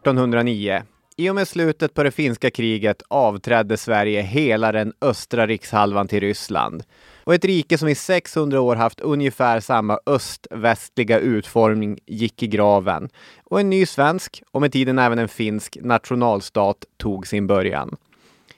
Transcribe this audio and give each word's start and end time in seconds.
1809. 0.00 0.82
I 1.16 1.30
och 1.30 1.34
med 1.34 1.48
slutet 1.48 1.94
på 1.94 2.02
det 2.02 2.10
finska 2.10 2.50
kriget 2.50 3.02
avträdde 3.08 3.76
Sverige 3.76 4.22
hela 4.22 4.72
den 4.72 4.92
östra 5.00 5.46
rikshalvan 5.46 6.08
till 6.08 6.20
Ryssland. 6.20 6.82
Och 7.30 7.34
ett 7.34 7.44
rike 7.44 7.78
som 7.78 7.88
i 7.88 7.94
600 7.94 8.60
år 8.60 8.76
haft 8.76 9.00
ungefär 9.00 9.60
samma 9.60 9.98
öst-västliga 10.06 11.18
utformning 11.18 11.98
gick 12.06 12.42
i 12.42 12.46
graven. 12.46 13.08
Och 13.44 13.60
en 13.60 13.70
ny 13.70 13.86
svensk, 13.86 14.42
och 14.50 14.60
med 14.60 14.72
tiden 14.72 14.98
även 14.98 15.18
en 15.18 15.28
finsk, 15.28 15.78
nationalstat 15.80 16.84
tog 16.96 17.26
sin 17.26 17.46
början. 17.46 17.96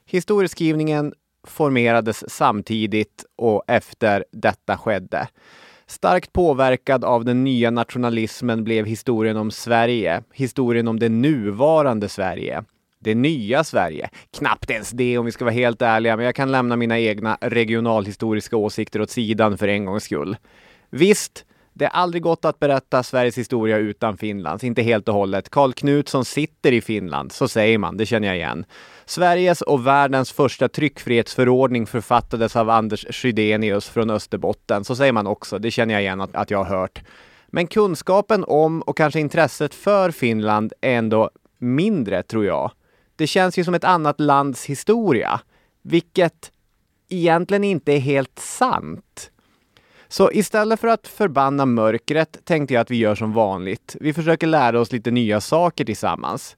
Historieskrivningen 0.05 1.14
formerades 1.47 2.30
samtidigt 2.30 3.24
och 3.37 3.64
efter 3.66 4.24
detta 4.33 4.78
skedde. 4.78 5.28
Starkt 5.86 6.33
påverkad 6.33 7.05
av 7.05 7.25
den 7.25 7.45
nya 7.45 7.70
nationalismen 7.70 8.64
blev 8.64 8.86
historien 8.86 9.36
om 9.36 9.50
Sverige, 9.50 10.23
historien 10.33 10.89
om 10.89 10.98
det 10.98 11.09
nuvarande 11.09 12.09
Sverige. 12.09 12.64
Det 13.02 13.15
nya 13.15 13.65
Sverige. 13.65 14.11
Knappt 14.38 14.70
ens 14.70 14.91
det 14.91 15.19
om 15.19 15.24
vi 15.24 15.33
ska 15.33 15.45
vara 15.45 15.55
helt 15.55 15.83
ärliga, 15.83 16.16
men 16.16 16.27
jag 16.27 16.34
kan 16.34 16.52
lämna 16.52 16.77
mina 16.77 16.98
egna 16.98 17.38
regionalhistoriska 17.41 18.56
åsikter 18.56 19.01
åt 19.01 19.11
sidan 19.11 19.59
för 19.59 19.69
en 19.69 19.84
gångs 19.84 20.05
skull. 20.05 20.37
Visst, 20.91 21.45
det 21.73 21.84
har 21.84 22.02
aldrig 22.02 22.23
gått 22.23 22.45
att 22.45 22.59
berätta 22.59 23.02
Sveriges 23.02 23.38
historia 23.38 23.77
utan 23.77 24.16
Finlands, 24.16 24.65
inte 24.65 24.83
helt 24.83 25.09
och 25.09 25.15
hållet. 25.15 25.51
Karl 25.51 25.73
Knutsson 25.73 26.25
sitter 26.25 26.73
i 26.73 26.80
Finland, 26.80 27.33
så 27.33 27.48
säger 27.48 27.78
man, 27.78 27.97
det 27.97 28.06
känner 28.06 28.28
jag 28.28 28.37
igen. 28.37 28.65
Sveriges 29.05 29.62
och 29.62 29.87
världens 29.87 30.33
första 30.33 30.69
tryckfrihetsförordning 30.69 31.86
författades 31.86 32.56
av 32.56 32.70
Anders 32.70 33.06
Schrydenius 33.11 33.89
från 33.89 34.11
Österbotten, 34.11 34.84
så 34.84 34.97
säger 34.97 35.12
man 35.12 35.27
också, 35.27 35.58
det 35.58 35.70
känner 35.70 35.95
jag 35.95 36.03
igen 36.03 36.20
att, 36.20 36.34
att 36.34 36.50
jag 36.50 36.64
har 36.64 36.78
hört. 36.78 37.03
Men 37.47 37.67
kunskapen 37.67 38.45
om 38.45 38.83
och 38.83 38.97
kanske 38.97 39.20
intresset 39.20 39.75
för 39.75 40.11
Finland 40.11 40.73
är 40.80 40.98
ändå 40.98 41.30
mindre, 41.58 42.23
tror 42.23 42.45
jag. 42.45 42.70
Det 43.23 43.27
känns 43.27 43.59
ju 43.59 43.65
som 43.65 43.75
ett 43.75 43.84
annat 43.84 44.20
lands 44.20 44.65
historia, 44.65 45.41
vilket 45.83 46.53
egentligen 47.09 47.64
inte 47.64 47.92
är 47.92 47.98
helt 47.98 48.39
sant. 48.39 49.31
Så 50.09 50.33
istället 50.33 50.81
för 50.81 50.89
att 50.89 51.09
förbanna 51.09 51.67
mörkret 51.67 52.39
tänkte 52.45 52.75
jag 52.75 52.81
att 52.81 52.91
vi 52.91 52.97
gör 52.97 53.14
som 53.14 53.33
vanligt. 53.33 53.97
Vi 54.01 54.12
försöker 54.12 54.47
lära 54.47 54.81
oss 54.81 54.92
lite 54.92 55.11
nya 55.11 55.41
saker 55.41 55.84
tillsammans. 55.84 56.56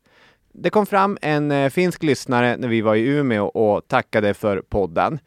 Det 0.52 0.70
kom 0.70 0.86
fram 0.86 1.18
en 1.22 1.50
eh, 1.50 1.70
finsk 1.70 2.02
lyssnare 2.02 2.56
när 2.56 2.68
vi 2.68 2.80
var 2.80 2.94
i 2.94 3.06
Umeå 3.06 3.46
och 3.46 3.88
tackade 3.88 4.34
för 4.34 4.60
podden. 4.60 5.18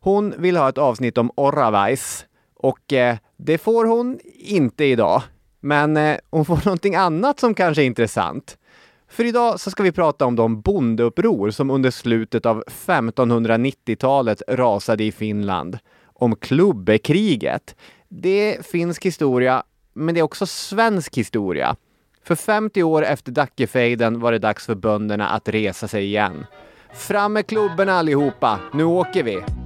Hon 0.00 0.34
vill 0.38 0.56
ha 0.56 0.68
ett 0.68 0.78
avsnitt 0.78 1.18
om 1.18 1.30
Orravais. 1.36 2.26
och 2.54 2.92
eh, 2.92 3.16
det 3.36 3.58
får 3.58 3.84
hon 3.84 4.18
inte 4.38 4.84
idag. 4.84 5.22
Men 5.60 5.96
eh, 5.96 6.16
hon 6.30 6.44
får 6.44 6.56
någonting 6.64 6.94
annat 6.94 7.40
som 7.40 7.54
kanske 7.54 7.82
är 7.82 7.86
intressant. 7.86 8.58
För 9.12 9.24
idag 9.24 9.60
så 9.60 9.70
ska 9.70 9.82
vi 9.82 9.92
prata 9.92 10.26
om 10.26 10.36
de 10.36 10.60
bondeuppror 10.60 11.50
som 11.50 11.70
under 11.70 11.90
slutet 11.90 12.46
av 12.46 12.64
1590-talet 12.66 14.42
rasade 14.48 15.04
i 15.04 15.12
Finland. 15.12 15.78
Om 16.04 16.36
klubbekriget. 16.36 17.76
Det 18.08 18.54
är 18.54 18.62
finsk 18.62 19.06
historia, 19.06 19.62
men 19.92 20.14
det 20.14 20.20
är 20.20 20.22
också 20.22 20.46
svensk 20.46 21.16
historia. 21.16 21.76
För 22.24 22.34
50 22.34 22.82
år 22.82 23.04
efter 23.04 23.32
Dackefejden 23.32 24.20
var 24.20 24.32
det 24.32 24.38
dags 24.38 24.66
för 24.66 24.74
bönderna 24.74 25.28
att 25.28 25.48
resa 25.48 25.88
sig 25.88 26.04
igen. 26.04 26.46
Fram 26.94 27.32
med 27.32 27.46
klubborna 27.46 27.92
allihopa, 27.92 28.60
nu 28.72 28.84
åker 28.84 29.22
vi! 29.22 29.61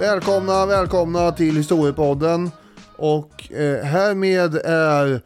Välkomna, 0.00 0.66
välkomna 0.66 1.32
till 1.32 1.56
Historiepodden. 1.56 2.50
Och 2.96 3.52
eh, 3.52 3.84
härmed 3.84 4.54
är 4.64 5.20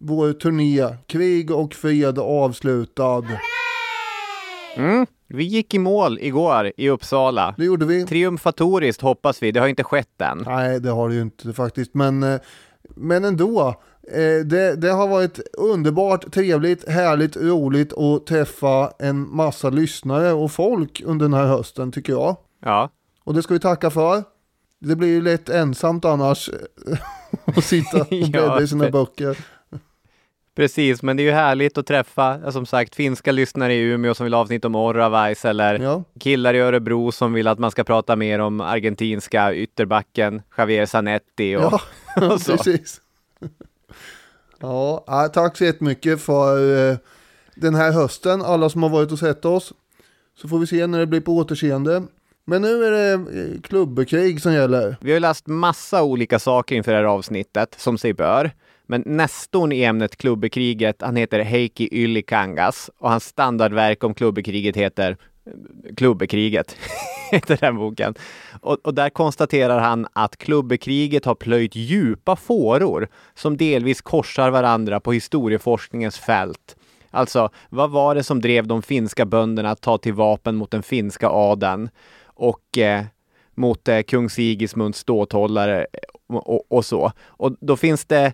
vår 0.00 0.32
turné 0.32 0.96
Krig 1.06 1.50
och 1.50 1.74
fred 1.74 2.18
avslutad. 2.18 3.24
Mm. 4.76 5.06
Vi 5.28 5.44
gick 5.44 5.74
i 5.74 5.78
mål 5.78 6.18
igår 6.20 6.72
i 6.76 6.88
Uppsala. 6.88 7.54
Det 7.58 7.64
gjorde 7.64 7.86
vi. 7.86 8.06
Triumfatoriskt 8.06 9.02
hoppas 9.02 9.42
vi, 9.42 9.52
det 9.52 9.60
har 9.60 9.68
inte 9.68 9.84
skett 9.84 10.20
än. 10.20 10.42
Nej, 10.46 10.80
det 10.80 10.90
har 10.90 11.08
det 11.08 11.14
ju 11.14 11.22
inte 11.22 11.52
faktiskt, 11.52 11.94
men, 11.94 12.22
eh, 12.22 12.40
men 12.96 13.24
ändå. 13.24 13.74
Eh, 14.12 14.44
det, 14.44 14.76
det 14.76 14.90
har 14.90 15.08
varit 15.08 15.40
underbart, 15.58 16.32
trevligt, 16.32 16.88
härligt, 16.88 17.36
roligt 17.36 17.92
att 17.92 18.26
träffa 18.26 18.92
en 18.98 19.36
massa 19.36 19.70
lyssnare 19.70 20.32
och 20.32 20.52
folk 20.52 21.02
under 21.04 21.24
den 21.24 21.34
här 21.34 21.46
hösten 21.46 21.92
tycker 21.92 22.12
jag. 22.12 22.36
Ja. 22.64 22.90
Och 23.24 23.34
det 23.34 23.42
ska 23.42 23.54
vi 23.54 23.60
tacka 23.60 23.90
för. 23.90 24.24
Det 24.78 24.96
blir 24.96 25.08
ju 25.08 25.22
lätt 25.22 25.48
ensamt 25.48 26.04
annars 26.04 26.50
att 27.44 27.64
sitta 27.64 28.00
och 28.00 28.06
bläddra 28.30 28.62
i 28.62 28.68
sina 28.68 28.90
böcker. 28.90 29.38
Precis, 30.54 31.02
men 31.02 31.16
det 31.16 31.22
är 31.22 31.24
ju 31.24 31.30
härligt 31.30 31.78
att 31.78 31.86
träffa, 31.86 32.40
ja, 32.44 32.52
som 32.52 32.66
sagt, 32.66 32.94
finska 32.94 33.32
lyssnare 33.32 33.74
i 33.74 33.80
Umeå 33.80 34.14
som 34.14 34.24
vill 34.24 34.34
avsnitt 34.34 34.64
om 34.64 34.74
Oravais 34.74 35.44
eller 35.44 35.78
Ja. 35.78 36.04
killar 36.20 36.54
i 36.54 36.58
Örebro 36.60 37.12
som 37.12 37.32
vill 37.32 37.46
att 37.48 37.58
man 37.58 37.70
ska 37.70 37.84
prata 37.84 38.16
mer 38.16 38.38
om 38.38 38.60
argentinska 38.60 39.54
ytterbacken 39.54 40.42
Javier 40.56 40.86
Zanetti 40.86 41.56
och, 41.56 41.60
Ja, 41.62 41.80
och 42.34 42.40
så. 42.40 42.56
precis. 42.56 43.00
Ja, 44.60 45.04
ja, 45.06 45.28
tack 45.28 45.56
så 45.56 45.64
jättemycket 45.64 46.20
för 46.22 46.76
eh, 46.90 46.96
den 47.54 47.74
här 47.74 47.92
hösten, 47.92 48.42
alla 48.42 48.70
som 48.70 48.82
har 48.82 48.90
varit 48.90 49.12
och 49.12 49.18
sett 49.18 49.44
oss. 49.44 49.72
Så 50.40 50.48
får 50.48 50.58
vi 50.58 50.66
se 50.66 50.86
när 50.86 50.98
det 50.98 51.06
blir 51.06 51.20
på 51.20 51.32
återseende. 51.36 52.02
Men 52.50 52.62
nu 52.62 52.84
är 52.84 52.90
det 52.90 53.12
eh, 53.12 53.20
klubbkrig 53.20 53.62
klubbekrig 53.62 54.40
som 54.40 54.52
gäller. 54.52 54.96
Vi 55.00 55.12
har 55.12 55.20
läst 55.20 55.46
massa 55.46 56.02
olika 56.02 56.38
saker 56.38 56.76
inför 56.76 56.92
det 56.92 56.98
här 56.98 57.04
avsnittet, 57.04 57.74
som 57.78 57.98
sig 57.98 58.14
bör. 58.14 58.50
Men 58.86 59.02
nästorn 59.06 59.72
i 59.72 59.82
ämnet 59.82 60.16
klubbekriget, 60.16 61.02
han 61.02 61.16
heter 61.16 61.40
Heikki 61.40 61.88
Yllikangas 61.92 62.90
och 62.98 63.10
hans 63.10 63.24
standardverk 63.24 64.04
om 64.04 64.14
klubbekriget 64.14 64.76
heter 64.76 65.16
eh, 65.46 65.94
Klubbekriget, 65.94 66.76
heter 67.30 67.58
den 67.60 67.76
boken. 67.76 68.14
Och, 68.60 68.78
och 68.82 68.94
där 68.94 69.10
konstaterar 69.10 69.78
han 69.78 70.06
att 70.12 70.36
klubbekriget 70.36 71.24
har 71.24 71.34
plöjt 71.34 71.76
djupa 71.76 72.36
fåror 72.36 73.08
som 73.34 73.56
delvis 73.56 74.00
korsar 74.00 74.50
varandra 74.50 75.00
på 75.00 75.12
historieforskningens 75.12 76.18
fält. 76.18 76.76
Alltså, 77.10 77.48
vad 77.68 77.90
var 77.90 78.14
det 78.14 78.22
som 78.22 78.40
drev 78.40 78.66
de 78.66 78.82
finska 78.82 79.26
bönderna 79.26 79.70
att 79.70 79.80
ta 79.80 79.98
till 79.98 80.12
vapen 80.12 80.56
mot 80.56 80.70
den 80.70 80.82
finska 80.82 81.28
adeln 81.28 81.90
och 82.40 82.78
eh, 82.78 83.04
mot 83.54 83.88
eh, 83.88 84.02
kung 84.02 84.30
Sigismunds 84.30 84.98
ståthållare 84.98 85.80
eh, 85.80 86.36
och, 86.36 86.54
och, 86.54 86.64
och 86.68 86.84
så. 86.84 87.12
Och 87.26 87.56
då 87.60 87.76
finns 87.76 88.04
det 88.04 88.32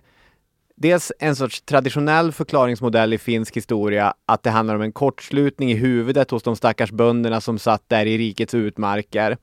dels 0.75 1.11
en 1.19 1.35
sorts 1.35 1.61
traditionell 1.61 2.31
förklaringsmodell 2.31 3.13
i 3.13 3.17
finsk 3.17 3.57
historia, 3.57 4.13
att 4.25 4.43
det 4.43 4.49
handlar 4.49 4.75
om 4.75 4.81
en 4.81 4.91
kortslutning 4.91 5.71
i 5.71 5.75
huvudet 5.75 6.31
hos 6.31 6.43
de 6.43 6.55
stackars 6.55 6.91
bönderna 6.91 7.41
som 7.41 7.59
satt 7.59 7.89
där 7.89 8.05
i 8.05 8.17
rikets 8.17 8.53
utmarker. 8.53 9.37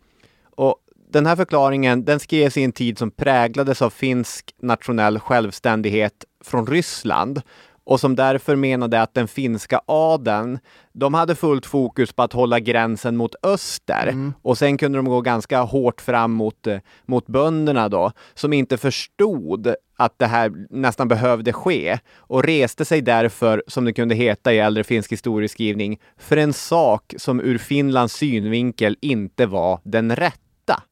Och 0.56 0.76
den 1.10 1.26
här 1.26 1.36
förklaringen, 1.36 2.04
den 2.04 2.20
skrevs 2.20 2.56
i 2.56 2.62
en 2.62 2.72
tid 2.72 2.98
som 2.98 3.10
präglades 3.10 3.82
av 3.82 3.90
finsk 3.90 4.54
nationell 4.62 5.18
självständighet 5.18 6.24
från 6.44 6.66
Ryssland 6.66 7.42
och 7.84 8.00
som 8.00 8.16
därför 8.16 8.56
menade 8.56 9.02
att 9.02 9.14
den 9.14 9.28
finska 9.28 9.80
adeln, 9.86 10.58
de 10.92 11.14
hade 11.14 11.34
fullt 11.34 11.66
fokus 11.66 12.12
på 12.12 12.22
att 12.22 12.32
hålla 12.32 12.60
gränsen 12.60 13.16
mot 13.16 13.34
öster 13.42 14.32
och 14.42 14.58
sen 14.58 14.78
kunde 14.78 14.98
de 14.98 15.04
gå 15.04 15.20
ganska 15.20 15.60
hårt 15.60 16.00
fram 16.00 16.32
mot, 16.32 16.66
eh, 16.66 16.78
mot 17.06 17.26
bönderna 17.26 17.88
då, 17.88 18.12
som 18.34 18.52
inte 18.52 18.76
förstod 18.76 19.74
att 19.96 20.18
det 20.18 20.26
här 20.26 20.52
nästan 20.70 21.08
behövde 21.08 21.52
ske 21.52 21.98
och 22.16 22.42
reste 22.42 22.84
sig 22.84 23.00
därför, 23.00 23.62
som 23.66 23.84
det 23.84 23.92
kunde 23.92 24.14
heta 24.14 24.52
i 24.52 24.58
äldre 24.58 24.84
finsk 24.84 25.12
historieskrivning, 25.12 26.00
för 26.18 26.36
en 26.36 26.52
sak 26.52 27.14
som 27.16 27.40
ur 27.40 27.58
Finlands 27.58 28.14
synvinkel 28.14 28.96
inte 29.00 29.46
var 29.46 29.80
den 29.84 30.16
rätta. 30.16 30.82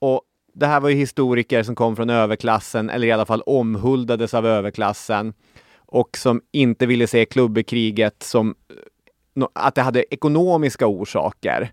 Och 0.00 0.22
det 0.54 0.66
här 0.66 0.80
var 0.80 0.88
ju 0.88 0.96
historiker 0.96 1.62
som 1.62 1.74
kom 1.74 1.96
från 1.96 2.10
överklassen, 2.10 2.90
eller 2.90 3.06
i 3.06 3.12
alla 3.12 3.26
fall 3.26 3.42
omhuldades 3.42 4.34
av 4.34 4.46
överklassen 4.46 5.32
och 5.86 6.16
som 6.16 6.40
inte 6.52 6.86
ville 6.86 7.06
se 7.06 7.24
klubbekriget 7.24 8.22
som 8.22 8.54
eh, 9.38 9.46
att 9.52 9.74
det 9.74 9.82
hade 9.82 10.14
ekonomiska 10.14 10.86
orsaker. 10.86 11.72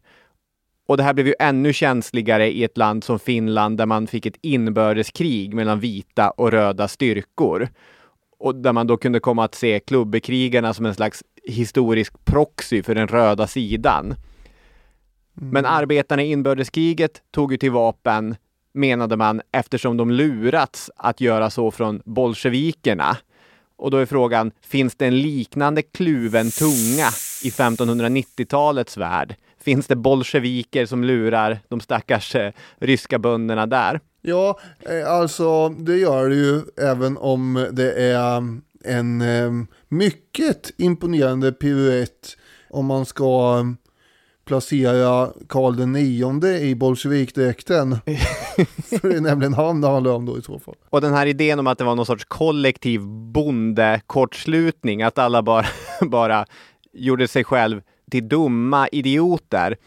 Och 0.88 0.98
det 0.98 1.04
här 1.04 1.14
blev 1.14 1.28
ju 1.28 1.34
ännu 1.40 1.74
känsligare 1.74 2.52
i 2.52 2.64
ett 2.64 2.78
land 2.78 3.04
som 3.04 3.20
Finland 3.20 3.78
där 3.78 3.86
man 3.86 4.08
fick 4.08 4.26
ett 4.26 4.38
inbördeskrig 4.42 5.54
mellan 5.54 5.80
vita 5.80 6.30
och 6.30 6.52
röda 6.52 6.88
styrkor. 6.88 7.70
Och 8.40 8.56
där 8.56 8.74
man 8.74 8.88
då 8.88 8.98
kunde 8.98 9.20
komma 9.20 9.44
att 9.44 9.56
se 9.56 9.80
klubbekrigarna 9.80 10.74
som 10.74 10.86
en 10.86 10.96
slags 10.96 11.24
historisk 11.44 12.26
proxy 12.26 12.84
för 12.84 12.96
den 12.96 13.08
röda 13.08 13.48
sidan. 13.48 14.06
Mm. 14.06 15.50
Men 15.50 15.66
arbetarna 15.66 16.24
i 16.24 16.32
inbördeskriget 16.32 17.22
tog 17.32 17.52
ju 17.52 17.58
till 17.58 17.72
vapen, 17.72 18.36
menade 18.74 19.18
man, 19.18 19.42
eftersom 19.52 19.98
de 19.98 20.12
lurats 20.12 20.92
att 20.96 21.22
göra 21.22 21.50
så 21.50 21.72
från 21.72 22.02
bolsjevikerna. 22.06 23.18
Och 23.84 23.92
då 23.92 23.98
är 23.98 24.06
frågan, 24.06 24.52
finns 24.62 24.96
det 24.96 25.06
en 25.06 25.22
liknande 25.22 25.82
kluven 25.82 26.52
tunga 26.52 27.08
i 27.44 27.50
1590-talets 27.50 28.98
värld? 28.98 29.36
Finns 29.64 29.88
det 29.88 29.96
bolsjeviker 29.96 30.86
som 30.86 31.04
lurar 31.04 31.60
de 31.68 31.80
stackars 31.80 32.36
eh, 32.36 32.52
ryska 32.80 33.20
bönderna 33.20 33.66
där? 33.66 34.00
Ja, 34.22 34.60
eh, 34.80 35.12
alltså 35.12 35.70
det 35.70 35.98
gör 35.98 36.30
det 36.30 36.36
ju 36.36 36.62
även 36.78 37.18
om 37.18 37.68
det 37.72 37.92
är 37.94 38.38
mm, 38.38 38.62
en 38.84 39.22
eh, 39.22 39.52
mycket 39.88 40.72
imponerande 40.78 41.52
piruett 41.52 42.38
om 42.70 42.86
man 42.86 43.06
ska 43.06 43.56
mm, 43.60 43.78
placera 44.46 45.32
Karl 45.50 45.76
den 45.76 45.92
nionde 45.92 46.60
i 46.60 46.76
bolsjevikdräkten. 46.76 47.92
För 49.02 49.10
det 49.10 49.16
är 49.16 49.22
nämligen 49.22 49.54
han 49.54 49.82
det 49.82 49.88
handlar 49.88 50.12
om 50.12 50.26
då 50.26 50.38
i 50.38 50.42
så 50.42 50.60
fall. 50.60 50.76
Och 50.90 51.02
den 51.02 51.14
här 51.14 51.26
idén 51.26 51.60
om 51.60 51.68
att 51.68 51.78
det 51.78 51.84
var 51.84 51.96
någon 51.96 52.06
sorts 52.06 52.26
kollektiv 52.26 53.02
bondekortslutning, 53.08 55.04
att 55.04 55.18
alla 55.18 55.42
bara, 55.42 55.66
bara 56.02 56.46
gjorde 56.94 57.28
sig 57.28 57.44
själv 57.44 57.82
till 58.12 58.30
dumma 58.30 58.88
idioter 58.88 59.78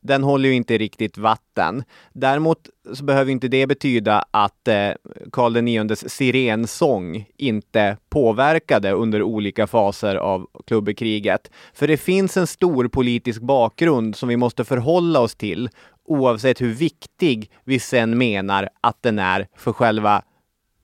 den 0.00 0.22
håller 0.22 0.48
ju 0.48 0.54
inte 0.54 0.78
riktigt 0.78 1.18
vatten. 1.18 1.84
Däremot 2.12 2.58
så 2.94 3.04
behöver 3.04 3.32
inte 3.32 3.48
det 3.48 3.66
betyda 3.66 4.24
att 4.30 4.68
eh, 4.68 4.90
Karl 5.32 5.68
IXs 5.68 6.04
sirensång 6.08 7.24
inte 7.36 7.96
påverkade 8.10 8.92
under 8.92 9.22
olika 9.22 9.66
faser 9.66 10.16
av 10.16 10.46
klubbekriget. 10.66 11.50
För 11.74 11.88
det 11.88 11.96
finns 11.96 12.36
en 12.36 12.46
stor 12.46 12.88
politisk 12.88 13.40
bakgrund 13.42 14.16
som 14.16 14.28
vi 14.28 14.36
måste 14.36 14.64
förhålla 14.64 15.20
oss 15.20 15.34
till 15.34 15.68
oavsett 16.04 16.60
hur 16.60 16.74
viktig 16.74 17.50
vi 17.64 17.78
sen 17.78 18.18
menar 18.18 18.68
att 18.80 19.02
den 19.02 19.18
är 19.18 19.48
för 19.56 19.72
själva 19.72 20.22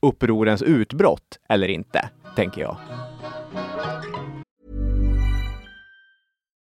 upprorens 0.01 0.63
utbrott 0.63 1.39
eller 1.49 1.69
inte, 1.69 2.11
tänker 2.37 2.61
jag. 2.61 2.77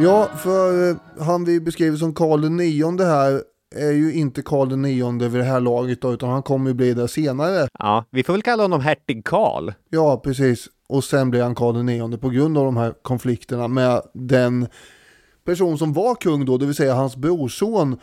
Ja, 0.00 0.28
för 0.36 0.90
eh, 0.90 0.96
han 1.18 1.44
vi 1.44 1.60
beskriver 1.60 1.96
som 1.96 2.14
Karl 2.14 2.50
nionde 2.50 3.04
här 3.04 3.42
är 3.76 3.92
ju 3.92 4.14
inte 4.14 4.42
Karl 4.42 4.76
nionde 4.76 5.28
vid 5.28 5.40
det 5.40 5.44
här 5.44 5.60
laget 5.60 6.00
då, 6.00 6.12
utan 6.12 6.28
han 6.28 6.42
kommer 6.42 6.70
ju 6.70 6.74
bli 6.74 6.94
det 6.94 7.08
senare. 7.08 7.68
Ja, 7.78 8.04
vi 8.10 8.24
får 8.24 8.32
väl 8.32 8.42
kalla 8.42 8.62
honom 8.62 8.80
hertig 8.80 9.24
Karl. 9.24 9.70
Ja, 9.90 10.20
precis. 10.24 10.68
Och 10.88 11.04
sen 11.04 11.30
blir 11.30 11.42
han 11.42 11.54
Karl 11.54 11.82
nionde 11.82 12.18
på 12.18 12.28
grund 12.28 12.58
av 12.58 12.64
de 12.64 12.76
här 12.76 12.94
konflikterna 13.02 13.68
med 13.68 14.02
den 14.14 14.68
person 15.44 15.78
som 15.78 15.92
var 15.92 16.14
kung 16.14 16.44
då, 16.44 16.58
det 16.58 16.66
vill 16.66 16.74
säga 16.74 16.94
hans 16.94 17.16
brorson 17.16 17.98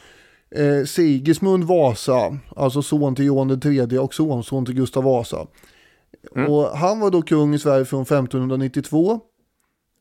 eh, 0.55 0.85
Sigismund 0.85 1.63
Vasa, 1.63 2.37
alltså 2.55 2.81
son 2.81 3.15
till 3.15 3.25
Johan 3.25 3.61
III 3.65 3.97
och 3.97 4.13
sonson 4.13 4.65
till 4.65 4.75
Gustav 4.75 5.03
Vasa. 5.03 5.47
Mm. 6.35 6.51
Och 6.51 6.65
han 6.65 6.99
var 6.99 7.11
då 7.11 7.21
kung 7.21 7.53
i 7.53 7.59
Sverige 7.59 7.85
från 7.85 8.01
1592. 8.01 9.19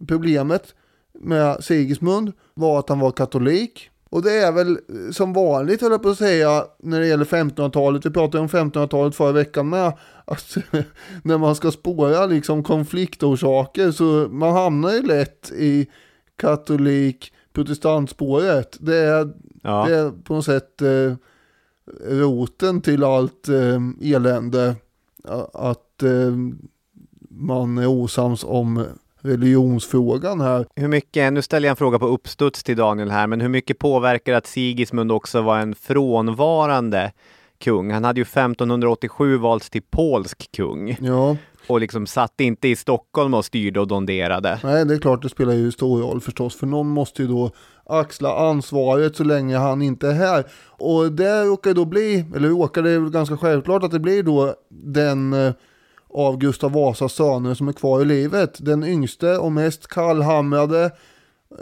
Problemet 0.08 0.74
med 1.22 1.64
Sigismund 1.64 2.32
var 2.54 2.78
att 2.78 2.88
han 2.88 3.00
var 3.00 3.10
katolik. 3.10 3.90
Och 4.10 4.22
det 4.22 4.32
är 4.32 4.52
väl 4.52 4.78
som 5.12 5.32
vanligt 5.32 5.80
höll 5.80 5.90
jag 5.90 6.02
på 6.02 6.08
att 6.08 6.18
säga 6.18 6.64
när 6.78 7.00
det 7.00 7.06
gäller 7.06 7.24
1500-talet. 7.24 8.06
Vi 8.06 8.10
pratade 8.10 8.38
om 8.38 8.48
1500-talet 8.48 9.14
förra 9.14 9.32
veckan 9.32 9.68
med. 9.68 9.92
Att 10.24 10.56
när 11.22 11.38
man 11.38 11.54
ska 11.54 11.70
spåra 11.70 12.26
liksom 12.26 12.62
konfliktorsaker 12.62 13.90
så 13.90 14.04
man 14.30 14.52
hamnar 14.52 14.92
ju 14.92 15.02
lätt 15.02 15.52
i 15.56 15.86
katolik 16.36 17.32
protestantspåret. 17.52 18.76
Det 18.80 18.96
är, 18.96 19.32
ja. 19.62 19.84
det 19.88 19.96
är 19.96 20.10
på 20.10 20.34
något 20.34 20.44
sätt 20.44 20.82
eh, 20.82 21.14
roten 22.08 22.80
till 22.80 23.04
allt 23.04 23.48
eh, 23.48 24.12
elände. 24.14 24.76
Att 25.52 26.02
eh, 26.02 26.36
man 27.30 27.78
är 27.78 27.86
osams 27.86 28.44
om 28.44 28.84
religionsfrågan 29.22 30.40
här. 30.40 30.66
Hur 30.76 30.88
mycket, 30.88 31.32
nu 31.32 31.42
ställer 31.42 31.68
jag 31.68 31.70
en 31.70 31.76
fråga 31.76 31.98
på 31.98 32.06
uppstuds 32.06 32.62
till 32.62 32.76
Daniel 32.76 33.10
här, 33.10 33.26
men 33.26 33.40
hur 33.40 33.48
mycket 33.48 33.78
påverkar 33.78 34.34
att 34.34 34.46
Sigismund 34.46 35.12
också 35.12 35.42
var 35.42 35.58
en 35.58 35.74
frånvarande 35.74 37.12
kung? 37.58 37.90
Han 37.90 38.04
hade 38.04 38.20
ju 38.20 38.24
1587 38.24 39.36
valts 39.36 39.70
till 39.70 39.82
polsk 39.90 40.48
kung. 40.52 40.96
Ja. 41.00 41.36
Och 41.66 41.80
liksom 41.80 42.06
satt 42.06 42.40
inte 42.40 42.68
i 42.68 42.76
Stockholm 42.76 43.34
och 43.34 43.44
styrde 43.44 43.80
och 43.80 43.88
donderade. 43.88 44.58
Nej, 44.62 44.84
det 44.84 44.94
är 44.94 44.98
klart 44.98 45.22
det 45.22 45.28
spelar 45.28 45.52
ju 45.52 45.72
stor 45.72 46.00
roll 46.00 46.20
förstås, 46.20 46.56
för 46.56 46.66
någon 46.66 46.88
måste 46.88 47.22
ju 47.22 47.28
då 47.28 47.50
axla 47.86 48.48
ansvaret 48.48 49.16
så 49.16 49.24
länge 49.24 49.56
han 49.56 49.82
inte 49.82 50.08
är 50.08 50.12
här. 50.12 50.44
Och 50.66 51.12
det 51.12 51.44
råkar 51.44 51.74
då 51.74 51.84
bli, 51.84 52.24
eller 52.36 52.48
råkar 52.48 52.82
det 52.82 52.90
är 52.90 53.00
ganska 53.00 53.36
självklart 53.36 53.84
att 53.84 53.90
det 53.90 54.00
blir 54.00 54.22
då 54.22 54.54
den 54.70 55.32
eh, 55.32 55.52
av 56.14 56.38
Gustav 56.38 56.72
Vasas 56.72 57.12
söner 57.12 57.54
som 57.54 57.68
är 57.68 57.72
kvar 57.72 58.00
i 58.00 58.04
livet. 58.04 58.56
Den 58.58 58.84
yngste 58.84 59.38
och 59.38 59.52
mest 59.52 59.88
kallhamrade 59.88 60.90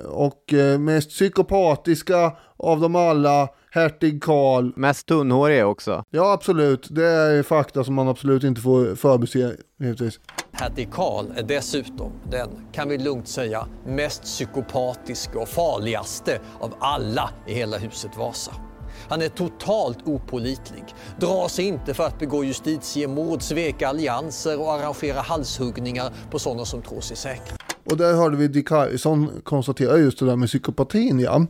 och 0.08 0.54
eh, 0.54 0.78
mest 0.78 1.10
psykopatiska 1.10 2.32
av 2.56 2.80
dem 2.80 2.96
alla, 2.96 3.48
hertig 3.70 4.22
Karl. 4.22 4.72
Mest 4.76 5.06
tunnhårig 5.06 5.66
också. 5.66 6.04
Ja, 6.10 6.32
absolut. 6.32 6.88
Det 6.90 7.06
är 7.06 7.42
fakta 7.42 7.84
som 7.84 7.94
man 7.94 8.08
absolut 8.08 8.44
inte 8.44 8.60
får 8.60 8.94
förbise, 8.94 9.56
givetvis. 9.80 10.20
Hertig 10.52 10.92
Karl 10.92 11.26
är 11.36 11.42
dessutom 11.42 12.12
den, 12.30 12.48
kan 12.72 12.88
vi 12.88 12.98
lugnt 12.98 13.28
säga, 13.28 13.66
mest 13.86 14.22
psykopatiska 14.22 15.38
och 15.38 15.48
farligaste 15.48 16.40
av 16.60 16.74
alla 16.80 17.30
i 17.46 17.54
hela 17.54 17.78
huset 17.78 18.16
Vasa. 18.18 18.52
Han 19.10 19.22
är 19.22 19.28
totalt 19.28 19.98
opolitlig, 20.04 20.84
drar 21.20 21.48
sig 21.48 21.64
inte 21.64 21.94
för 21.94 22.04
att 22.06 22.18
begå 22.18 22.44
justitiemord, 22.44 23.42
sveka 23.42 23.88
allianser 23.88 24.60
och 24.60 24.72
arrangera 24.72 25.20
halshuggningar 25.20 26.12
på 26.30 26.38
sådana 26.38 26.64
som 26.64 26.82
tror 26.82 27.00
sig 27.00 27.16
säkra. 27.16 27.56
Och 27.90 27.96
där 27.96 28.14
hörde 28.14 28.36
vi 28.36 28.48
Dick 28.48 28.70
Harrison 28.70 29.30
konstatera 29.44 29.98
just 29.98 30.18
det 30.18 30.26
där 30.26 30.36
med 30.36 30.48
psykopatin 30.48 31.20
ja. 31.20 31.46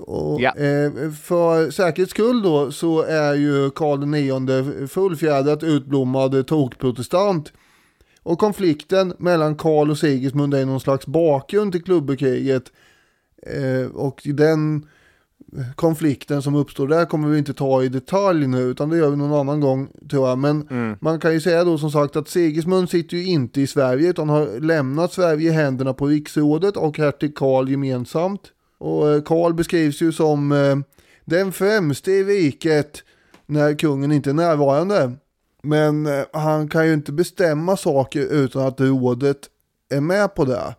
Och, 0.00 0.40
Ja. 0.40 0.50
eh, 0.50 1.10
för 1.22 1.70
säkerhets 1.70 2.10
skull 2.10 2.42
då 2.42 2.72
så 2.72 3.02
är 3.02 3.34
ju 3.34 3.70
Karl 3.70 4.14
IX 4.14 4.92
fullfjädrat 4.92 5.62
utblommad 5.62 6.46
tokprotestant. 6.46 7.52
Och 8.22 8.38
konflikten 8.38 9.14
mellan 9.18 9.56
Karl 9.56 9.90
och 9.90 9.98
Sigismund 9.98 10.54
är 10.54 10.66
någon 10.66 10.80
slags 10.80 11.06
bakgrund 11.06 11.72
till 11.72 11.82
klubbekriget. 11.82 12.62
Eh, 13.46 13.90
och 13.94 14.20
den 14.24 14.86
konflikten 15.74 16.42
som 16.42 16.54
uppstår 16.54 16.88
där 16.88 17.04
kommer 17.04 17.28
vi 17.28 17.38
inte 17.38 17.54
ta 17.54 17.82
i 17.82 17.88
detalj 17.88 18.46
nu 18.46 18.58
utan 18.58 18.90
det 18.90 18.96
gör 18.96 19.10
vi 19.10 19.16
någon 19.16 19.40
annan 19.40 19.60
gång 19.60 19.88
tror 20.10 20.28
jag. 20.28 20.38
Men 20.38 20.66
man 21.00 21.20
kan 21.20 21.32
ju 21.32 21.40
säga 21.40 21.64
då 21.64 21.78
som 21.78 21.90
sagt 21.90 22.16
att 22.16 22.28
Sigismund 22.28 22.90
sitter 22.90 23.16
ju 23.16 23.26
inte 23.26 23.60
i 23.60 23.66
Sverige 23.66 24.10
utan 24.10 24.28
har 24.28 24.60
lämnat 24.60 25.12
Sverige 25.12 25.50
i 25.50 25.52
händerna 25.52 25.94
på 25.94 26.06
riksrådet 26.06 26.76
och 26.76 26.98
hertig 26.98 27.36
Karl 27.36 27.68
gemensamt. 27.68 28.52
Och 28.82 29.10
eh, 29.10 29.22
Karl 29.22 29.52
beskrivs 29.54 30.02
ju 30.02 30.12
som 30.12 30.52
eh, 30.52 30.76
den 31.24 31.52
främste 31.52 32.12
i 32.12 32.24
riket 32.24 33.02
när 33.46 33.78
kungen 33.78 34.12
inte 34.12 34.30
är 34.30 34.34
närvarande. 34.34 35.12
Men 35.62 36.06
eh, 36.06 36.24
han 36.32 36.68
kan 36.68 36.86
ju 36.86 36.94
inte 36.94 37.12
bestämma 37.12 37.76
saker 37.76 38.20
utan 38.20 38.66
att 38.66 38.80
rådet 38.80 39.38
är 39.90 40.00
med 40.00 40.34
på 40.34 40.44
det. 40.44 40.74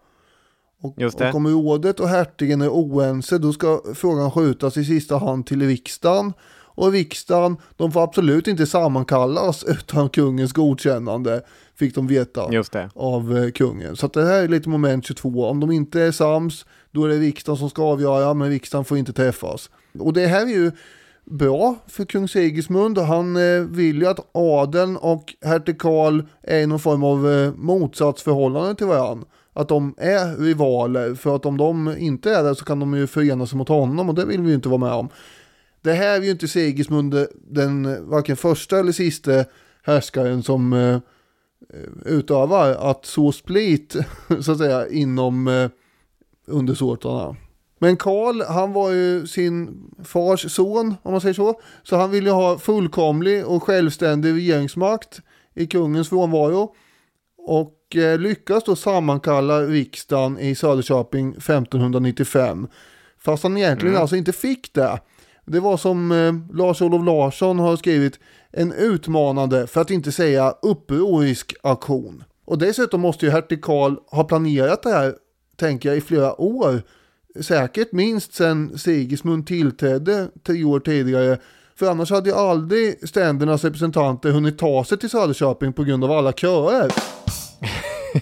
Och, 0.83 1.01
och 1.29 1.35
om 1.35 1.47
rådet 1.47 1.99
och 1.99 2.07
hertigen 2.07 2.61
är 2.61 2.69
oense 2.69 3.37
då 3.37 3.53
ska 3.53 3.81
frågan 3.95 4.31
skjutas 4.31 4.77
i 4.77 4.85
sista 4.85 5.17
hand 5.17 5.45
till 5.45 5.67
riksdagen. 5.67 6.33
Och 6.75 6.91
riksdagen, 6.91 7.57
de 7.77 7.91
får 7.91 8.03
absolut 8.03 8.47
inte 8.47 8.65
sammankallas 8.65 9.63
utan 9.63 10.09
kungens 10.09 10.53
godkännande, 10.53 11.41
fick 11.75 11.95
de 11.95 12.07
veta 12.07 12.51
av 12.95 13.37
eh, 13.37 13.51
kungen. 13.51 13.95
Så 13.95 14.07
det 14.07 14.25
här 14.25 14.43
är 14.43 14.47
lite 14.47 14.69
moment 14.69 15.05
22. 15.05 15.45
Om 15.45 15.59
de 15.59 15.71
inte 15.71 16.01
är 16.01 16.11
sams, 16.11 16.65
då 16.91 17.05
är 17.05 17.09
det 17.09 17.17
riksdagen 17.17 17.57
som 17.57 17.69
ska 17.69 17.83
avgöra, 17.83 18.33
men 18.33 18.49
riksdagen 18.49 18.85
får 18.85 18.97
inte 18.97 19.13
träffas. 19.13 19.69
Och 19.99 20.13
det 20.13 20.27
här 20.27 20.41
är 20.41 20.49
ju 20.49 20.71
bra 21.25 21.75
för 21.87 22.05
kung 22.05 22.27
Sigismund. 22.27 22.97
Han 22.97 23.35
eh, 23.35 23.61
vill 23.61 24.01
ju 24.01 24.07
att 24.07 24.29
adeln 24.31 24.97
och 24.97 25.33
hertig 25.45 25.79
Karl 25.79 26.21
är 26.41 26.59
i 26.59 26.67
någon 26.67 26.79
form 26.79 27.03
av 27.03 27.31
eh, 27.31 27.53
motsatsförhållande 27.55 28.75
till 28.75 28.87
varandra. 28.87 29.27
Att 29.53 29.67
de 29.67 29.95
är 29.97 30.37
rivaler, 30.37 31.15
för 31.15 31.35
att 31.35 31.45
om 31.45 31.57
de 31.57 31.97
inte 31.97 32.35
är 32.35 32.43
det 32.43 32.55
så 32.55 32.65
kan 32.65 32.79
de 32.79 32.93
ju 32.93 33.07
förena 33.07 33.47
sig 33.47 33.57
mot 33.57 33.69
honom 33.69 34.09
och 34.09 34.15
det 34.15 34.25
vill 34.25 34.41
vi 34.41 34.49
ju 34.49 34.55
inte 34.55 34.69
vara 34.69 34.79
med 34.79 34.93
om. 34.93 35.09
Det 35.81 35.93
här 35.93 36.17
är 36.17 36.21
ju 36.21 36.31
inte 36.31 36.47
Sigismund 36.47 37.27
den 37.35 38.09
varken 38.09 38.37
första 38.37 38.79
eller 38.79 38.91
sista 38.91 39.45
härskaren 39.83 40.43
som 40.43 40.73
eh, 40.73 40.99
utövar 42.05 42.91
att 42.91 43.05
så 43.05 43.31
split 43.31 43.95
så 44.41 44.51
att 44.51 44.57
säga 44.57 44.87
inom 44.87 45.47
eh, 45.47 45.69
undersåtarna. 46.47 47.35
Men 47.79 47.97
Karl, 47.97 48.41
han 48.41 48.73
var 48.73 48.91
ju 48.91 49.27
sin 49.27 49.83
fars 50.03 50.51
son 50.51 50.95
om 51.03 51.11
man 51.11 51.21
säger 51.21 51.33
så. 51.33 51.59
Så 51.83 51.95
han 51.95 52.11
ville 52.11 52.31
ha 52.31 52.57
fullkomlig 52.57 53.45
och 53.45 53.63
självständig 53.63 54.33
regeringsmakt 54.33 55.21
i 55.53 55.67
kungens 55.67 56.09
frånvaro. 56.09 56.75
Och 57.45 57.95
eh, 57.95 58.19
lyckas 58.19 58.63
då 58.63 58.75
sammankalla 58.75 59.61
riksdagen 59.61 60.39
i 60.39 60.55
Söderköping 60.55 61.29
1595. 61.31 62.67
Fast 63.19 63.43
han 63.43 63.57
egentligen 63.57 63.97
alltså 63.97 64.15
inte 64.15 64.33
fick 64.33 64.73
det. 64.73 64.99
Det 65.45 65.59
var 65.59 65.77
som 65.77 66.11
eh, 66.11 66.33
Lars-Olof 66.57 67.05
Larsson 67.05 67.59
har 67.59 67.75
skrivit 67.75 68.19
en 68.51 68.71
utmanande, 68.71 69.67
för 69.67 69.81
att 69.81 69.91
inte 69.91 70.11
säga 70.11 70.53
upprorisk 70.61 71.53
aktion. 71.63 72.23
Och 72.45 72.57
dessutom 72.57 73.01
måste 73.01 73.25
ju 73.25 73.31
hertig 73.31 73.61
Karl 73.63 73.95
ha 74.07 74.23
planerat 74.23 74.83
det 74.83 74.89
här, 74.89 75.15
tänker 75.55 75.89
jag, 75.89 75.97
i 75.97 76.01
flera 76.01 76.41
år. 76.41 76.81
Säkert 77.41 77.91
minst 77.91 78.33
sedan 78.33 78.77
Sigismund 78.77 79.47
tillträdde 79.47 80.29
tio 80.43 80.65
år 80.65 80.79
tidigare. 80.79 81.37
För 81.83 81.91
annars 81.91 82.11
hade 82.11 82.29
ju 82.29 82.35
aldrig 82.35 83.09
ständernas 83.09 83.63
representanter 83.63 84.31
hunnit 84.31 84.57
ta 84.57 84.83
sig 84.83 84.97
till 84.97 85.09
Söderköping 85.09 85.73
på 85.73 85.83
grund 85.83 86.03
av 86.03 86.11
alla 86.11 86.33
köer. 86.33 86.91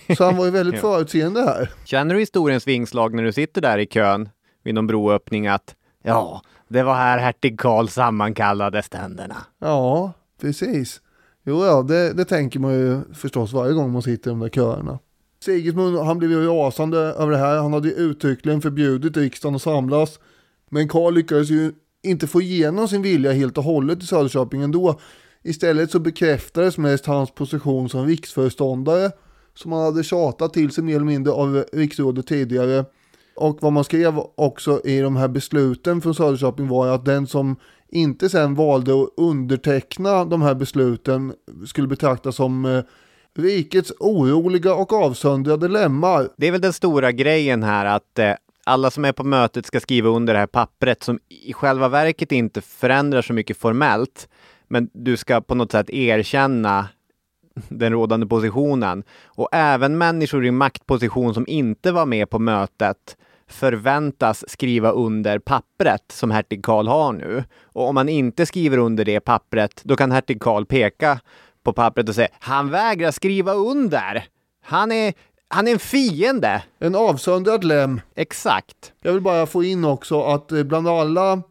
Så 0.18 0.24
han 0.24 0.38
var 0.38 0.46
ju 0.46 0.52
väldigt 0.52 0.82
förutseende 0.82 1.42
här. 1.42 1.72
Känner 1.86 2.14
du 2.14 2.20
historiens 2.20 2.68
vingslag 2.68 3.14
när 3.14 3.24
du 3.24 3.34
sitter 3.34 3.62
där 3.62 3.78
i 3.78 3.86
kön 3.86 4.30
vid 4.64 4.76
någon 4.76 4.88
broöppning 4.88 5.48
att 5.48 5.76
ja, 6.04 6.42
det 6.68 6.84
var 6.84 6.96
här 6.96 7.18
hertig 7.18 7.60
Karl 7.60 7.88
sammankallade 7.88 8.84
ständerna? 8.84 9.38
Ja, 9.60 10.14
precis. 10.42 11.02
Jo, 11.44 11.66
ja, 11.66 11.82
det, 11.82 12.14
det 12.14 12.26
tänker 12.26 12.60
man 12.60 12.74
ju 12.74 13.02
förstås 13.14 13.54
varje 13.54 13.74
gång 13.74 13.92
man 13.92 14.02
sitter 14.02 14.30
i 14.30 14.34
de 14.34 14.40
där 14.40 14.50
köerna. 14.50 15.00
Sigismund, 15.44 15.98
han 15.98 16.18
blev 16.18 16.32
ju 16.32 16.46
rasande 16.48 16.98
över 16.98 17.32
det 17.32 17.38
här. 17.38 17.58
Han 17.58 17.74
hade 17.74 17.88
ju 17.88 17.94
uttryckligen 17.94 18.62
förbjudit 18.62 19.18
riksdagen 19.18 19.56
att 19.56 19.62
samlas. 19.62 20.20
Men 20.70 20.88
Karl 20.88 21.14
lyckades 21.14 21.50
ju 21.50 21.72
inte 22.04 22.28
få 22.28 22.42
igenom 22.42 22.88
sin 22.88 23.02
vilja 23.02 23.32
helt 23.32 23.58
och 23.58 23.64
hållet 23.64 24.04
i 24.04 24.06
Söderköping 24.06 24.62
ändå. 24.62 25.00
Istället 25.44 25.92
så 25.92 26.00
bekräftades 26.00 26.78
mest 26.78 27.06
hans 27.06 27.32
position 27.32 27.90
som 27.90 28.06
riksföreståndare 28.06 29.12
som 29.54 29.72
han 29.72 29.84
hade 29.84 30.04
tjatat 30.04 30.54
till 30.54 30.72
sig 30.72 30.84
mer 30.84 30.96
eller 30.96 31.06
mindre 31.06 31.34
av 31.34 31.66
riksrådet 31.74 32.28
tidigare. 32.28 32.86
Och 33.36 33.58
vad 33.62 33.74
man 33.74 33.84
skrev 33.84 34.20
också 34.36 34.82
i 34.84 35.00
de 35.00 35.16
här 35.16 35.28
besluten 35.28 36.02
från 36.02 36.16
Söderköping 36.16 36.68
var 36.68 36.86
ju 36.86 36.92
att 36.92 37.06
den 37.06 37.28
som 37.28 37.56
inte 37.90 38.30
sen 38.30 38.56
valde 38.56 39.02
att 39.02 39.10
underteckna 39.18 40.26
de 40.26 40.42
här 40.42 40.56
besluten 40.56 41.34
skulle 41.66 41.88
betraktas 41.88 42.36
som 42.36 42.66
eh, 42.66 42.84
rikets 43.36 43.94
oroliga 44.00 44.76
och 44.76 44.94
avsöndrade 44.94 45.68
lemmar. 45.68 46.30
Det 46.38 46.48
är 46.48 46.52
väl 46.52 46.62
den 46.62 46.74
stora 46.74 47.12
grejen 47.12 47.64
här 47.64 47.86
att 47.86 48.20
eh, 48.20 48.34
alla 48.64 48.92
som 48.92 49.06
är 49.06 49.12
på 49.12 49.24
mötet 49.24 49.66
ska 49.66 49.80
skriva 49.80 50.10
under 50.10 50.34
det 50.34 50.40
här 50.40 50.48
pappret 50.48 51.04
som 51.04 51.20
i 51.30 51.54
själva 51.54 51.88
verket 51.88 52.32
inte 52.32 52.62
förändrar 52.62 53.22
så 53.22 53.34
mycket 53.34 53.58
formellt. 53.58 54.30
Men 54.68 54.90
du 54.94 55.18
ska 55.18 55.42
på 55.42 55.56
något 55.56 55.72
sätt 55.72 55.90
erkänna 55.90 56.88
den 57.70 57.92
rådande 57.92 58.26
positionen. 58.26 59.04
Och 59.26 59.50
även 59.52 59.98
människor 59.98 60.46
i 60.46 60.52
maktposition 60.52 61.34
som 61.34 61.48
inte 61.48 61.92
var 61.92 62.06
med 62.06 62.30
på 62.30 62.40
mötet 62.40 63.18
förväntas 63.48 64.50
skriva 64.50 64.92
under 64.92 65.40
pappret 65.40 66.12
som 66.12 66.32
hertig 66.32 66.66
Karl 66.66 66.88
har 66.88 67.14
nu. 67.14 67.44
Och 67.64 67.88
om 67.88 67.96
man 67.96 68.10
inte 68.10 68.46
skriver 68.46 68.78
under 68.78 69.06
det 69.06 69.20
pappret, 69.20 69.82
då 69.84 69.96
kan 69.96 70.12
hertig 70.12 70.42
Karl 70.42 70.66
peka 70.66 71.20
på 71.64 71.74
pappret 71.74 72.10
och 72.10 72.16
säga 72.16 72.28
han 72.40 72.70
vägrar 72.70 73.12
skriva 73.12 73.54
under. 73.54 74.26
Han 74.64 74.92
är, 74.92 75.14
han 75.52 75.68
är 75.68 75.72
en 75.72 75.80
fiende. 75.80 76.64
En 76.80 76.96
avsöndrad 76.96 77.64
lem. 77.64 78.02
Exakt. 78.16 78.94
Jag 79.02 79.14
vill 79.14 79.22
bara 79.22 79.46
få 79.46 79.64
in 79.64 79.86
också 79.86 80.24
att 80.24 80.52
eh, 80.52 80.64
bland 80.64 80.88
alla 80.88 81.42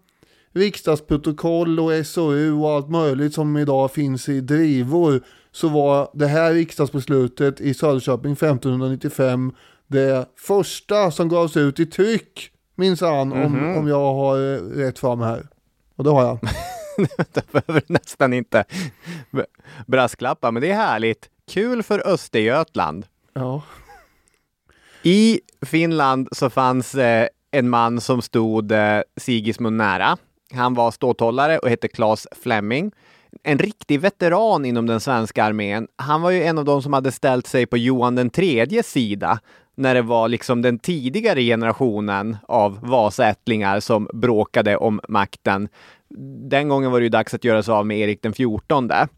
riksdagsprotokoll 0.53 1.81
och 1.81 2.07
SOU 2.07 2.53
och 2.53 2.71
allt 2.71 2.91
möjligt 2.91 3.35
som 3.35 3.57
idag 3.57 3.91
finns 3.91 4.29
i 4.29 4.41
drivor 4.41 5.23
så 5.53 5.69
var 5.69 6.11
det 6.15 6.27
här 6.27 6.53
riksdagsbeslutet 6.55 7.61
i 7.61 7.75
Söderköping 7.75 8.33
1595 8.33 9.53
det 9.87 10.27
första 10.37 11.11
som 11.11 11.29
gavs 11.29 11.57
ut 11.57 11.81
i 11.81 11.87
tryck 11.87 12.51
minsann 12.75 13.33
om, 13.33 13.77
om 13.77 13.89
jag 13.89 14.15
har 14.15 14.37
eh, 14.37 14.61
rätt 14.61 15.03
mig 15.03 15.29
här. 15.29 15.47
Och 15.97 16.05
det 16.05 16.11
har 16.11 16.23
jag. 16.23 16.39
Det 17.33 17.53
behöver 17.53 17.83
nästan 17.87 18.33
inte 18.33 18.65
brasklappa, 19.87 20.51
men 20.51 20.63
det 20.63 20.71
är 20.71 20.77
härligt. 20.77 21.29
Kul 21.51 21.83
för 21.83 22.07
Östergötland. 22.07 23.07
Ja. 23.33 23.63
I 25.03 25.41
Finland 25.63 26.29
så 26.33 26.51
fanns 26.51 26.95
eh, 26.95 27.27
en 27.51 27.71
man 27.71 28.01
som 28.01 28.23
stod 28.23 28.73
eh, 28.73 29.01
Sigismund 29.17 29.77
nära. 29.77 30.17
Han 30.53 30.75
var 30.75 30.91
ståthållare 30.91 31.59
och 31.59 31.69
hette 31.69 31.89
Claes 31.89 32.27
Fleming. 32.43 32.93
En 33.43 33.59
riktig 33.59 34.01
veteran 34.01 34.65
inom 34.65 34.87
den 34.87 35.01
svenska 35.01 35.45
armén. 35.45 35.89
Han 35.97 36.23
var 36.23 36.31
ju 36.31 36.43
en 36.43 36.59
av 36.59 36.65
de 36.65 36.83
som 36.83 36.93
hade 36.93 37.13
ställt 37.13 37.47
sig 37.47 37.67
på 37.67 37.77
Johan 37.77 38.15
den 38.15 38.31
tredjes 38.31 38.91
sida 38.91 39.41
när 39.75 39.95
det 39.95 40.03
var 40.03 40.29
liksom 40.29 40.63
den 40.63 40.79
tidigare 40.79 41.43
generationen 41.43 42.37
av 42.49 42.79
Vasaättlingar 42.83 43.81
som 43.81 44.09
bråkade 44.13 44.77
om 44.77 45.01
makten. 45.09 45.69
Den 46.51 46.69
gången 46.69 46.91
var 46.91 47.01
det 47.01 47.05
ju 47.05 47.11
dags 47.11 47.35
att 47.35 47.45
göra 47.45 47.63
sig 47.63 47.73
av 47.73 47.87
med 47.87 47.99
Erik 47.99 48.23
den 48.23 48.33
fjortonde. 48.33 49.09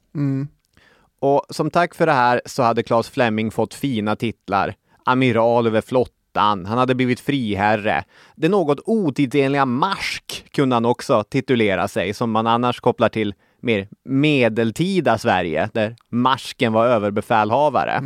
Och 1.21 1.45
som 1.51 1.71
tack 1.71 1.95
för 1.95 2.07
det 2.07 2.13
här 2.13 2.43
så 2.47 2.63
hade 2.63 2.83
Claes 2.83 3.09
Fleming 3.11 3.51
fått 3.51 3.75
fina 3.75 4.17
titlar. 4.17 4.75
Amiral 5.05 5.67
över 5.67 5.81
flottan, 5.81 6.67
han 6.67 6.79
hade 6.79 6.95
blivit 6.95 7.21
friherre. 7.21 8.05
Det 8.37 8.49
något 8.49 8.81
otidsenliga 8.85 9.67
marsk 9.67 10.45
kunde 10.53 10.77
han 10.77 10.85
också 10.85 11.25
titulera 11.25 11.89
sig, 11.89 12.15
som 12.15 12.31
man 12.31 12.47
annars 12.47 12.81
kopplar 12.81 13.09
till 13.09 13.35
mer 13.61 13.89
medeltida 14.05 15.19
Sverige, 15.19 15.69
där 15.73 15.97
marsken 16.09 16.73
var 16.73 16.87
överbefälhavare. 16.87 18.03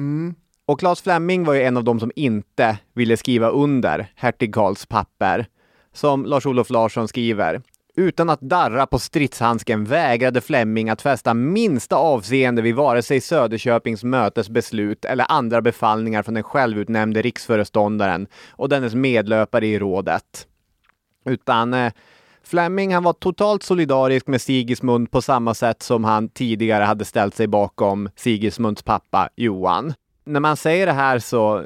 Och 0.66 0.80
Claes 0.80 1.02
Fleming 1.02 1.44
var 1.44 1.54
ju 1.54 1.62
en 1.62 1.76
av 1.76 1.84
de 1.84 2.00
som 2.00 2.12
inte 2.16 2.78
ville 2.94 3.16
skriva 3.16 3.48
under 3.48 4.06
hertig 4.14 4.54
Karls 4.54 4.86
papper. 4.86 5.46
Som 5.92 6.24
Lars-Olof 6.26 6.70
Larsson 6.70 7.08
skriver. 7.08 7.62
Utan 7.98 8.30
att 8.30 8.40
darra 8.40 8.86
på 8.86 8.98
stridshandsken 8.98 9.84
vägrade 9.84 10.40
Flemming 10.40 10.90
att 10.90 11.02
fästa 11.02 11.34
minsta 11.34 11.96
avseende 11.96 12.62
vid 12.62 12.74
vare 12.74 13.02
sig 13.02 13.20
Söderköpings 13.20 14.04
mötesbeslut 14.04 15.04
eller 15.04 15.26
andra 15.28 15.62
befallningar 15.62 16.22
från 16.22 16.34
den 16.34 16.42
självutnämnde 16.42 17.22
riksföreståndaren 17.22 18.26
och 18.50 18.68
dennes 18.68 18.94
medlöpare 18.94 19.66
i 19.66 19.78
rådet. 19.78 20.46
Utan 21.24 21.74
eh, 21.74 21.92
Flemming 22.42 22.94
han 22.94 23.02
var 23.02 23.12
totalt 23.12 23.62
solidarisk 23.62 24.26
med 24.26 24.40
Sigismund 24.40 25.10
på 25.10 25.22
samma 25.22 25.54
sätt 25.54 25.82
som 25.82 26.04
han 26.04 26.28
tidigare 26.28 26.84
hade 26.84 27.04
ställt 27.04 27.34
sig 27.34 27.46
bakom 27.46 28.08
Sigismunds 28.16 28.82
pappa 28.82 29.28
Johan. 29.36 29.94
När 30.24 30.40
man 30.40 30.56
säger 30.56 30.86
det 30.86 30.92
här 30.92 31.18
så 31.18 31.64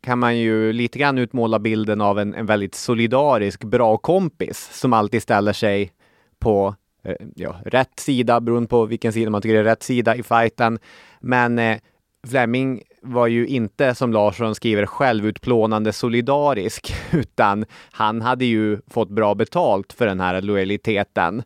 kan 0.00 0.18
man 0.18 0.38
ju 0.38 0.72
lite 0.72 0.98
grann 0.98 1.18
utmåla 1.18 1.58
bilden 1.58 2.00
av 2.00 2.18
en, 2.18 2.34
en 2.34 2.46
väldigt 2.46 2.74
solidarisk, 2.74 3.64
bra 3.64 3.96
kompis 3.96 4.68
som 4.72 4.92
alltid 4.92 5.22
ställer 5.22 5.52
sig 5.52 5.92
på 6.38 6.74
eh, 7.04 7.14
ja, 7.36 7.56
rätt 7.64 8.00
sida, 8.00 8.40
beroende 8.40 8.68
på 8.68 8.86
vilken 8.86 9.12
sida 9.12 9.30
man 9.30 9.42
tycker 9.42 9.54
är 9.54 9.64
rätt 9.64 9.82
sida 9.82 10.16
i 10.16 10.22
fighten. 10.22 10.78
Men 11.20 11.58
eh, 11.58 11.78
Fleming 12.26 12.82
var 13.02 13.26
ju 13.26 13.46
inte, 13.46 13.94
som 13.94 14.12
Larsson 14.12 14.54
skriver, 14.54 14.86
självutplånande 14.86 15.92
solidarisk, 15.92 16.94
utan 17.12 17.64
han 17.90 18.22
hade 18.22 18.44
ju 18.44 18.78
fått 18.86 19.10
bra 19.10 19.34
betalt 19.34 19.92
för 19.92 20.06
den 20.06 20.20
här 20.20 20.42
lojaliteten. 20.42 21.42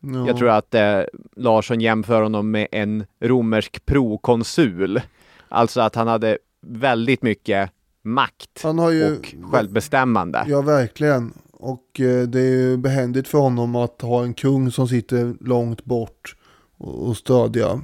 Ja. 0.00 0.26
Jag 0.26 0.36
tror 0.36 0.50
att 0.50 0.74
eh, 0.74 1.00
Larsson 1.36 1.80
jämför 1.80 2.22
honom 2.22 2.50
med 2.50 2.68
en 2.72 3.04
romersk 3.20 3.86
prokonsul. 3.86 5.00
Alltså 5.48 5.80
att 5.80 5.94
han 5.94 6.08
hade 6.08 6.38
väldigt 6.66 7.22
mycket 7.22 7.70
makt 8.04 8.64
ju- 8.92 9.16
och 9.16 9.34
självbestämmande. 9.50 10.44
Ja, 10.48 10.62
verkligen. 10.62 11.32
Och 11.52 12.00
eh, 12.00 12.22
det 12.22 12.40
är 12.40 12.50
ju 12.50 12.76
behändigt 12.76 13.28
för 13.28 13.38
honom 13.38 13.76
att 13.76 14.02
ha 14.02 14.22
en 14.22 14.34
kung 14.34 14.70
som 14.70 14.88
sitter 14.88 15.34
långt 15.40 15.84
bort 15.84 16.36
och, 16.78 17.08
och 17.08 17.16
stödja. 17.16 17.80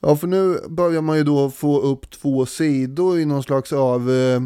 Ja, 0.00 0.16
för 0.16 0.26
nu 0.26 0.58
börjar 0.68 1.02
man 1.02 1.16
ju 1.16 1.24
då 1.24 1.50
få 1.50 1.80
upp 1.80 2.10
två 2.10 2.46
sidor 2.46 3.18
i 3.18 3.24
någon 3.24 3.42
slags 3.42 3.72
av, 3.72 4.10
eh, 4.10 4.40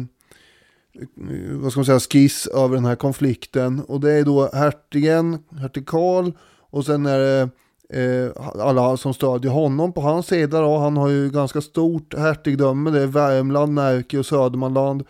vad 1.51 1.71
ska 1.71 1.79
man 1.79 1.85
säga, 1.85 1.99
skiss 1.99 2.47
över 2.47 2.75
den 2.75 2.85
här 2.85 2.95
konflikten. 2.95 3.79
Och 3.79 3.99
det 3.99 4.11
är 4.11 4.23
då 4.25 4.49
hertigen, 4.53 5.37
hertig 5.59 5.87
Karl 5.87 6.31
och 6.69 6.85
sen 6.85 7.05
är 7.05 7.19
det 7.19 7.49
eh, 7.93 8.31
alla 8.61 8.97
som 8.97 9.13
stödjer 9.13 9.51
honom 9.51 9.93
på 9.93 10.01
hans 10.01 10.27
sida 10.27 10.61
då. 10.61 10.77
Han 10.77 10.97
har 10.97 11.09
ju 11.09 11.29
ganska 11.29 11.61
stort 11.61 12.13
hertigdöme, 12.17 12.91
det 12.91 13.01
är 13.01 13.07
Värmland, 13.07 13.73
Närke 13.73 14.19
och 14.19 14.25
Södermanland. 14.25 15.03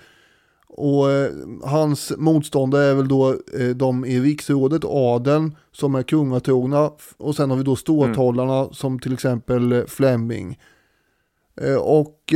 Och 0.70 1.12
eh, 1.12 1.32
hans 1.64 2.14
motståndare 2.18 2.84
är 2.84 2.96
väl 2.96 3.08
då 3.08 3.30
eh, 3.60 3.70
de 3.76 4.06
i 4.06 4.20
riksrådet, 4.20 4.86
adeln, 4.86 5.56
som 5.72 5.96
är 5.96 6.04
kungatrogna. 6.04 6.92
Och 7.18 7.36
sen 7.36 7.50
har 7.50 7.58
vi 7.58 7.64
då 7.64 7.76
ståthållarna 7.76 8.70
som 8.72 9.00
till 9.00 9.14
exempel 9.14 9.72
eh, 9.72 9.86
Flemming. 9.86 10.60
Eh, 11.62 11.76
och 11.76 12.34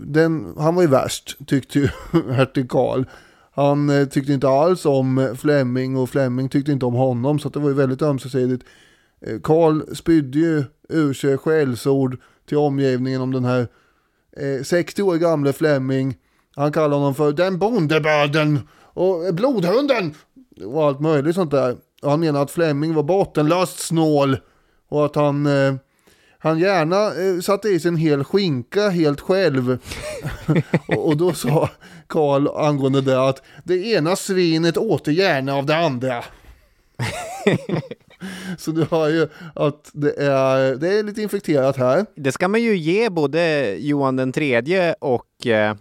den, 0.00 0.54
han 0.58 0.74
var 0.74 0.82
ju 0.82 0.88
värst 0.88 1.38
tyckte 1.46 1.78
ju 1.78 1.88
hertig 2.32 2.70
Karl. 2.70 3.04
Han 3.50 4.08
tyckte 4.10 4.32
inte 4.32 4.48
alls 4.48 4.86
om 4.86 5.36
Flemming 5.38 5.96
och 5.96 6.10
Flemming 6.10 6.48
tyckte 6.48 6.72
inte 6.72 6.86
om 6.86 6.94
honom 6.94 7.38
så 7.38 7.48
det 7.48 7.58
var 7.58 7.68
ju 7.68 7.74
väldigt 7.74 8.02
ömsesidigt. 8.02 8.64
Eh, 9.26 9.40
Karl 9.42 9.94
spydde 9.94 10.38
ju 10.38 10.64
ur 10.88 11.12
sig 11.12 11.38
skällsord 11.38 12.20
till 12.48 12.58
omgivningen 12.58 13.20
om 13.20 13.32
den 13.32 13.44
här 13.44 13.68
eh, 14.36 14.62
60 14.62 15.02
år 15.02 15.16
gamle 15.16 15.52
Flemming. 15.52 16.16
Han 16.56 16.72
kallar 16.72 16.96
honom 16.96 17.14
för 17.14 17.32
den 17.32 17.58
bondeböden 17.58 18.60
och 18.94 19.34
blodhunden 19.34 20.14
och 20.64 20.84
allt 20.84 21.00
möjligt 21.00 21.34
sånt 21.34 21.50
där. 21.50 21.76
Och 22.02 22.10
han 22.10 22.20
menar 22.20 22.42
att 22.42 22.50
Flemming 22.50 22.94
var 22.94 23.02
bottenlöst 23.02 23.78
snål 23.78 24.36
och 24.88 25.04
att 25.04 25.16
han, 25.16 25.46
eh, 25.46 25.74
han 26.38 26.58
gärna 26.58 27.06
eh, 27.06 27.40
satte 27.40 27.68
i 27.68 27.80
sig 27.80 27.88
en 27.88 27.96
hel 27.96 28.24
skinka 28.24 28.88
helt 28.88 29.20
själv. 29.20 29.78
och, 30.88 31.08
och 31.08 31.16
då 31.16 31.32
sa 31.32 31.70
Karl 32.06 32.48
angående 32.48 33.00
det 33.00 33.28
att 33.28 33.42
det 33.64 33.86
ena 33.86 34.16
svinet 34.16 34.76
åter 34.76 35.12
gärna 35.12 35.54
av 35.54 35.66
det 35.66 35.76
andra. 35.76 36.24
Så 38.58 38.70
du 38.70 38.86
har 38.90 39.08
ju 39.08 39.28
att 39.54 39.90
det 39.92 40.12
är, 40.22 40.76
det 40.76 40.98
är 40.98 41.02
lite 41.02 41.22
infekterat 41.22 41.76
här. 41.76 42.06
Det 42.16 42.32
ska 42.32 42.48
man 42.48 42.62
ju 42.62 42.76
ge 42.76 43.10
både 43.10 43.74
Johan 43.78 44.16
den 44.16 44.32
tredje 44.32 44.94
och 45.00 45.46
eh, 45.46 45.76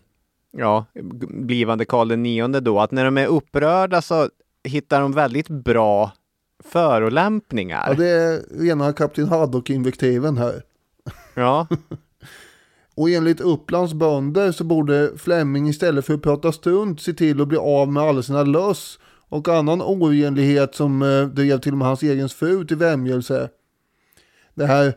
ja, 0.57 0.85
blivande 1.29 1.85
Karl 1.85 2.07
den 2.07 2.23
nionde 2.23 2.59
då, 2.59 2.79
att 2.79 2.91
när 2.91 3.05
de 3.05 3.17
är 3.17 3.27
upprörda 3.27 4.01
så 4.01 4.29
hittar 4.63 5.01
de 5.01 5.11
väldigt 5.11 5.49
bra 5.49 6.11
förolämpningar. 6.63 7.85
Ja, 7.87 7.93
det 7.93 8.09
är 8.09 8.41
rena 8.59 8.93
Kapten 8.93 9.27
Haddock-invektiven 9.27 10.37
här. 10.37 10.63
Ja, 11.33 11.67
Och 12.95 13.09
enligt 13.09 13.41
Upplands 13.41 13.93
bönder 13.93 14.51
så 14.51 14.63
borde 14.63 15.11
Flemming 15.17 15.67
istället 15.69 16.05
för 16.05 16.13
att 16.13 16.21
prata 16.21 16.51
strunt 16.51 17.01
se 17.01 17.13
till 17.13 17.41
att 17.41 17.47
bli 17.47 17.57
av 17.57 17.91
med 17.91 18.03
alla 18.03 18.23
sina 18.23 18.43
löss 18.43 18.99
och 19.33 19.47
annan 19.47 19.81
orenlighet 19.81 20.75
som 20.75 21.01
eh, 21.01 21.27
drev 21.27 21.59
till 21.59 21.71
och 21.71 21.77
med 21.77 21.87
hans 21.87 22.03
egen 22.03 22.29
fru 22.29 22.65
till 22.65 22.77
vämjelse. 22.77 23.49
Det 24.53 24.65
här 24.65 24.93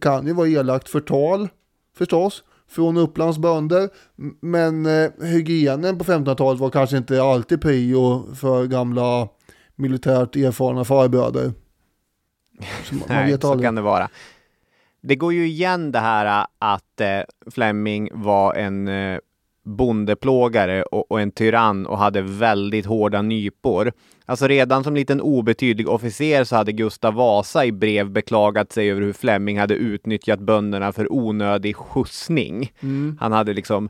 kan 0.00 0.26
ju 0.26 0.32
vara 0.32 0.48
elakt 0.48 0.88
förtal 0.88 1.48
förstås 1.96 2.44
från 2.68 2.96
Upplands 2.96 3.38
bönder 3.38 3.88
men 4.40 4.86
eh, 4.86 5.10
hygienen 5.20 5.98
på 5.98 6.04
1500-talet 6.04 6.60
var 6.60 6.70
kanske 6.70 6.96
inte 6.96 7.22
alltid 7.22 7.60
prio 7.60 8.34
för 8.34 8.66
gamla 8.66 9.28
militärt 9.74 10.36
erfarna 10.36 10.84
farbröder. 10.84 11.52
Så 12.84 12.94
man 12.94 13.04
nej, 13.08 13.38
så 13.40 13.50
aldrig. 13.50 13.66
kan 13.66 13.74
det 13.74 13.82
vara. 13.82 14.08
Det 15.00 15.16
går 15.16 15.32
ju 15.32 15.46
igen 15.46 15.92
det 15.92 15.98
här 15.98 16.40
äh, 16.40 16.46
att 16.58 17.00
eh, 17.00 17.20
Fleming 17.50 18.10
var 18.12 18.54
en 18.54 18.88
eh, 18.88 19.18
bondeplågare 19.64 20.82
och, 20.82 21.10
och 21.10 21.20
en 21.20 21.30
tyrann 21.30 21.86
och 21.86 21.98
hade 21.98 22.22
väldigt 22.22 22.86
hårda 22.86 23.22
nypor. 23.22 23.92
Alltså 24.26 24.46
redan 24.46 24.84
som 24.84 24.94
liten 24.94 25.20
obetydlig 25.20 25.88
officer 25.88 26.44
så 26.44 26.56
hade 26.56 26.72
Gustav 26.72 27.14
Vasa 27.14 27.64
i 27.64 27.72
brev 27.72 28.10
beklagat 28.10 28.72
sig 28.72 28.90
över 28.90 29.00
hur 29.00 29.12
Fleming 29.12 29.58
hade 29.58 29.74
utnyttjat 29.74 30.40
bönderna 30.40 30.92
för 30.92 31.12
onödig 31.12 31.76
skjutsning. 31.76 32.72
Han 33.20 33.32
hade 33.32 33.52
liksom 33.52 33.88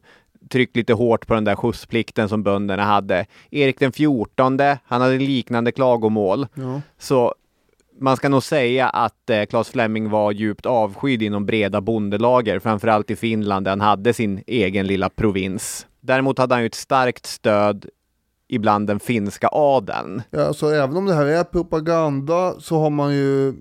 tryckt 0.51 0.77
lite 0.77 0.93
hårt 0.93 1.27
på 1.27 1.35
den 1.35 1.45
där 1.45 1.57
skjutsplikten 1.57 2.29
som 2.29 2.43
bönderna 2.43 2.85
hade. 2.85 3.27
Erik 3.51 3.79
den 3.79 3.93
fjortonde, 3.93 4.79
han 4.85 5.01
hade 5.01 5.19
liknande 5.19 5.73
klagomål. 5.73 6.47
Ja. 6.55 6.81
Så 6.99 7.35
man 8.01 8.17
ska 8.17 8.29
nog 8.29 8.43
säga 8.43 8.89
att 8.89 9.31
eh, 9.31 9.45
Claes 9.45 9.69
Fleming 9.69 10.11
var 10.11 10.33
djupt 10.33 10.67
avskydd 10.67 11.23
inom 11.23 11.47
breda 11.47 11.81
bondelager, 11.81 12.59
framförallt 12.59 13.11
i 13.11 13.17
Finland 13.17 13.67
där 13.67 13.71
han 13.71 13.81
hade 13.81 14.15
sin 14.15 14.43
egen 14.47 14.87
lilla 14.87 15.09
provins. 15.09 15.87
Däremot 16.01 16.39
hade 16.39 16.55
han 16.55 16.63
ju 16.63 16.67
ett 16.67 16.75
starkt 16.75 17.27
stöd 17.27 17.87
ibland 18.49 18.87
den 18.87 19.01
finska 19.01 19.49
adeln. 19.53 20.23
Ja, 20.31 20.53
så 20.53 20.69
även 20.69 20.97
om 20.97 21.07
det 21.07 21.15
här 21.15 21.27
är 21.27 21.45
propaganda 21.45 22.55
så 22.61 22.79
har 22.79 22.91
man 22.91 23.15
ju 23.15 23.55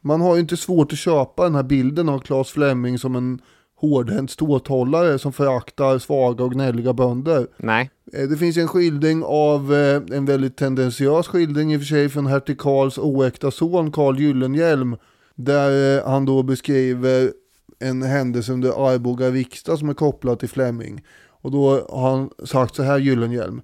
man 0.00 0.20
har 0.20 0.34
ju 0.34 0.40
inte 0.40 0.56
svårt 0.56 0.92
att 0.92 0.98
köpa 0.98 1.44
den 1.44 1.54
här 1.54 1.62
bilden 1.62 2.08
av 2.08 2.18
Claes 2.18 2.50
Fleming 2.50 2.98
som 2.98 3.16
en 3.16 3.40
hårdhänt 3.82 4.30
ståthållare 4.30 5.18
som 5.18 5.32
föraktar 5.32 5.98
svaga 5.98 6.44
och 6.44 6.52
gnälliga 6.52 6.92
bönder. 6.92 7.46
Nej, 7.56 7.90
Eh, 8.12 8.28
Det 8.28 8.36
finns 8.36 8.56
en 8.56 8.68
skildring 8.68 9.22
av 9.24 9.74
eh, 9.74 10.02
en 10.16 10.24
väldigt 10.26 10.56
tendentiös 10.56 11.26
skildring 11.28 11.72
i 11.72 11.76
och 11.76 11.80
för 11.80 11.86
sig 11.86 12.08
från 12.08 12.26
hertig 12.26 12.58
Karls 12.60 12.98
oäkta 12.98 13.50
son 13.50 13.92
Karl 13.92 14.18
Gyllenhielm. 14.18 14.96
Där 15.34 15.98
eh, 15.98 16.10
han 16.10 16.24
då 16.24 16.42
beskriver 16.42 17.32
en 17.78 18.02
händelse 18.02 18.52
under 18.52 18.88
Arboga 18.92 19.30
riksdag 19.30 19.78
som 19.78 19.88
är 19.88 19.94
kopplad 19.94 20.38
till 20.38 20.48
Fleming. 20.48 21.04
Och 21.42 21.50
då 21.50 21.86
har 21.90 22.10
han 22.10 22.30
sagt 22.44 22.74
så 22.74 22.82
här 22.82 22.98
Gyllenhielm. 22.98 23.62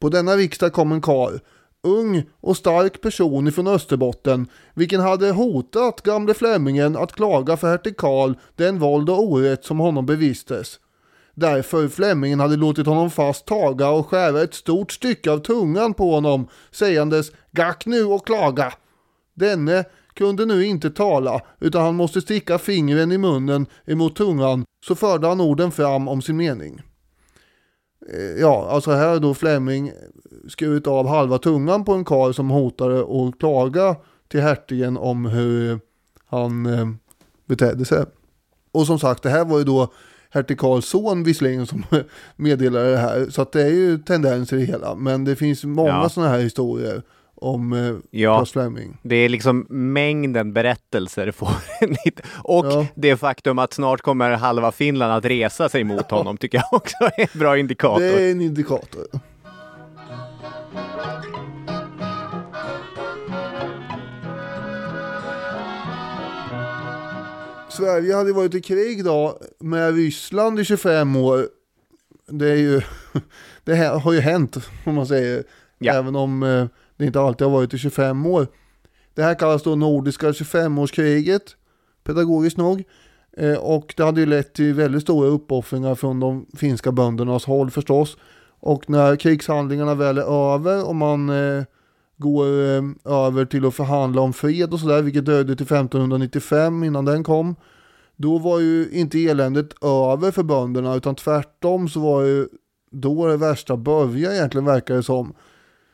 På 0.00 0.08
denna 0.08 0.36
riksdag 0.36 0.72
kom 0.72 0.92
en 0.92 1.00
karl, 1.00 1.38
ung 1.88 2.22
och 2.40 2.56
stark 2.56 3.00
person 3.00 3.48
ifrån 3.48 3.66
Österbotten, 3.66 4.46
vilken 4.74 5.00
hade 5.00 5.30
hotat 5.30 6.02
gamle 6.02 6.34
Flemingen 6.34 6.96
att 6.96 7.12
klaga 7.12 7.56
för 7.56 7.68
hertig 7.68 7.96
Karl 7.96 8.34
den 8.56 8.78
våld 8.78 9.10
och 9.10 9.22
orätt 9.22 9.64
som 9.64 9.78
honom 9.78 10.06
bevistes. 10.06 10.78
Därför 11.34 11.88
Flemingen 11.88 12.40
hade 12.40 12.56
låtit 12.56 12.86
honom 12.86 13.10
fast 13.10 13.46
taga 13.46 13.88
och 13.88 14.06
skära 14.06 14.42
ett 14.42 14.54
stort 14.54 14.92
stycke 14.92 15.30
av 15.30 15.38
tungan 15.38 15.94
på 15.94 16.14
honom, 16.14 16.48
sägandes 16.70 17.32
gack 17.52 17.86
nu 17.86 18.04
och 18.04 18.26
klaga. 18.26 18.72
Denne 19.34 19.84
kunde 20.14 20.46
nu 20.46 20.66
inte 20.66 20.90
tala, 20.90 21.40
utan 21.60 21.82
han 21.82 21.94
måste 21.94 22.20
sticka 22.20 22.58
fingren 22.58 23.12
i 23.12 23.18
munnen 23.18 23.66
emot 23.86 24.16
tungan, 24.16 24.64
så 24.86 24.94
förde 24.94 25.26
han 25.26 25.40
orden 25.40 25.72
fram 25.72 26.08
om 26.08 26.22
sin 26.22 26.36
mening. 26.36 26.82
Eh, 28.14 28.40
Ja, 28.40 28.68
alltså 28.70 28.90
här 28.90 29.08
har 29.08 29.18
då 29.20 29.34
Fleming 29.34 29.92
skurit 30.48 30.86
av 30.86 31.06
halva 31.08 31.38
tungan 31.38 31.84
på 31.84 31.92
en 31.92 32.04
karl 32.04 32.32
som 32.32 32.50
hotade 32.50 33.00
att 33.00 33.38
klaga 33.38 33.96
till 34.28 34.40
hertigen 34.40 34.96
om 34.96 35.24
hur 35.26 35.80
han 36.26 36.66
eh, 36.66 36.86
betedde 37.46 37.84
sig. 37.84 38.04
Och 38.72 38.86
som 38.86 38.98
sagt, 38.98 39.22
det 39.22 39.30
här 39.30 39.44
var 39.44 39.58
ju 39.58 39.64
då 39.64 39.92
hertig 40.30 40.58
Karls 40.58 40.86
son 40.86 41.24
visserligen 41.24 41.66
som 41.66 41.84
meddelade 42.36 42.90
det 42.90 42.96
här. 42.96 43.26
Så 43.30 43.42
att 43.42 43.52
det 43.52 43.62
är 43.62 43.70
ju 43.70 43.98
tendenser 43.98 44.56
i 44.56 44.60
det 44.60 44.66
hela. 44.66 44.94
Men 44.94 45.24
det 45.24 45.36
finns 45.36 45.64
många 45.64 45.88
Ja. 45.88 46.08
sådana 46.08 46.30
här 46.32 46.38
historier. 46.38 47.02
Om 47.40 47.72
eh, 47.72 47.94
Ja. 48.10 48.46
Det 49.02 49.16
är 49.16 49.28
liksom 49.28 49.66
mängden 49.68 50.52
berättelser 50.52 51.30
får 51.30 51.48
Och 52.42 52.66
Ja. 52.66 52.86
det 52.94 53.16
faktum 53.16 53.58
att 53.58 53.72
snart 53.72 54.00
kommer 54.00 54.30
halva 54.30 54.72
Finland 54.72 55.12
att 55.12 55.24
resa 55.24 55.68
sig 55.68 55.84
mot 55.84 56.10
honom 56.10 56.36
tycker 56.36 56.58
jag 56.58 56.72
också 56.72 56.96
är 57.04 57.20
en 57.34 57.38
bra 57.38 57.58
indikator. 57.58 58.00
Det 58.00 58.22
är 58.28 58.30
en 58.30 58.40
indikator. 58.40 59.06
Sverige 67.68 68.14
hade 68.14 68.32
varit 68.32 68.54
i 68.54 68.60
krig 68.60 69.04
då 69.04 69.38
med 69.58 69.94
Ryssland 69.94 70.60
i 70.60 70.64
25 70.64 71.16
år. 71.16 71.48
Det 72.26 72.50
är 72.50 72.56
ju, 72.56 72.80
det 73.64 73.76
har 73.76 74.12
ju 74.12 74.20
hänt 74.20 74.56
om 74.84 74.94
man 74.94 75.06
säger. 75.06 75.44
Ja. 75.78 75.92
Även 75.92 76.16
om 76.16 76.42
eh, 76.42 76.66
det 76.98 77.04
inte 77.04 77.20
alltid 77.20 77.46
har 77.46 77.54
varit 77.54 77.74
i 77.74 77.78
25 77.78 78.26
år. 78.26 78.46
Det 79.14 79.22
här 79.22 79.34
kallas 79.34 79.62
då 79.62 79.74
Nordiska 79.74 80.30
25-årskriget, 80.30 81.54
pedagogiskt 82.04 82.56
nog. 82.56 82.84
Eh, 83.36 83.58
och 83.58 83.94
det 83.96 84.04
hade 84.04 84.20
ju 84.20 84.26
lett 84.26 84.54
till 84.54 84.74
väldigt 84.74 85.02
stora 85.02 85.28
uppoffringar 85.28 85.94
från 85.94 86.20
de 86.20 86.46
finska 86.56 86.92
böndernas 86.92 87.44
håll 87.44 87.70
förstås. 87.70 88.16
Och 88.60 88.90
när 88.90 89.16
krigshandlingarna 89.16 89.94
väl 89.94 90.18
är 90.18 90.54
över 90.54 90.88
och 90.88 90.96
man 90.96 91.30
eh, 91.30 91.64
går 92.16 92.44
eh, 92.46 92.82
över 93.04 93.44
till 93.44 93.66
att 93.66 93.74
förhandla 93.74 94.22
om 94.22 94.32
fred 94.32 94.72
och 94.72 94.80
sådär, 94.80 95.02
vilket 95.02 95.24
dröjde 95.24 95.56
till 95.56 95.66
1595 95.66 96.84
innan 96.84 97.04
den 97.04 97.24
kom. 97.24 97.56
Då 98.16 98.38
var 98.38 98.60
ju 98.60 98.90
inte 98.92 99.18
eländet 99.18 99.84
över 99.84 100.30
för 100.30 100.42
bönderna 100.42 100.94
utan 100.94 101.14
tvärtom 101.14 101.88
så 101.88 102.00
var 102.00 102.22
ju 102.22 102.48
då 102.90 103.26
det 103.26 103.36
värsta 103.36 103.76
började 103.76 104.36
egentligen 104.36 104.64
verkar 104.64 104.94
det 104.94 105.02
som. 105.02 105.34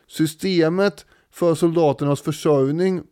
Systemet 0.09 1.07
för 1.33 1.55
soldaternas 1.55 2.21
försörjning 2.21 3.03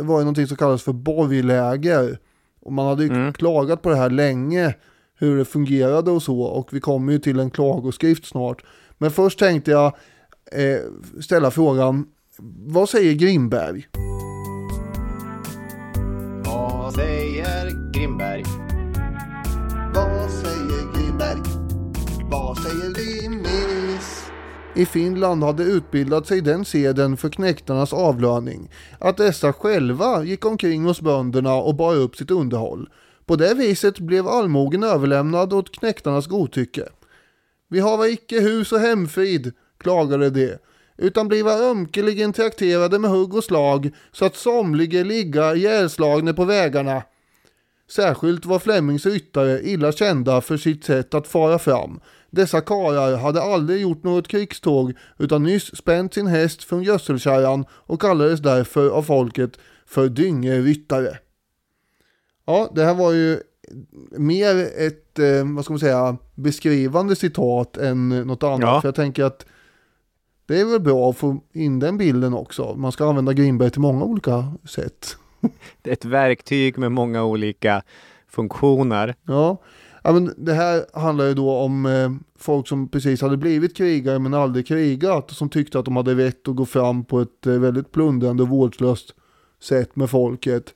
var 0.00 0.18
ju 0.18 0.24
någonting 0.24 0.46
som 0.46 0.56
kallas 0.56 0.82
för 0.82 0.92
borgläger. 0.92 2.18
Och 2.60 2.72
man 2.72 2.86
hade 2.86 3.04
ju 3.04 3.10
Mm. 3.10 3.32
klagat 3.32 3.82
på 3.82 3.88
det 3.88 3.96
här 3.96 4.10
länge, 4.10 4.74
hur 5.18 5.38
det 5.38 5.44
fungerade 5.44 6.10
och 6.10 6.22
så. 6.22 6.40
Och 6.40 6.68
vi 6.72 6.80
kommer 6.80 7.12
ju 7.12 7.18
till 7.18 7.38
en 7.40 7.50
klagoskrift 7.50 8.26
snart. 8.26 8.64
Men 8.98 9.10
först 9.10 9.38
tänkte 9.38 9.70
jag 9.70 9.86
eh, 10.52 10.80
ställa 11.20 11.50
frågan, 11.50 12.06
vad 12.66 12.88
säger 12.88 13.12
Grimberg? 13.14 13.86
Vad 16.44 16.94
säger 16.94 17.92
Grimberg? 17.92 18.42
Vad 19.94 20.30
säger 20.30 20.92
Grimberg? 20.94 21.40
Vad 22.30 22.58
säger 22.58 22.94
Grimmis? 22.94 24.27
I 24.78 24.86
Finland 24.86 25.44
hade 25.44 25.62
utbildat 25.62 26.26
sig 26.26 26.40
den 26.40 26.64
seden 26.64 27.16
för 27.16 27.28
knektarnas 27.28 27.92
avlöning 27.92 28.70
att 28.98 29.16
dessa 29.16 29.52
själva 29.52 30.24
gick 30.24 30.44
omkring 30.44 30.84
hos 30.84 31.00
bönderna 31.00 31.54
och 31.54 31.74
bar 31.74 31.94
upp 31.94 32.16
sitt 32.16 32.30
underhåll. 32.30 32.88
På 33.26 33.36
det 33.36 33.54
viset 33.54 33.98
blev 33.98 34.28
allmogen 34.28 34.82
överlämnad 34.82 35.52
åt 35.52 35.78
knektarnas 35.78 36.26
godtycke. 36.26 36.88
Vi 37.68 37.80
hava 37.80 38.08
icke 38.08 38.40
hus 38.40 38.72
och 38.72 38.80
hemfrid, 38.80 39.52
klagade 39.78 40.30
de, 40.30 40.56
utan 40.96 41.28
bliva 41.28 41.52
ömkeligen 41.52 42.32
trakterade 42.32 42.98
med 42.98 43.10
hugg 43.10 43.34
och 43.34 43.44
slag 43.44 43.90
så 44.12 44.24
att 44.24 44.36
somlige 44.36 45.04
ligga 45.04 45.54
ihjälslagne 45.54 46.34
på 46.34 46.44
vägarna. 46.44 47.02
Särskilt 47.90 48.46
var 48.46 48.58
Flemings 48.58 49.06
ryttare 49.06 49.60
illa 49.62 49.92
kända 49.92 50.40
för 50.40 50.56
sitt 50.56 50.84
sätt 50.84 51.14
att 51.14 51.28
fara 51.28 51.58
fram. 51.58 52.00
Dessa 52.30 52.60
karlar 52.60 53.16
hade 53.16 53.42
aldrig 53.42 53.82
gjort 53.82 54.04
något 54.04 54.28
krigståg 54.28 54.94
utan 55.18 55.42
nyss 55.42 55.76
spänt 55.76 56.14
sin 56.14 56.26
häst 56.26 56.64
från 56.64 56.82
gödselkärran 56.82 57.64
och 57.70 58.00
kallades 58.00 58.40
därför 58.40 58.90
av 58.90 59.02
folket 59.02 59.58
för 59.86 60.08
dyngeryttare. 60.08 61.18
Ja, 62.46 62.70
det 62.74 62.84
här 62.84 62.94
var 62.94 63.12
ju 63.12 63.40
mer 64.10 64.68
ett, 64.78 65.18
eh, 65.18 65.54
vad 65.54 65.64
ska 65.64 65.72
man 65.72 65.80
säga, 65.80 66.16
beskrivande 66.34 67.16
citat 67.16 67.76
än 67.76 68.08
något 68.08 68.42
annat. 68.42 68.60
Ja. 68.60 68.80
För 68.80 68.88
jag 68.88 68.94
tänker 68.94 69.24
att 69.24 69.46
det 70.46 70.60
är 70.60 70.64
väl 70.64 70.80
bra 70.80 71.10
att 71.10 71.16
få 71.16 71.40
in 71.52 71.78
den 71.78 71.98
bilden 71.98 72.34
också. 72.34 72.74
Man 72.76 72.92
ska 72.92 73.08
använda 73.08 73.32
Grimberg 73.32 73.70
till 73.70 73.80
många 73.80 74.04
olika 74.04 74.52
sätt. 74.64 75.16
Det 75.82 75.90
är 75.90 75.92
ett 75.92 76.04
verktyg 76.04 76.78
med 76.78 76.92
många 76.92 77.24
olika 77.24 77.82
funktioner. 78.28 79.14
Ja, 79.22 79.58
ja 80.08 80.12
men 80.12 80.34
det 80.36 80.52
här 80.52 80.86
handlar 80.92 81.24
ju 81.24 81.34
då 81.34 81.50
om 81.50 81.86
eh, 81.86 82.10
folk 82.38 82.68
som 82.68 82.88
precis 82.88 83.22
hade 83.22 83.36
blivit 83.36 83.76
krigare 83.76 84.18
men 84.18 84.34
aldrig 84.34 84.66
krigat 84.66 85.30
och 85.30 85.36
som 85.36 85.48
tyckte 85.48 85.78
att 85.78 85.84
de 85.84 85.96
hade 85.96 86.14
rätt 86.14 86.48
att 86.48 86.56
gå 86.56 86.66
fram 86.66 87.04
på 87.04 87.20
ett 87.20 87.46
eh, 87.46 87.52
väldigt 87.52 87.92
plundrande 87.92 88.42
och 88.42 88.48
vårdslöst 88.48 89.14
sätt 89.62 89.96
med 89.96 90.10
folket. 90.10 90.74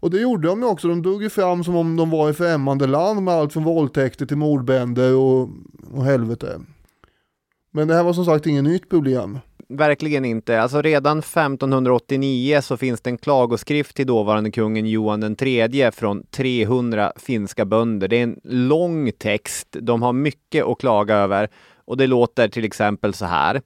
Och 0.00 0.10
det 0.10 0.20
gjorde 0.20 0.48
de 0.48 0.60
ju 0.62 0.66
också, 0.66 0.88
de 0.88 1.02
drog 1.02 1.22
ju 1.22 1.30
fram 1.30 1.64
som 1.64 1.76
om 1.76 1.96
de 1.96 2.10
var 2.10 2.30
i 2.30 2.32
främmande 2.32 2.86
land 2.86 3.22
med 3.22 3.34
allt 3.34 3.52
från 3.52 3.64
våldtäkter 3.64 4.26
till 4.26 4.36
mordbränder 4.36 5.16
och, 5.16 5.48
och 5.92 6.04
helvete. 6.04 6.60
Men 7.70 7.88
det 7.88 7.94
här 7.94 8.02
var 8.02 8.12
som 8.12 8.24
sagt 8.24 8.46
inget 8.46 8.64
nytt 8.64 8.90
problem. 8.90 9.38
Verkligen 9.68 10.24
inte. 10.24 10.60
Alltså 10.62 10.82
redan 10.82 11.18
1589 11.18 12.60
så 12.62 12.76
finns 12.76 13.00
det 13.00 13.10
en 13.10 13.18
klagoskrift 13.18 13.96
till 13.96 14.06
dåvarande 14.06 14.50
kungen 14.50 14.86
Johan 14.86 15.20
den 15.20 15.36
tredje 15.36 15.92
från 15.92 16.26
300 16.30 17.12
finska 17.16 17.64
bönder. 17.64 18.08
Det 18.08 18.16
är 18.16 18.22
en 18.22 18.40
lång 18.44 19.12
text. 19.12 19.68
De 19.80 20.02
har 20.02 20.12
mycket 20.12 20.64
att 20.64 20.78
klaga 20.78 21.14
över 21.14 21.48
och 21.84 21.96
det 21.96 22.06
låter 22.06 22.48
till 22.48 22.64
exempel 22.64 23.14
så 23.14 23.24
här. 23.24 23.62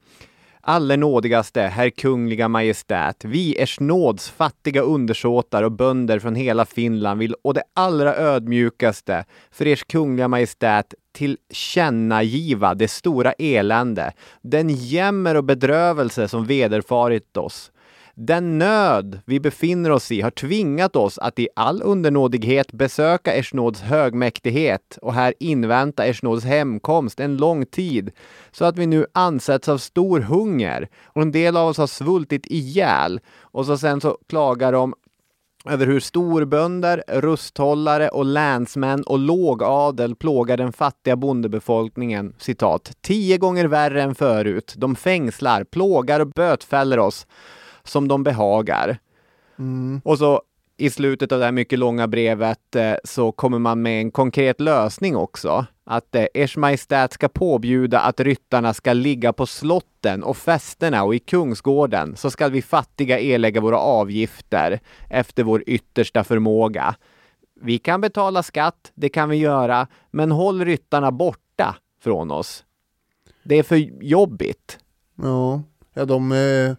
Allernådigaste, 0.61 1.61
herr 1.62 1.90
kungliga 1.90 2.49
majestät, 2.49 3.25
vi 3.25 3.62
ers 3.62 3.81
nåds 3.81 4.31
fattiga 4.31 4.83
undersåtar 4.83 5.62
och 5.62 5.73
bönder 5.73 6.19
från 6.19 6.35
hela 6.35 6.64
Finland 6.64 7.21
vill 7.21 7.35
och 7.45 7.55
det 7.55 7.62
allra 7.75 8.14
ödmjukaste 8.17 9.25
för 9.51 9.67
ers 9.67 9.85
kungliga 9.85 10.29
majestät 10.29 10.95
tillkännagiva 11.14 12.74
det 12.74 12.88
stora 12.88 13.33
elände, 13.33 14.12
den 14.42 14.68
jämmer 14.68 15.35
och 15.35 15.44
bedrövelse 15.44 16.29
som 16.29 16.46
vederfarit 16.46 17.37
oss. 17.37 17.70
Den 18.16 18.59
nöd 18.59 19.20
vi 19.24 19.40
befinner 19.40 19.90
oss 19.90 20.12
i 20.12 20.20
har 20.20 20.31
tvingat 20.31 20.96
oss 20.96 21.18
att 21.18 21.38
i 21.38 21.48
all 21.57 21.83
undernådighet 21.83 22.72
besöka 22.72 23.35
Ers 23.35 23.55
nåds 23.55 23.81
högmäktighet 23.81 24.98
och 25.03 25.14
här 25.14 25.35
invänta 25.40 26.07
Ers 26.07 26.22
nåds 26.22 26.44
hemkomst 26.44 27.20
en 27.20 27.37
lång 27.37 27.66
tid, 27.66 28.11
så 28.53 28.64
att 28.64 28.79
vi 28.79 28.87
nu 28.87 29.07
ansätts 29.12 29.68
av 29.68 29.79
stor 29.79 30.20
hunger 30.20 30.88
och 31.05 31.22
en 31.22 31.33
del 31.33 31.57
av 31.57 31.68
oss 31.68 31.79
har 31.79 31.87
svultit 31.87 32.46
ihjäl. 32.46 33.20
Och 33.40 33.66
så 33.66 33.79
sen 33.79 34.00
så 34.00 34.18
klagar 34.29 34.72
de 34.72 34.94
över 35.68 35.87
hur 35.87 36.00
storbönder, 36.00 37.05
rusthållare 37.09 38.09
och 38.09 38.24
länsmän 38.24 39.03
och 39.03 39.18
lågadel 39.18 40.16
plågar 40.16 40.57
den 40.57 40.72
fattiga 40.72 41.16
bondebefolkningen, 41.16 42.35
citat, 42.38 42.92
tio 43.00 43.38
gånger 43.38 43.64
värre 43.64 44.03
än 44.03 44.14
förut. 44.14 44.74
De 44.77 44.96
fängslar, 44.96 45.64
plågar 45.64 46.20
och 46.20 46.29
bötfäller 46.29 46.98
oss 46.98 47.27
som 47.85 48.09
de 48.09 48.22
behagar. 48.22 48.98
Och 50.05 50.18
så 50.18 50.42
i 50.77 50.91
slutet 50.91 51.33
av 51.33 51.39
det 51.39 51.45
här 51.45 51.53
mycket 51.53 51.79
långa 51.79 52.09
brevet 52.09 52.77
eh, 52.77 52.95
så 53.05 53.33
kommer 53.33 53.59
man 53.59 53.83
med 53.83 54.01
en 54.01 54.11
konkret 54.11 54.61
lösning 54.61 55.17
också. 55.17 55.67
Att 55.85 56.15
eh, 56.15 56.27
Ers 56.35 56.57
Majestät 56.57 57.13
ska 57.13 57.29
påbjuda 57.29 58.01
att 58.01 58.21
ryttarna 58.21 58.75
ska 58.75 58.93
ligga 58.93 59.33
på 59.33 59.47
slotten 59.47 60.23
och 60.23 60.37
festerna 60.37 61.05
och 61.05 61.15
i 61.15 61.19
kungsgården 61.19 62.17
så 62.17 62.31
ska 62.31 62.49
vi 62.49 62.63
fattiga 62.63 63.21
erlägga 63.21 63.61
våra 63.61 63.79
avgifter 63.79 64.81
efter 65.11 65.43
vår 65.43 65.63
yttersta 65.67 66.25
förmåga. 66.25 66.95
Vi 67.61 67.79
kan 67.79 68.01
betala 68.01 68.43
skatt, 68.43 68.93
det 68.95 69.09
kan 69.09 69.29
vi 69.29 69.37
göra, 69.37 69.87
men 70.11 70.31
håll 70.31 70.65
ryttarna 70.65 71.13
borta 71.13 71.77
från 72.01 72.31
oss. 72.31 72.65
Det 73.43 73.59
är 73.59 73.63
för 73.63 73.77
jobbigt. 74.03 74.79
Ja, 75.23 75.63
ja 75.95 76.05
de 76.05 76.33
eh, 76.33 76.77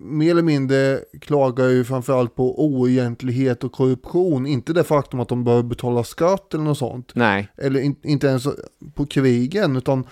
mer 0.00 0.30
eller 0.30 0.42
mindre 0.42 1.00
klagar 1.20 1.68
ju 1.68 1.84
framförallt 1.84 2.34
på 2.34 2.64
oegentlighet 2.64 3.64
och 3.64 3.72
korruption. 3.72 4.46
Inte 4.46 4.72
det 4.72 4.84
faktum 4.84 5.20
att 5.20 5.28
de 5.28 5.44
behöver 5.44 5.62
betala 5.62 6.04
skatt 6.04 6.54
eller 6.54 6.64
något 6.64 6.78
sånt. 6.78 7.12
Nej. 7.14 7.48
Eller 7.56 7.80
in, 7.80 7.96
inte 8.02 8.26
ens 8.26 8.46
på 8.94 9.06
krigen, 9.06 9.76
utan 9.76 10.06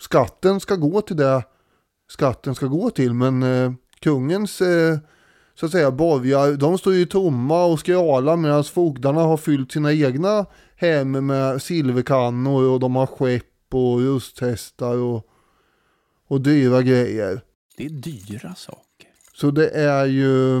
skatten 0.00 0.60
ska 0.60 0.76
gå 0.76 1.00
till 1.00 1.16
det 1.16 1.42
skatten 2.08 2.54
ska 2.54 2.66
gå 2.66 2.90
till. 2.90 3.14
Men 3.14 3.42
eh, 3.42 3.72
kungens, 4.00 4.60
eh, 4.60 4.98
så 5.54 5.66
att 5.66 5.72
säga, 5.72 5.90
borgar, 5.90 6.52
de 6.56 6.78
står 6.78 6.94
ju 6.94 7.06
tomma 7.06 7.64
och 7.64 7.80
skralar 7.80 8.36
medan 8.36 8.64
fogdarna 8.64 9.20
har 9.20 9.36
fyllt 9.36 9.72
sina 9.72 9.92
egna 9.92 10.46
hem 10.76 11.26
med 11.26 11.62
silverkannor 11.62 12.70
och 12.70 12.80
de 12.80 12.96
har 12.96 13.06
skepp 13.06 13.44
och 13.74 13.98
rusthästar 13.98 14.96
och, 14.96 15.26
och 16.28 16.40
dyra 16.40 16.82
grejer. 16.82 17.40
Det 17.76 17.84
är 17.84 17.90
dyra 17.90 18.54
saker. 18.54 18.87
Så 19.40 19.50
det 19.50 19.68
är 19.70 20.06
ju, 20.06 20.60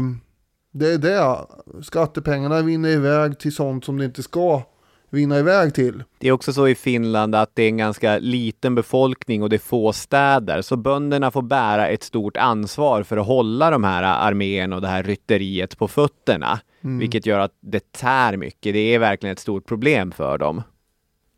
det 0.72 0.92
är 0.92 0.98
det, 0.98 1.46
skattepengarna 1.82 2.62
vinner 2.62 2.88
iväg 2.88 3.38
till 3.38 3.54
sånt 3.54 3.84
som 3.84 3.98
det 3.98 4.04
inte 4.04 4.22
ska 4.22 4.62
vinna 5.10 5.38
iväg 5.38 5.74
till. 5.74 6.02
Det 6.18 6.28
är 6.28 6.32
också 6.32 6.52
så 6.52 6.68
i 6.68 6.74
Finland 6.74 7.34
att 7.34 7.50
det 7.54 7.62
är 7.62 7.68
en 7.68 7.76
ganska 7.76 8.18
liten 8.18 8.74
befolkning 8.74 9.42
och 9.42 9.48
det 9.48 9.56
är 9.56 9.58
få 9.58 9.92
städer, 9.92 10.62
så 10.62 10.76
bönderna 10.76 11.30
får 11.30 11.42
bära 11.42 11.88
ett 11.88 12.02
stort 12.02 12.36
ansvar 12.36 13.02
för 13.02 13.16
att 13.16 13.26
hålla 13.26 13.70
de 13.70 13.84
här 13.84 14.02
arméerna 14.02 14.76
och 14.76 14.82
det 14.82 14.88
här 14.88 15.02
rytteriet 15.02 15.78
på 15.78 15.88
fötterna, 15.88 16.60
vilket 16.80 17.26
gör 17.26 17.38
att 17.38 17.54
det 17.60 17.92
tär 17.92 18.36
mycket. 18.36 18.72
Det 18.74 18.94
är 18.94 18.98
verkligen 18.98 19.32
ett 19.32 19.38
stort 19.38 19.66
problem 19.66 20.12
för 20.12 20.38
dem. 20.38 20.62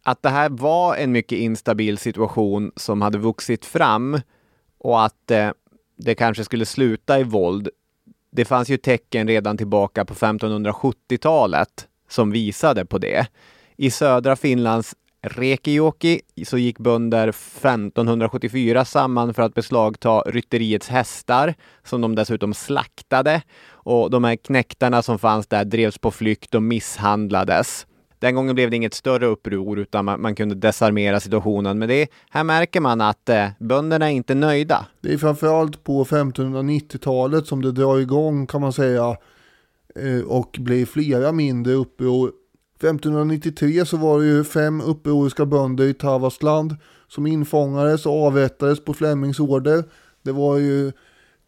Att 0.03 0.22
det 0.22 0.29
här 0.29 0.48
var 0.48 0.96
en 0.96 1.12
mycket 1.12 1.38
instabil 1.38 1.98
situation 1.98 2.72
som 2.76 3.03
hade 3.03 3.18
vuxit 3.18 3.64
fram 3.64 4.20
och 4.79 5.05
att 5.05 5.31
eh, 5.31 5.50
det 6.05 6.15
kanske 6.15 6.45
skulle 6.45 6.67
sluta 6.67 7.21
i 7.21 7.23
våld. 7.23 7.69
Det 8.33 8.45
fanns 8.45 8.69
ju 8.69 8.77
tecken 8.77 9.29
redan 9.29 9.57
tillbaka 9.57 10.05
på 10.05 10.15
1570-talet 10.15 11.89
som 12.09 12.31
visade 12.31 12.85
på 12.85 12.99
det. 12.99 13.27
I 13.77 13.91
södra 13.91 14.37
Finlands 14.37 14.95
Rekijoki 15.23 16.21
så 16.47 16.59
gick 16.59 16.79
bönder 16.79 17.29
1574 17.29 18.85
samman 18.85 19.35
för 19.35 19.43
att 19.43 19.55
beslagta 19.55 20.21
rytteriets 20.21 20.89
hästar 20.89 21.55
som 21.85 22.01
de 22.01 22.15
dessutom 22.15 22.55
slaktade 22.55 23.43
och 23.69 24.11
de 24.11 24.25
här 24.25 24.37
knäktarna 24.37 25.03
som 25.03 25.19
fanns 25.19 25.47
där 25.47 25.65
drevs 25.65 25.99
på 25.99 26.11
flykt 26.11 26.55
och 26.55 26.63
misshandlades. 26.63 27.87
Den 28.21 28.35
gången 28.35 28.55
blev 28.55 28.71
det 28.71 28.77
inget 28.77 28.95
större 28.95 29.27
uppror 29.27 29.79
utan 29.79 30.05
man, 30.05 30.21
man 30.21 30.35
kunde 30.35 30.55
desarmera 30.55 31.21
situationen. 31.21 31.79
Men 31.79 31.89
det, 31.89 32.09
här 32.31 32.45
märker 32.45 32.81
man 32.81 33.01
att 33.01 33.29
eh, 33.29 33.49
bönderna 33.59 34.11
är 34.11 34.15
inte 34.15 34.35
nöjda. 34.35 34.87
Det 35.01 35.13
är 35.13 35.19
framförallt 35.19 35.85
på 35.85 36.05
1590-talet 36.05 37.47
som 37.47 37.63
det 37.63 37.73
drar 37.73 37.99
igång 37.99 38.47
kan 38.47 38.61
man 38.61 38.73
säga 38.73 39.17
eh, 39.95 40.27
och 40.27 40.57
blir 40.61 40.87
flera 40.87 41.33
mindre 41.33 41.73
uppror. 41.73 42.33
1593 42.77 43.87
så 43.87 43.97
var 43.97 44.21
det 44.21 44.27
ju 44.27 44.45
fem 44.45 44.81
upproriska 44.81 45.47
bönder 45.47 45.85
i 45.85 45.95
Tavastland 45.95 46.77
som 47.09 47.27
infångades 47.27 48.07
och 48.07 48.27
avrättades 48.27 48.85
på 48.85 48.95
Flemings 48.95 49.41
order. 49.41 49.85
Det 50.23 50.33
var 50.33 50.59
ju 50.59 50.93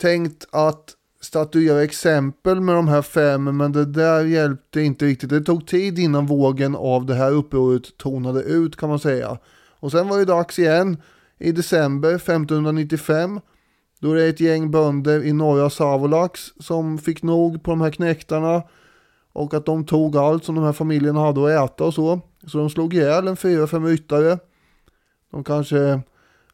tänkt 0.01 0.47
att 0.51 0.97
statuera 1.25 1.83
exempel 1.83 2.61
med 2.61 2.75
de 2.75 2.89
här 2.89 3.03
fem 3.03 3.57
men 3.57 3.73
det 3.73 3.85
där 3.85 4.25
hjälpte 4.25 4.81
inte 4.81 5.05
riktigt. 5.05 5.31
Det 5.31 5.41
tog 5.41 5.67
tid 5.67 5.99
innan 5.99 6.27
vågen 6.27 6.77
av 6.77 7.07
det 7.07 7.15
här 7.15 7.31
upproret 7.31 7.97
tonade 7.97 8.43
ut 8.43 8.77
kan 8.77 8.89
man 8.89 8.99
säga. 8.99 9.39
Och 9.81 9.91
sen 9.91 10.09
var 10.09 10.19
det 10.19 10.25
dags 10.25 10.59
igen 10.59 10.97
i 11.39 11.53
december 11.53 12.15
1595 12.15 13.41
då 14.01 14.15
det 14.15 14.25
är 14.25 14.29
ett 14.29 14.41
gäng 14.41 14.71
bönder 14.71 15.25
i 15.25 15.33
norra 15.33 15.71
Savolax 15.71 16.41
som 16.61 16.99
fick 16.99 17.23
nog 17.23 17.63
på 17.63 17.71
de 17.71 17.81
här 17.81 17.91
knäktarna 17.91 18.63
och 19.33 19.55
att 19.55 19.67
de 19.67 19.85
tog 19.85 20.17
allt 20.17 20.45
som 20.45 20.55
de 20.55 20.65
här 20.65 20.73
familjerna 20.73 21.21
hade 21.21 21.63
att 21.63 21.71
äta 21.71 21.85
och 21.85 21.95
så. 21.95 22.21
Så 22.47 22.59
de 22.59 22.71
slog 22.71 22.95
ihjäl 22.95 23.29
en 23.29 23.37
fyra, 23.37 23.67
fem 23.67 23.87
ryttare. 23.87 24.39
De 25.31 25.45
kanske 25.45 26.01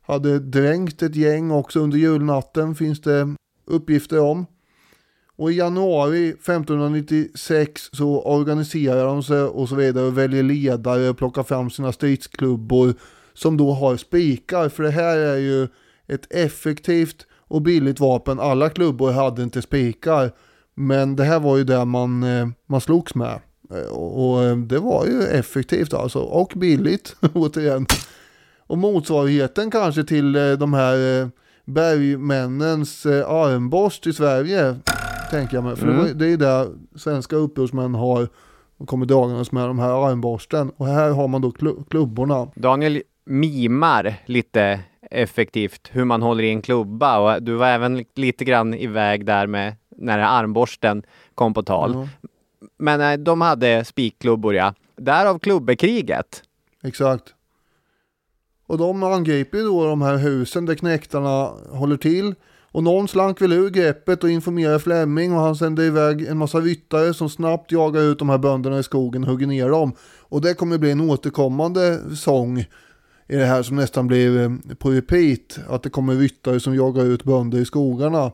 hade 0.03 0.39
dränkt 0.39 1.03
ett 1.03 1.17
gäng 1.17 1.51
också 1.51 1.81
under 1.81 1.99
julnatten 1.99 2.75
finns 2.75 3.01
det 3.01 3.35
uppgifter 3.67 4.21
om. 4.21 4.47
Och 5.39 5.53
i 5.53 5.57
januari 5.57 6.29
1596 6.29 7.91
så 7.93 8.23
organiserar 8.23 9.05
de 9.05 9.23
sig 9.23 9.41
och 9.41 9.69
så 9.69 9.75
vidare 9.75 10.07
och 10.07 10.19
väljer 10.19 10.43
ledare 10.43 11.09
och 11.09 11.19
plockar 11.19 11.43
fram 11.43 11.71
sina 11.71 11.93
stridsklubbor 11.93 12.95
som 13.35 13.57
då 13.57 13.73
har 13.73 13.97
spikar. 13.97 14.69
För 14.69 14.83
det 14.83 14.91
här 14.91 15.17
är 15.17 15.37
ju 15.37 15.69
ett 16.07 16.33
effektivt 16.33 17.27
och 17.49 17.63
billigt 17.63 18.01
vapen. 18.01 18.41
Alla 18.41 18.71
klubbor 18.71 19.13
hade 19.13 19.43
inte 19.43 19.63
spikar. 19.63 20.33
Men 20.75 21.17
det 21.17 21.25
här 21.25 21.41
var 21.41 21.57
ju 21.57 21.65
det 21.65 21.85
man, 21.85 22.23
eh, 22.23 22.49
man 22.67 22.81
slogs 22.81 23.15
med. 23.15 23.41
Eh, 23.75 23.93
och 23.93 24.45
eh, 24.45 24.57
det 24.57 24.79
var 24.79 25.07
ju 25.07 25.23
effektivt 25.23 25.95
alltså. 25.95 26.19
Och 26.19 26.53
billigt 26.57 27.17
återigen. 27.35 27.87
Och 28.67 28.79
motsvarigheten 28.79 29.71
kanske 29.71 30.05
till 30.05 30.33
de 30.33 30.73
här 30.73 31.31
bergmännens 31.65 33.07
armborst 33.07 34.07
i 34.07 34.13
Sverige. 34.13 34.77
Tänker 35.31 35.55
jag 35.57 35.65
mig. 35.65 35.77
För 35.77 35.87
var, 35.87 36.09
det 36.09 36.27
är 36.33 36.37
där 36.37 36.69
svenska 36.97 37.37
upprorsmän 37.37 37.95
har 37.95 38.29
och 38.77 38.89
kommer 38.89 39.07
dragandes 39.07 39.53
med 39.53 39.69
de 39.69 39.79
här 39.79 40.09
armborsten. 40.11 40.71
Och 40.77 40.87
här 40.87 41.11
har 41.11 41.29
man 41.29 41.43
då 41.43 41.49
klu- 41.51 41.85
klubborna. 41.91 42.49
Daniel 42.55 43.03
mimar 43.25 44.15
lite 44.27 44.81
effektivt 45.11 45.89
hur 45.93 46.05
man 46.05 46.23
håller 46.23 46.45
i 46.45 46.51
en 46.51 46.63
klubba 46.63 47.19
och 47.19 47.43
du 47.43 47.55
var 47.55 47.67
även 47.67 48.05
lite 48.15 48.45
grann 48.45 48.75
iväg 48.75 49.27
där 49.27 49.47
med 49.47 49.75
när 49.97 50.19
armborsten 50.19 51.03
kom 51.35 51.55
på 51.55 51.63
tal. 51.63 51.93
Ja, 51.95 52.29
Men 52.79 53.01
eh, 53.01 53.13
de 53.19 53.41
hade 53.41 53.85
spikklubbor 53.85 54.55
ja. 54.55 54.75
Därav 54.97 55.39
klubbekriget. 55.39 56.43
exakt. 56.85 57.35
Och 58.67 58.79
de 58.79 59.03
angriper 59.03 59.59
ju 59.59 59.65
då 59.65 59.85
de 59.87 60.03
här 60.03 60.17
husen 60.17 60.67
där 60.67 60.75
knäktarna 60.75 61.51
håller 61.71 61.97
till. 61.97 62.35
Och 62.73 62.83
någon 62.83 63.09
slank 63.09 63.43
väl 63.43 63.53
ur 63.53 63.71
greppet 63.71 64.25
och 64.25 64.31
informerade 64.31 64.79
Flemming 64.79 65.33
och 65.33 65.41
han 65.41 65.57
sände 65.57 65.85
iväg 65.85 66.27
en 66.27 66.39
massa 66.39 66.61
ryttare 66.61 67.15
som 67.15 67.29
snabbt 67.29 67.73
jagar 67.73 68.03
ut 68.03 68.19
de 68.19 68.29
här 68.29 68.39
bönderna 68.39 68.79
i 68.79 68.83
skogen 68.83 69.23
och 69.23 69.31
hugger 69.31 69.47
ner 69.47 69.69
dem. 69.69 69.93
Och 70.21 70.41
det 70.41 70.55
kommer 70.55 70.79
bli 70.79 70.91
en 70.91 71.11
återkommande 71.11 72.01
sång 72.17 72.59
i 73.29 73.37
det 73.37 73.45
här 73.45 73.63
som 73.63 73.77
nästan 73.77 74.07
blir 74.07 74.43
eh, 74.43 74.75
på 74.79 74.91
repeat. 74.91 75.59
Att 75.69 75.83
det 75.83 75.91
kommer 75.91 76.15
ryttare 76.15 76.61
som 76.61 76.75
jagar 76.75 77.05
ut 77.05 77.25
bönder 77.25 77.59
i 77.59 77.65
skogarna. 77.65 78.33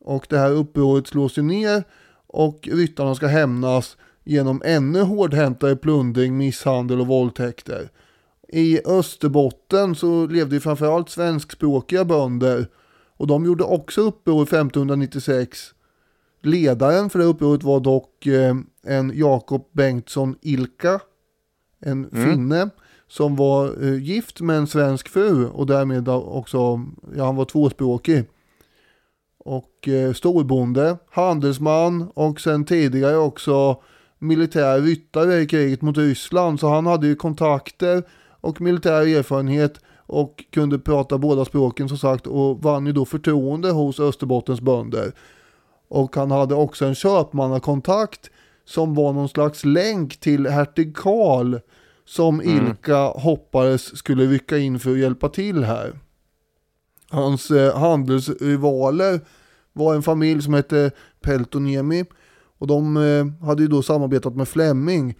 Och 0.00 0.26
det 0.28 0.38
här 0.38 0.50
upproret 0.50 1.06
slås 1.06 1.38
ju 1.38 1.42
ner 1.42 1.84
och 2.26 2.68
ryttarna 2.72 3.14
ska 3.14 3.26
hämnas 3.26 3.96
genom 4.24 4.62
ännu 4.64 5.00
hårdhäntare 5.00 5.76
plundring, 5.76 6.36
misshandel 6.36 7.00
och 7.00 7.06
våldtäkter. 7.06 7.90
I 8.48 8.80
Österbotten 8.86 9.94
så 9.94 10.26
levde 10.26 10.54
ju 10.54 10.60
framförallt 10.60 11.10
svenskspråkiga 11.10 12.04
bönder 12.04 12.66
och 13.16 13.26
de 13.26 13.44
gjorde 13.44 13.64
också 13.64 14.00
uppror 14.00 14.42
1596. 14.42 15.74
Ledaren 16.42 17.10
för 17.10 17.18
det 17.18 17.24
upproret 17.24 17.62
var 17.62 17.80
dock 17.80 18.26
eh, 18.26 18.56
en 18.82 19.12
Jakob 19.14 19.68
Bengtsson 19.72 20.36
Ilka, 20.42 21.00
en 21.80 22.10
finne 22.10 22.70
som 23.08 23.36
var 23.36 23.84
eh, 23.84 24.02
gift 24.02 24.40
med 24.40 24.56
en 24.56 24.66
svensk 24.66 25.08
fru 25.08 25.46
och 25.46 25.66
därmed 25.66 26.08
också, 26.08 26.80
ja 27.16 27.24
han 27.24 27.36
var 27.36 27.44
tvåspråkig. 27.44 28.24
Och 29.38 29.88
eh, 29.88 30.12
storbonde, 30.12 30.96
handelsman 31.10 32.10
och 32.14 32.40
sen 32.40 32.64
tidigare 32.64 33.16
också 33.16 33.82
militär 34.18 34.80
ryttare 34.80 35.40
i 35.40 35.46
kriget 35.46 35.82
mot 35.82 35.96
Ryssland. 35.96 36.60
Så 36.60 36.68
han 36.68 36.86
hade 36.86 37.06
ju 37.06 37.16
kontakter 37.16 38.02
och 38.40 38.60
militär 38.60 39.16
erfarenhet 39.16 39.80
och 40.06 40.44
kunde 40.50 40.78
prata 40.78 41.18
båda 41.18 41.44
språken 41.44 41.88
som 41.88 41.98
sagt 41.98 42.26
och 42.26 42.62
vann 42.62 42.86
ju 42.86 42.92
då 42.92 43.04
förtroende 43.04 43.70
hos 43.70 44.00
Österbottens 44.00 44.60
bönder. 44.60 45.12
Och 45.88 46.16
han 46.16 46.30
hade 46.30 46.54
också 46.54 46.84
en 46.84 46.94
köpmannakontakt 46.94 48.30
som 48.64 48.94
var 48.94 49.12
någon 49.12 49.28
slags 49.28 49.64
länk 49.64 50.20
till 50.20 50.46
hertig 50.46 50.96
Karl 50.96 51.58
som 52.04 52.42
Ilka 52.42 52.98
hoppades 52.98 53.96
skulle 53.96 54.26
rycka 54.26 54.58
in 54.58 54.78
för 54.78 54.90
att 54.90 54.98
hjälpa 54.98 55.28
till 55.28 55.64
här. 55.64 56.00
Hans 57.10 57.50
eh, 57.50 57.78
handelsrivaler 57.78 59.20
var 59.72 59.94
en 59.94 60.02
familj 60.02 60.42
som 60.42 60.54
hette 60.54 60.90
Peltoniemi 61.20 62.04
och 62.58 62.66
de 62.66 62.96
eh, 62.96 63.46
hade 63.46 63.62
ju 63.62 63.68
då 63.68 63.82
samarbetat 63.82 64.36
med 64.36 64.48
Flemming. 64.48 65.14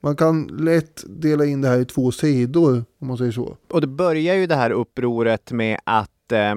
Man 0.00 0.16
kan 0.16 0.46
lätt 0.46 1.04
dela 1.06 1.44
in 1.44 1.60
det 1.60 1.68
här 1.68 1.78
i 1.78 1.84
två 1.84 2.12
sidor 2.12 2.84
om 3.00 3.06
man 3.08 3.18
säger 3.18 3.32
så. 3.32 3.56
Och 3.70 3.80
det 3.80 3.86
börjar 3.86 4.34
ju 4.34 4.46
det 4.46 4.54
här 4.56 4.70
upproret 4.70 5.52
med 5.52 5.80
att 5.84 6.32
eh, 6.32 6.54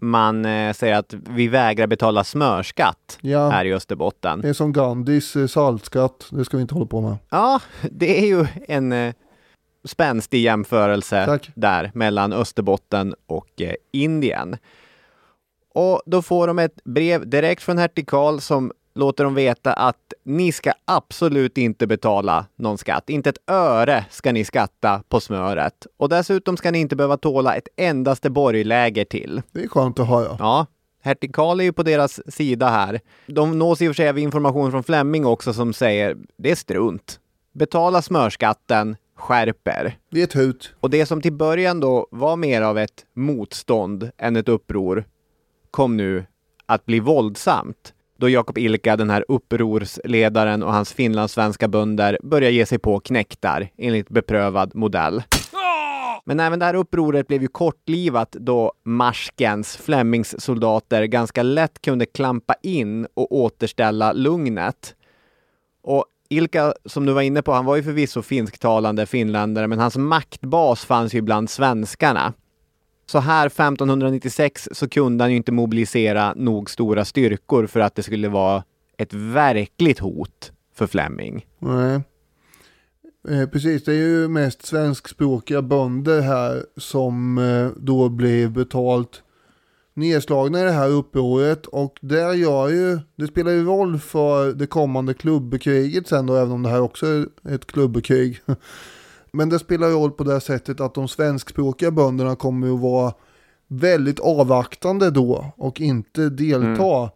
man 0.00 0.44
eh, 0.44 0.72
säger 0.72 0.94
att 0.96 1.14
vi 1.30 1.48
vägrar 1.48 1.86
betala 1.86 2.24
smörskatt 2.24 3.18
Ja. 3.20 3.48
här 3.48 3.64
i 3.64 3.74
Österbotten. 3.74 4.40
Det 4.40 4.48
är 4.48 4.52
som 4.52 4.72
Gandhis 4.72 5.36
eh, 5.36 5.46
saltskatt, 5.46 6.26
det 6.30 6.44
ska 6.44 6.56
vi 6.56 6.60
inte 6.60 6.74
hålla 6.74 6.86
på 6.86 7.00
med. 7.00 7.16
Ja, 7.30 7.60
det 7.90 8.18
är 8.22 8.26
ju 8.26 8.46
en 8.68 8.92
eh, 8.92 9.14
spänstig 9.84 10.40
jämförelse 10.42 11.24
Tack. 11.26 11.50
där 11.54 11.90
mellan 11.94 12.32
Österbotten 12.32 13.14
och 13.26 13.60
eh, 13.62 13.74
Indien. 13.92 14.56
Och 15.74 16.02
då 16.06 16.22
får 16.22 16.46
de 16.46 16.58
ett 16.58 16.84
brev 16.84 17.28
direkt 17.28 17.62
från 17.62 17.78
hertig 17.78 18.08
Karl 18.08 18.38
som 18.38 18.72
låter 18.94 19.24
dem 19.24 19.34
veta 19.34 19.72
att 19.72 20.12
ni 20.24 20.52
ska 20.52 20.72
absolut 20.84 21.58
inte 21.58 21.86
betala 21.86 22.46
någon 22.56 22.78
skatt. 22.78 23.10
Inte 23.10 23.30
ett 23.30 23.50
öre 23.50 24.04
ska 24.10 24.32
ni 24.32 24.44
skatta 24.44 25.02
på 25.08 25.20
smöret. 25.20 25.86
Och 25.96 26.08
dessutom 26.08 26.56
ska 26.56 26.70
ni 26.70 26.78
inte 26.78 26.96
behöva 26.96 27.16
tåla 27.16 27.54
ett 27.54 27.68
endaste 27.76 28.30
borgläger 28.30 29.04
till. 29.04 29.42
Det 29.52 29.64
är 29.64 29.68
skönt 29.68 29.98
att 29.98 30.08
höra. 30.08 30.36
Ja, 30.38 30.66
hertig 31.02 31.34
Karl 31.34 31.60
är 31.60 31.64
ju 31.64 31.72
på 31.72 31.82
deras 31.82 32.20
sida 32.34 32.68
här. 32.68 33.00
De 33.26 33.58
nås 33.58 33.82
i 33.82 33.88
och 33.88 33.90
för 33.90 33.94
sig 33.94 34.08
av 34.08 34.18
information 34.18 34.70
från 34.70 34.84
Flemming 34.84 35.26
också 35.26 35.52
som 35.52 35.72
säger 35.72 36.16
det 36.36 36.50
är 36.50 36.54
strunt. 36.54 37.20
Betala 37.52 38.02
smörskatten, 38.02 38.96
skärper. 39.16 39.98
Det 40.10 40.20
är 40.20 40.24
ett 40.24 40.36
hut. 40.36 40.74
Och 40.80 40.90
det 40.90 41.06
som 41.06 41.22
till 41.22 41.32
början 41.32 41.80
då 41.80 42.06
var 42.10 42.36
mer 42.36 42.62
av 42.62 42.78
ett 42.78 43.04
motstånd 43.14 44.10
än 44.18 44.36
ett 44.36 44.48
uppror 44.48 45.04
kom 45.70 45.96
nu 45.96 46.26
att 46.66 46.86
bli 46.86 47.00
våldsamt 47.00 47.93
då 48.16 48.28
Jakob 48.28 48.58
Ilka, 48.58 48.96
den 48.96 49.10
här 49.10 49.24
upprorsledaren 49.28 50.62
och 50.62 50.72
hans 50.72 50.92
finlandssvenska 50.92 51.68
bönder 51.68 52.18
börjar 52.22 52.50
ge 52.50 52.66
sig 52.66 52.78
på 52.78 53.00
knektar 53.00 53.68
enligt 53.78 54.08
beprövad 54.08 54.74
modell. 54.74 55.22
Men 56.24 56.40
även 56.40 56.58
det 56.58 56.64
här 56.64 56.74
upproret 56.74 57.26
blev 57.28 57.42
ju 57.42 57.48
kortlivat 57.48 58.32
då 58.32 58.72
Marskens, 58.84 59.76
Flemings 59.76 60.40
soldater, 60.40 61.04
ganska 61.04 61.42
lätt 61.42 61.82
kunde 61.82 62.06
klampa 62.06 62.54
in 62.62 63.06
och 63.14 63.32
återställa 63.32 64.12
lugnet. 64.12 64.94
Och 65.82 66.04
Ilka, 66.28 66.74
som 66.84 67.06
du 67.06 67.12
var 67.12 67.22
inne 67.22 67.42
på, 67.42 67.52
han 67.52 67.64
var 67.64 67.76
ju 67.76 67.82
förvisso 67.82 68.22
finsktalande 68.22 69.06
finländare, 69.06 69.66
men 69.66 69.78
hans 69.78 69.96
maktbas 69.96 70.84
fanns 70.84 71.14
ju 71.14 71.20
bland 71.20 71.50
svenskarna. 71.50 72.32
Så 73.06 73.18
här 73.18 73.46
1596 73.46 74.68
så 74.72 74.88
kunde 74.88 75.24
han 75.24 75.30
ju 75.30 75.36
inte 75.36 75.52
mobilisera 75.52 76.34
nog 76.36 76.70
stora 76.70 77.04
styrkor 77.04 77.66
för 77.66 77.80
att 77.80 77.94
det 77.94 78.02
skulle 78.02 78.28
vara 78.28 78.64
ett 78.98 79.14
verkligt 79.14 79.98
hot 79.98 80.52
för 80.74 80.86
Fleming. 80.86 81.46
Nej. 81.58 82.00
Eh, 83.28 83.48
precis, 83.48 83.84
det 83.84 83.92
är 83.92 83.96
ju 83.96 84.28
mest 84.28 84.66
svenskspråkiga 84.66 85.62
bönder 85.62 86.20
här 86.20 86.64
som 86.76 87.38
eh, 87.38 87.68
då 87.76 88.08
blir 88.08 88.48
betalt 88.48 89.22
nedslagna 89.94 90.60
i 90.60 90.64
det 90.64 90.70
här 90.70 90.88
upproret 90.88 91.66
och 91.66 91.98
där 92.00 92.32
gör 92.32 92.68
ju, 92.68 92.98
det 93.16 93.26
spelar 93.26 93.52
ju 93.52 93.64
roll 93.64 93.98
för 93.98 94.52
det 94.52 94.66
kommande 94.66 95.14
klubbekriget 95.14 96.08
sen 96.08 96.26
då, 96.26 96.36
även 96.36 96.52
om 96.52 96.62
det 96.62 96.68
här 96.68 96.80
också 96.80 97.06
är 97.06 97.26
ett 97.44 97.66
klubbekrig. 97.66 98.40
Men 99.34 99.48
det 99.48 99.58
spelar 99.58 99.88
roll 99.88 100.10
på 100.10 100.24
det 100.24 100.40
sättet 100.40 100.80
att 100.80 100.94
de 100.94 101.08
svenskspråkiga 101.08 101.90
bönderna 101.90 102.36
kommer 102.36 102.74
att 102.74 102.80
vara 102.80 103.12
väldigt 103.68 104.20
avvaktande 104.20 105.10
då 105.10 105.52
och 105.56 105.80
inte 105.80 106.28
delta. 106.28 107.10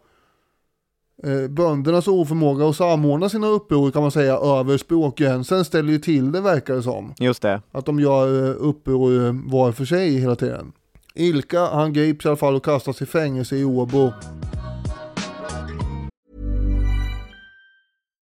Mm. 1.23 1.43
Eh, 1.43 1.49
böndernas 1.49 2.07
oförmåga 2.07 2.69
att 2.69 2.75
samordna 2.75 3.29
sina 3.29 3.47
uppror 3.47 3.91
kan 3.91 4.01
man 4.01 4.11
säga 4.11 4.33
över 4.37 4.77
språkgränsen 4.77 5.65
ställer 5.65 5.91
ju 5.91 5.99
till 5.99 6.31
det 6.31 6.41
verkar 6.41 6.75
det 6.75 6.83
som. 6.83 7.13
Just 7.19 7.41
det. 7.41 7.61
Att 7.71 7.85
de 7.85 7.99
gör 7.99 8.49
eh, 8.49 8.55
uppror 8.59 9.25
eh, 9.25 9.33
var 9.45 9.71
för 9.71 9.85
sig 9.85 10.19
hela 10.19 10.35
tiden. 10.35 10.71
Ilka, 11.15 11.65
han 11.65 11.93
grips 11.93 12.25
i 12.25 12.27
alla 12.27 12.37
fall 12.37 12.55
och 12.55 12.65
kastas 12.65 13.01
i 13.01 13.05
fängelse 13.05 13.55
i 13.55 13.63
Åbo. 13.65 14.11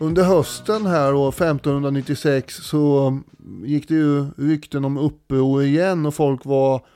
Under 0.00 0.22
hösten 0.22 0.86
här 0.86 1.14
år 1.14 1.28
1596 1.28 2.54
så 2.54 3.18
gick 3.64 3.88
det 3.88 3.94
ju 3.94 4.26
rykten 4.36 4.84
om 4.84 4.98
uppror 4.98 5.62
igen 5.62 6.06
och 6.06 6.14
folk 6.14 6.44
var 6.44 6.86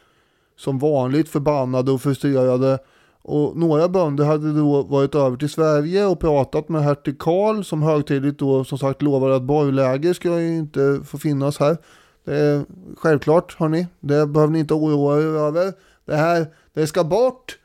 som 0.57 0.79
vanligt 0.79 1.29
förbannade 1.29 1.91
och 1.91 2.03
frustrerade. 2.03 2.79
Och 3.23 3.57
några 3.57 3.89
bönder 3.89 4.25
hade 4.25 4.53
då 4.53 4.83
varit 4.83 5.15
över 5.15 5.37
till 5.37 5.49
Sverige 5.49 6.07
och 6.07 6.21
pratat 6.21 6.69
med 6.69 6.83
hertig 6.83 7.19
Karl 7.19 7.63
som 7.63 7.83
högtidligt 7.83 8.39
då 8.39 8.65
som 8.65 8.79
sagt 8.79 9.03
lovade 9.03 9.37
att 9.37 9.43
borgläger 9.43 10.13
ska 10.13 10.41
ju 10.41 10.57
inte 10.57 11.01
få 11.05 11.19
finnas 11.19 11.59
här. 11.59 11.77
Det 12.25 12.37
är 12.37 12.65
självklart 12.97 13.57
hörni, 13.59 13.87
det 14.01 14.27
behöver 14.27 14.53
ni 14.53 14.59
inte 14.59 14.75
oroa 14.75 15.19
er 15.19 15.27
över. 15.27 15.73
Det 16.05 16.17
här, 16.17 16.47
det 16.75 16.87
ska 16.87 17.05
bort. 17.05 17.59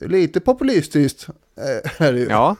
Lite 0.00 0.40
populistiskt 0.40 1.28
är 1.98 2.12
det 2.12 2.18
ju. 2.18 2.26
Ja, 2.26 2.56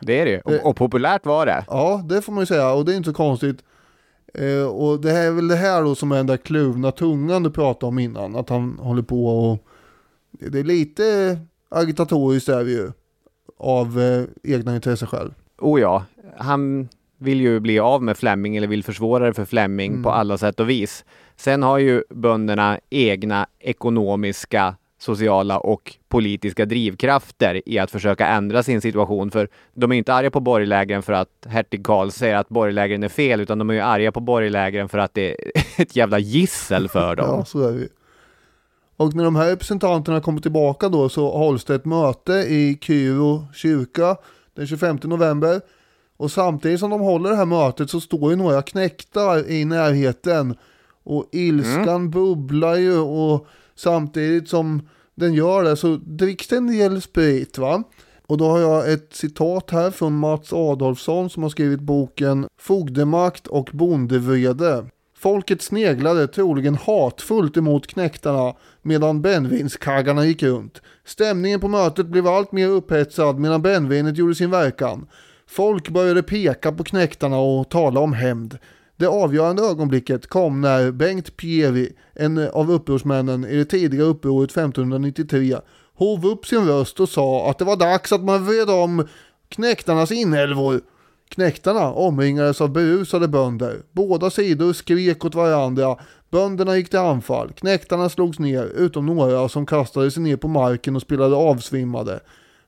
det 0.00 0.20
är 0.20 0.24
det 0.24 0.40
och, 0.40 0.66
och 0.70 0.76
populärt 0.76 1.26
var 1.26 1.46
det. 1.46 1.64
Ja, 1.68 2.02
det 2.08 2.22
får 2.22 2.32
man 2.32 2.42
ju 2.42 2.46
säga 2.46 2.72
och 2.72 2.84
det 2.84 2.92
är 2.92 2.96
inte 2.96 3.10
så 3.10 3.14
konstigt. 3.16 3.58
Eh, 4.34 4.64
och 4.66 5.00
det 5.00 5.10
här 5.10 5.26
är 5.26 5.30
väl 5.30 5.48
det 5.48 5.56
här 5.56 5.82
då 5.82 5.94
som 5.94 6.12
är 6.12 6.16
den 6.16 6.26
där 6.26 6.36
kluvna 6.36 6.90
tungan 6.90 7.42
du 7.42 7.50
pratade 7.50 7.88
om 7.88 7.98
innan. 7.98 8.36
Att 8.36 8.48
han 8.48 8.78
håller 8.78 9.02
på 9.02 9.26
och 9.26 9.58
det 10.30 10.58
är 10.58 10.64
lite 10.64 11.38
agitatoriskt 11.68 12.48
är 12.48 12.64
vi 12.64 12.72
ju. 12.72 12.90
Av 13.58 14.00
eh, 14.00 14.24
egna 14.42 14.74
intressen 14.74 15.08
själv. 15.08 15.34
Oh 15.58 15.80
ja, 15.80 16.04
han 16.36 16.88
vill 17.18 17.40
ju 17.40 17.60
bli 17.60 17.78
av 17.78 18.02
med 18.02 18.16
Fleming 18.16 18.56
eller 18.56 18.66
vill 18.66 18.84
försvåra 18.84 19.26
det 19.26 19.34
för 19.34 19.44
Fleming 19.44 19.90
Mm. 19.92 20.02
på 20.02 20.10
alla 20.10 20.38
sätt 20.38 20.60
och 20.60 20.70
vis. 20.70 21.04
Sen 21.36 21.62
har 21.62 21.78
ju 21.78 22.02
bönderna 22.10 22.78
egna 22.90 23.46
ekonomiska, 23.58 24.76
sociala 25.02 25.58
och 25.58 25.94
politiska 26.08 26.66
drivkrafter 26.66 27.62
i 27.66 27.78
att 27.78 27.90
försöka 27.90 28.26
ändra 28.26 28.62
sin 28.62 28.80
situation. 28.80 29.30
För 29.30 29.48
de 29.74 29.92
är 29.92 29.96
inte 29.96 30.14
arga 30.14 30.30
på 30.30 30.40
borglägren 30.40 31.02
för 31.02 31.12
att 31.12 31.46
hertig 31.46 31.86
Karl 31.86 32.10
säger 32.10 32.36
att 32.36 32.48
borglägren 32.48 33.02
är 33.02 33.08
fel, 33.08 33.40
utan 33.40 33.58
de 33.58 33.70
är 33.70 33.74
ju 33.74 33.80
arga 33.80 34.12
på 34.12 34.20
borglägren 34.20 34.88
för 34.88 34.98
att 34.98 35.14
det 35.14 35.30
är 35.30 35.36
ett 35.82 35.96
jävla 35.96 36.18
gissel 36.18 36.88
för 36.88 37.16
dem. 37.16 37.28
Ja, 37.28 37.44
så 37.44 37.68
är 37.68 37.72
det 37.72 37.88
Och 38.96 39.14
när 39.14 39.24
de 39.24 39.36
här 39.36 39.50
representanterna 39.50 40.20
kommer 40.20 40.40
tillbaka 40.40 40.88
då 40.88 41.08
så 41.08 41.30
hålls 41.30 41.64
det 41.64 41.74
ett 41.74 41.84
möte 41.84 42.32
i 42.32 42.78
Kyro 42.80 43.46
kyrka 43.54 44.16
den 44.56 44.66
25 44.66 44.98
november. 45.02 45.60
Och 46.16 46.30
samtidigt 46.30 46.80
som 46.80 46.90
de 46.90 47.00
håller 47.00 47.30
det 47.30 47.36
här 47.36 47.46
mötet 47.46 47.90
så 47.90 48.00
står 48.00 48.30
ju 48.30 48.36
några 48.36 48.62
knäktar 48.62 49.50
i 49.50 49.64
närheten. 49.64 50.56
Och 51.04 51.26
ilskan 51.32 52.10
bubblar 52.10 52.74
ju 52.74 52.98
och 52.98 53.46
samtidigt 53.74 54.48
som 54.48 54.88
den 55.14 55.34
gör 55.34 55.62
det 55.62 55.76
så 55.76 55.96
dricks 55.96 56.48
det 56.48 56.56
en 56.56 56.66
del 56.66 57.02
sprit 57.02 57.58
va. 57.58 57.82
Och 58.26 58.38
då 58.38 58.48
har 58.48 58.58
jag 58.58 58.92
ett 58.92 59.14
citat 59.14 59.70
här 59.70 59.90
från 59.90 60.18
Mats 60.18 60.52
Adolfsson 60.52 61.30
som 61.30 61.42
har 61.42 61.50
skrivit 61.50 61.80
boken 61.80 62.46
Fogdemakt 62.58 63.46
och 63.46 63.70
bondevrede. 63.72 64.86
Folket 65.18 65.62
sneglade 65.62 66.28
troligen 66.28 66.74
hatfullt 66.74 67.56
emot 67.56 67.86
knäktarna 67.86 68.54
medan 68.82 69.22
brännvinskaggarna 69.22 70.26
gick 70.26 70.42
runt. 70.42 70.82
Stämningen 71.04 71.60
på 71.60 71.68
mötet 71.68 72.06
blev 72.06 72.26
allt 72.26 72.52
mer 72.52 72.68
upphetsad 72.68 73.38
medan 73.38 73.62
brännvinet 73.62 74.18
gjorde 74.18 74.34
sin 74.34 74.50
verkan. 74.50 75.06
Folk 75.46 75.88
började 75.88 76.22
peka 76.22 76.72
på 76.72 76.84
knäktarna 76.84 77.38
och 77.38 77.68
tala 77.68 78.00
om 78.00 78.12
hämnd. 78.12 78.58
Det 79.02 79.08
avgörande 79.08 79.62
ögonblicket 79.62 80.26
kom 80.26 80.60
när 80.60 80.90
Bengt 80.90 81.36
Pieri, 81.36 81.92
en 82.14 82.48
av 82.48 82.72
upprorsmännen 82.72 83.44
i 83.44 83.56
det 83.56 83.64
tidiga 83.64 84.02
upproret 84.02 84.50
1593, 84.50 85.56
hov 85.94 86.26
upp 86.26 86.46
sin 86.46 86.66
röst 86.66 87.00
och 87.00 87.08
sa 87.08 87.50
att 87.50 87.58
det 87.58 87.64
var 87.64 87.76
dags 87.76 88.12
att 88.12 88.24
man 88.24 88.46
vred 88.46 88.70
om 88.70 89.08
knäktarnas 89.48 90.12
inälvor. 90.12 90.80
Knäktarna 91.28 91.92
omringades 91.92 92.60
av 92.60 92.72
berusade 92.72 93.28
bönder. 93.28 93.82
Båda 93.92 94.30
sidor 94.30 94.72
skrek 94.72 95.24
åt 95.24 95.34
varandra. 95.34 95.96
Bönderna 96.30 96.76
gick 96.76 96.88
till 96.90 96.98
anfall. 96.98 97.52
Knäktarna 97.52 98.08
slogs 98.08 98.38
ner, 98.38 98.64
utom 98.64 99.06
några 99.06 99.48
som 99.48 99.66
kastade 99.66 100.10
sig 100.10 100.22
ner 100.22 100.36
på 100.36 100.48
marken 100.48 100.96
och 100.96 101.02
spelade 101.02 101.36
avsvimmade. 101.36 102.20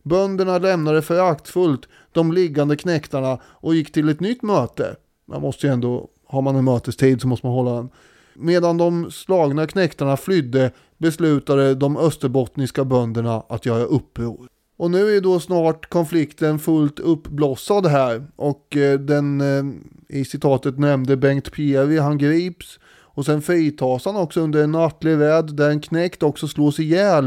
Bönderna 0.03 0.59
lämnade 0.59 1.03
föraktfullt 1.03 1.89
de 2.13 2.33
liggande 2.33 2.77
knäktarna 2.77 3.39
och 3.45 3.75
gick 3.75 3.93
till 3.93 4.09
ett 4.09 4.21
nytt 4.21 4.43
möte. 4.43 4.97
Man 5.27 5.41
måste 5.41 5.67
ju 5.67 5.73
ändå, 5.73 6.09
har 6.35 6.43
man 6.43 6.57
en 6.57 6.65
mötestid 6.65 7.21
så 7.21 7.29
måste 7.29 7.47
man 7.47 7.55
hålla 7.55 7.75
den. 7.75 7.91
Medan 8.35 8.77
de 8.77 9.11
slagna 9.11 9.67
knäktarna 9.67 10.17
flydde 10.17 10.71
beslutade 10.99 11.75
de 11.75 11.97
österbottniska 11.97 12.85
bönderna 12.85 13.43
att 13.49 13.67
göra 13.67 13.85
uppror. 13.85 14.49
Och 14.77 14.91
nu 14.91 15.17
är 15.17 15.21
då 15.21 15.41
snart 15.41 15.89
konflikten 15.89 16.59
fullt 16.59 17.01
uppblossad 17.01 17.87
här 17.87 18.27
och 18.37 18.77
eh, 18.77 19.01
den 19.01 19.41
eh, 19.41 19.65
i 20.09 20.25
citatet 20.25 20.79
nämnde 20.79 21.17
Bengt 21.17 21.53
Pievi 21.53 21.99
han 21.99 22.19
grips 22.19 22.79
och 23.15 23.25
sen 23.25 23.43
fritas 23.43 24.05
han 24.05 24.17
också 24.17 24.41
under 24.41 24.65
en 24.65 24.73
nattlig 24.73 25.17
räd 25.17 25.57
där 25.57 25.71
en 25.71 25.81
knäckt 25.81 26.23
också 26.23 26.49
slås 26.49 26.81
ihjäl. 26.81 27.27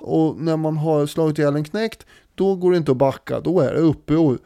Och 0.00 0.40
när 0.40 0.56
man 0.56 0.76
har 0.76 1.06
slagit 1.06 1.38
ihjäl 1.38 1.56
en 1.56 1.64
knäckt 1.64 2.06
då 2.34 2.56
går 2.56 2.70
det 2.70 2.76
inte 2.76 2.90
att 2.90 2.96
backa, 2.96 3.40
då 3.40 3.60
är 3.60 3.74
det 3.74 3.80
uppror. 3.80 4.38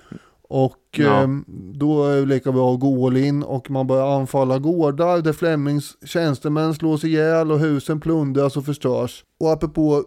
Och 0.48 0.76
Ja. 0.96 1.22
eh, 1.22 1.28
då 1.74 2.06
är 2.06 2.20
det 2.20 2.26
lika 2.26 2.52
bra 2.52 2.74
att 2.74 2.80
gå 2.80 3.06
all 3.06 3.16
in 3.16 3.42
och 3.42 3.70
man 3.70 3.86
börjar 3.86 4.20
anfalla 4.20 4.58
gårdar 4.58 5.18
där 5.22 5.32
Flemings 5.32 5.96
tjänstemän 6.06 6.74
slås 6.74 7.04
ihjäl 7.04 7.52
och 7.52 7.58
husen 7.58 8.00
plundras 8.00 8.56
och 8.56 8.64
förstörs. 8.64 9.24
Och 9.40 9.52
apropå 9.52 10.04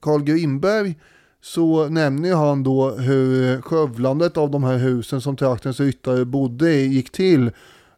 Carl 0.00 0.22
Grimberg 0.22 0.98
så 1.40 1.88
nämner 1.88 2.34
han 2.34 2.62
då 2.62 2.90
hur 2.90 3.60
skövlandet 3.60 4.36
av 4.36 4.50
de 4.50 4.64
här 4.64 4.78
husen 4.78 5.20
som 5.20 5.36
traktens 5.36 5.80
ryttare 5.80 6.24
bodde 6.24 6.72
i 6.72 6.86
gick 6.86 7.12
till. 7.12 7.50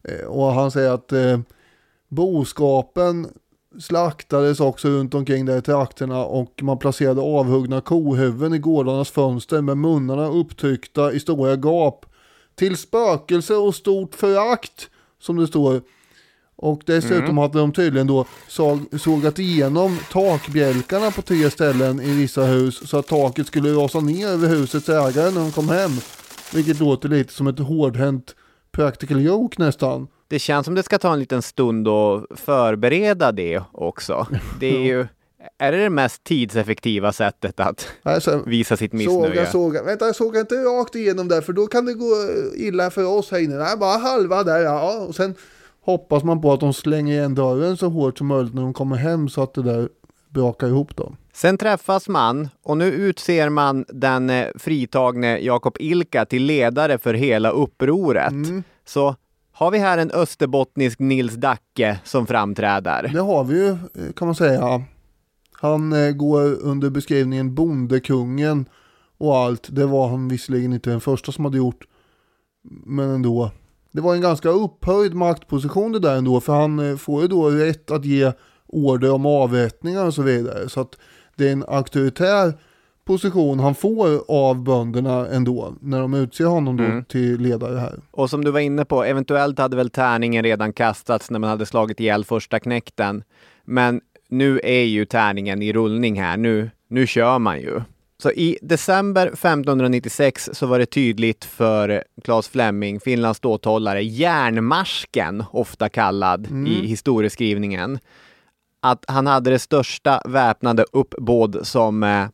Eh, 0.08 0.26
Och 0.26 0.46
han 0.46 0.70
säger 0.70 0.90
att 0.90 1.12
eh, 1.12 1.38
boskapen 2.08 3.26
slaktades 3.80 4.60
också 4.60 4.88
runt 4.88 5.14
omkring 5.14 5.46
där 5.46 5.58
i 5.58 5.62
trakterna 5.62 6.24
och 6.24 6.62
man 6.62 6.78
placerade 6.78 7.20
avhuggna 7.20 7.80
kohuvuden 7.80 8.54
i 8.54 8.58
gårdarnas 8.58 9.10
fönster 9.10 9.62
med 9.62 9.78
munnarna 9.78 10.28
upptryckta 10.28 11.12
i 11.12 11.20
stora 11.20 11.56
gap. 11.56 12.06
Till 12.54 12.76
spökelse 12.76 13.54
och 13.54 13.74
stort 13.74 14.14
förakt 14.14 14.90
som 15.20 15.36
det 15.36 15.46
står. 15.46 15.82
Och 16.56 16.82
dessutom 16.86 17.38
hade 17.38 17.58
de 17.58 17.72
tydligen 17.72 18.06
då 18.06 18.24
såg, 18.48 18.80
sågat 19.00 19.38
igenom 19.38 19.98
takbjälkarna 20.12 21.10
på 21.10 21.22
tre 21.22 21.50
ställen 21.50 22.00
i 22.00 22.10
vissa 22.14 22.44
hus 22.44 22.88
så 22.88 22.98
att 22.98 23.06
taket 23.06 23.46
skulle 23.46 23.72
rasa 23.72 24.00
ner 24.00 24.28
över 24.28 24.48
husets 24.48 24.88
ägare 24.88 25.30
när 25.30 25.40
de 25.40 25.52
kom 25.52 25.68
hem. 25.68 25.90
Vilket 26.54 26.80
låter 26.80 27.08
lite 27.08 27.32
som 27.32 27.46
ett 27.46 27.58
hårdhänt 27.58 28.34
practical 28.72 29.20
joke 29.20 29.56
nästan. 29.58 30.06
Det 30.28 30.38
känns 30.38 30.64
som 30.64 30.74
det 30.74 30.82
ska 30.82 30.98
ta 30.98 31.12
en 31.12 31.18
liten 31.18 31.42
stund 31.42 31.88
att 31.88 32.24
förbereda 32.40 33.32
det 33.32 33.62
också. 33.72 34.26
Det 34.60 34.76
är 34.76 34.80
ju, 34.80 35.06
är 35.58 35.72
det 35.72 35.78
det 35.82 35.90
mest 35.90 36.24
tidseffektiva 36.24 37.12
sättet 37.12 37.60
att 37.60 37.88
Alltså, 38.02 38.42
visa 38.46 38.76
sitt 38.76 38.92
missnöje? 38.92 39.34
Såga, 39.34 39.46
såga. 39.46 39.82
Vänta, 39.82 40.06
jag 40.06 40.16
sågar 40.16 40.40
inte 40.40 40.54
rakt 40.54 40.94
igenom 40.94 41.28
där 41.28 41.40
för 41.40 41.52
då 41.52 41.66
kan 41.66 41.84
det 41.84 41.94
gå 41.94 42.06
illa 42.54 42.90
för 42.90 43.04
oss 43.06 43.30
här 43.30 43.38
inne. 43.38 43.56
Nej, 43.56 43.76
bara 43.76 43.98
halva 43.98 44.42
där 44.42 44.58
ja. 44.58 44.98
Och 45.08 45.14
sen 45.14 45.34
hoppas 45.80 46.24
man 46.24 46.40
på 46.42 46.52
att 46.52 46.60
de 46.60 46.72
slänger 46.72 47.14
igen 47.14 47.34
dörren 47.34 47.76
så 47.76 47.88
hårt 47.88 48.18
som 48.18 48.26
möjligt 48.26 48.54
när 48.54 48.62
de 48.62 48.72
kommer 48.74 48.96
hem 48.96 49.28
så 49.28 49.42
att 49.42 49.54
det 49.54 49.62
där 49.62 49.88
brakar 50.28 50.66
ihop 50.66 50.96
dem. 50.96 51.16
Sen 51.32 51.58
träffas 51.58 52.08
man 52.08 52.48
och 52.62 52.76
nu 52.76 52.84
utser 52.92 53.48
man 53.48 53.84
den 53.88 54.30
eh, 54.30 54.46
fritagne 54.58 55.38
Jakob 55.38 55.76
Ilka 55.80 56.24
till 56.24 56.42
ledare 56.44 56.98
för 56.98 57.14
hela 57.14 57.50
upproret. 57.50 58.32
Mm. 58.32 58.62
Så 58.86 59.16
har 59.52 59.70
vi 59.70 59.78
här 59.78 59.98
en 59.98 60.10
österbottnisk 60.10 60.98
Nils 60.98 61.34
Dacke 61.34 61.98
som 62.04 62.26
framträder. 62.26 63.10
Det 63.12 63.20
har 63.20 63.44
vi 63.44 63.54
ju 63.54 63.68
eh, 63.68 64.12
kan 64.16 64.28
man 64.28 64.34
säga. 64.34 64.82
Han 65.64 65.92
eh, 65.92 66.10
går 66.12 66.62
under 66.62 66.90
beskrivningen 66.90 67.54
bondekungen 67.54 68.68
och 69.18 69.36
allt. 69.36 69.68
Det 69.70 69.86
var 69.86 70.08
han 70.08 70.28
visserligen 70.28 70.72
inte 70.72 70.90
den 70.90 71.00
första 71.00 71.32
som 71.32 71.44
hade 71.44 71.56
gjort. 71.56 71.84
Men 72.86 73.10
ändå. 73.10 73.50
Det 73.92 74.00
var 74.00 74.14
en 74.14 74.20
ganska 74.20 74.48
upphöjd 74.48 75.14
maktposition 75.14 75.92
det 75.92 75.98
där 75.98 76.16
ändå. 76.16 76.40
För 76.40 76.52
han 76.52 76.78
eh, 76.90 76.96
får 76.96 77.22
ju 77.22 77.28
då 77.28 77.50
rätt 77.50 77.90
att 77.90 78.04
ge 78.04 78.32
order 78.66 79.12
om 79.12 79.26
avrättningar 79.26 80.06
och 80.06 80.14
så 80.14 80.22
vidare. 80.22 80.68
Så 80.68 80.80
att 80.80 80.98
det 81.36 81.48
är 81.48 81.52
en 81.52 81.64
auktoritär 81.68 82.52
position 83.04 83.60
han 83.60 83.74
får 83.74 84.24
av 84.28 84.62
bönderna 84.62 85.26
ändå. 85.26 85.74
När 85.80 86.00
de 86.00 86.14
utser 86.14 86.44
honom 86.44 86.76
då 86.76 86.84
Mm. 86.84 87.04
till 87.04 87.40
ledare 87.40 87.78
här. 87.78 88.00
Och 88.10 88.30
som 88.30 88.44
du 88.44 88.50
var 88.50 88.60
inne 88.60 88.84
på, 88.84 89.04
eventuellt 89.04 89.58
hade 89.58 89.76
väl 89.76 89.90
tärningen 89.90 90.42
redan 90.44 90.72
kastats 90.72 91.30
när 91.30 91.38
man 91.38 91.50
hade 91.50 91.66
slagit 91.66 92.00
ihjäl 92.00 92.24
första 92.24 92.60
knäkten. 92.60 93.22
Men 93.64 94.00
nu 94.38 94.60
är 94.64 94.82
ju 94.84 95.04
tärningen 95.04 95.62
i 95.62 95.72
rullning 95.72 96.20
här. 96.20 96.36
Nu, 96.36 96.70
nu 96.88 97.06
kör 97.06 97.38
man 97.38 97.60
ju. 97.60 97.80
Så 98.18 98.30
i 98.30 98.58
december 98.62 99.26
1596 99.26 100.50
så 100.52 100.66
var 100.66 100.78
det 100.78 100.86
tydligt 100.86 101.44
för 101.44 102.04
Claes 102.24 102.48
Fleming, 102.48 103.00
Finlands 103.00 103.38
ståthållare, 103.38 104.02
järnmarsken, 104.04 105.44
ofta 105.50 105.88
kallad 105.88 106.46
i 106.66 106.86
historieskrivningen, 106.86 107.98
att 108.80 109.04
han 109.08 109.26
hade 109.26 109.50
det 109.50 109.58
största 109.58 110.22
väpnade 110.24 110.84
uppbåd 110.92 111.58
som 111.62 112.02
eh, 112.02 112.26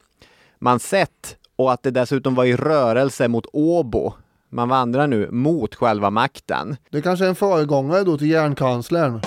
man 0.58 0.80
sett 0.80 1.36
och 1.56 1.72
att 1.72 1.82
det 1.82 1.90
dessutom 1.90 2.34
var 2.34 2.44
i 2.44 2.56
rörelse 2.56 3.28
mot 3.28 3.46
Åbo. 3.52 4.12
Man 4.48 4.68
vandrar 4.68 5.06
nu 5.06 5.30
mot 5.30 5.74
själva 5.74 6.10
makten. 6.10 6.76
Det 6.90 7.02
kanske 7.02 7.24
är 7.24 7.28
en 7.28 7.34
föregångare 7.34 8.04
då 8.04 8.18
till 8.18 8.30
järnkanslern. 8.30 9.20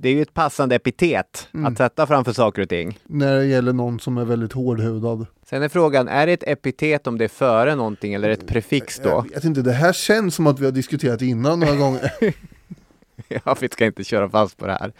Det 0.00 0.08
är 0.08 0.12
ju 0.12 0.22
ett 0.22 0.34
passande 0.34 0.74
epitet 0.74 1.48
att 1.66 1.78
sätta 1.78 2.06
framför 2.06 2.32
saker 2.32 2.62
och 2.62 2.68
ting. 2.68 2.98
När 3.06 3.36
det 3.36 3.46
gäller 3.46 3.72
någon 3.72 4.00
som 4.00 4.18
är 4.18 4.24
väldigt 4.24 4.52
hårdhudad. 4.52 5.26
Sen 5.46 5.62
är 5.62 5.68
frågan, 5.68 6.08
är 6.08 6.26
det 6.26 6.32
ett 6.32 6.42
epitet 6.46 7.06
om 7.06 7.18
det 7.18 7.24
är 7.24 7.28
före 7.28 7.74
någonting 7.74 8.14
eller 8.14 8.30
ett 8.30 8.46
prefix 8.46 8.98
då? 8.98 9.08
Jag 9.08 9.34
vet 9.34 9.44
inte, 9.44 9.62
det 9.62 9.72
här 9.72 9.92
känns 9.92 10.34
som 10.34 10.46
att 10.46 10.60
vi 10.60 10.64
har 10.64 10.72
diskuterat 10.72 11.22
innan 11.22 11.60
några 11.60 11.76
gånger. 11.84 12.12
Ja, 13.28 13.56
vi 13.60 13.68
ska 13.68 13.86
inte 13.86 14.04
köra 14.04 14.30
fast 14.30 14.56
på 14.56 14.66
det 14.66 14.72
här. 14.72 14.92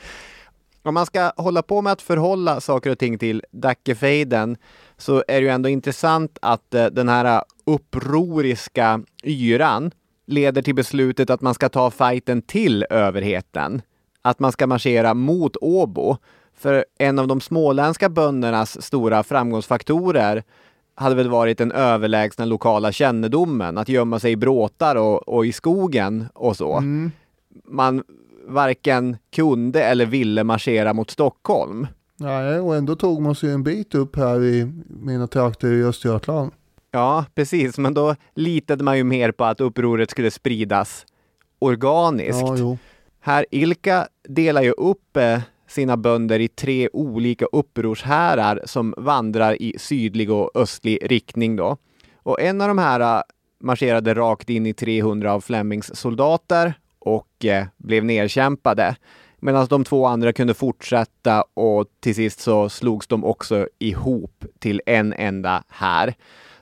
Om 0.83 0.95
man 0.95 1.07
ska 1.07 1.33
hålla 1.37 1.63
på 1.63 1.83
med 1.83 1.93
att 1.93 2.03
förhålla 2.03 2.61
saker 2.61 2.91
och 2.91 2.99
ting 2.99 3.19
till 3.19 3.45
Dackefejden 3.51 4.57
så 4.97 5.25
är 5.29 5.41
det 5.41 5.47
ju 5.47 5.49
ändå 5.49 5.69
intressant 5.69 6.39
att 6.43 6.75
eh, 6.75 6.87
den 6.87 7.09
här 7.09 7.43
upproriska 7.67 9.01
yran 9.25 9.91
leder 10.27 10.63
till 10.63 10.75
beslutet 10.75 11.31
att 11.31 11.41
man 11.41 11.55
ska 11.55 11.69
ta 11.69 11.91
fighten 11.91 12.43
till 12.43 12.87
överheten. 12.91 13.83
Att 14.23 14.39
man 14.39 14.53
ska 14.53 14.67
marschera 14.67 15.15
mot 15.15 15.57
Åbo. 15.61 16.17
För 16.55 16.85
en 16.99 17.19
av 17.19 17.29
de 17.29 17.41
småländska 17.41 18.09
böndernas 18.09 18.83
stora 18.83 19.23
framgångsfaktorer 19.23 20.43
hade 20.95 21.15
väl 21.15 21.29
varit 21.29 21.59
den 21.59 21.73
överlägsna 21.73 22.45
lokala 22.45 22.93
kännedomen, 22.93 23.79
att 23.79 23.89
gömma 23.89 24.19
sig 24.19 24.33
i 24.33 24.37
bråtar 24.37 24.97
och, 24.97 25.29
och 25.29 25.47
i 25.47 25.53
skogen 25.53 26.29
och 26.35 26.57
så 26.57 26.83
man 27.65 28.03
varken 28.47 29.17
kunde 29.31 29.83
eller 29.83 30.07
ville 30.07 30.45
marschera 30.45 30.93
mot 30.93 31.11
Stockholm. 31.11 31.87
Nej, 32.17 32.61
och 32.61 32.77
ändå 32.77 32.97
tog 32.97 33.23
man 33.23 33.35
sig 33.35 33.51
en 33.51 33.63
bit 33.63 33.95
upp 33.95 34.17
här 34.17 34.45
i 34.45 34.73
mina 34.89 35.27
trakter 35.27 35.73
i 35.73 35.85
Östergötland. 35.85 36.53
Ja, 36.91 37.25
precis, 37.35 37.79
men 37.79 37.95
då 37.95 38.15
litade 38.35 38.85
man 38.85 38.97
ju 38.97 39.05
mer 39.05 39.33
på 39.33 39.45
att 39.45 39.61
upproret 39.61 40.11
skulle 40.11 40.31
spridas 40.31 41.07
organiskt. 41.59 42.59
Ja. 42.59 42.77
Här 43.29 43.47
Ilka 43.51 44.09
delar 44.29 44.63
ju 44.63 44.71
upp 44.71 45.17
eh, 45.17 45.41
sina 45.67 45.97
bönder 45.97 46.41
i 46.41 46.49
tre 46.49 46.89
olika 46.93 47.47
upprorshärar 47.53 48.63
som 48.65 48.95
vandrar 48.97 49.63
i 49.63 49.75
sydlig 49.79 50.31
och 50.31 50.51
östlig 50.55 50.99
riktning 51.11 51.57
då. 51.57 51.77
Och 52.17 52.41
en 52.41 52.61
av 52.61 52.69
de 52.69 52.79
här 52.79 53.01
eh, 53.01 53.23
marscherade 53.61 54.15
rakt 54.15 54.51
in 54.51 54.67
i 54.67 54.75
300 54.75 55.33
av 55.33 55.41
Flemings 55.41 55.97
soldater 55.97 56.75
och 56.99 57.45
eh, 57.45 57.67
blev 57.77 58.05
nerkämpade. 58.05 58.97
Medan 59.39 59.67
de 59.67 59.85
två 59.85 60.07
andra 60.07 60.33
kunde 60.33 60.55
fortsätta 60.55 61.45
och 61.55 61.87
till 62.01 62.15
sist 62.15 62.41
så 62.41 62.69
slogs 62.69 63.07
de 63.07 63.25
också 63.25 63.69
ihop 63.79 64.45
till 64.59 64.83
en 64.87 65.13
enda 65.13 65.65
här 65.69 66.15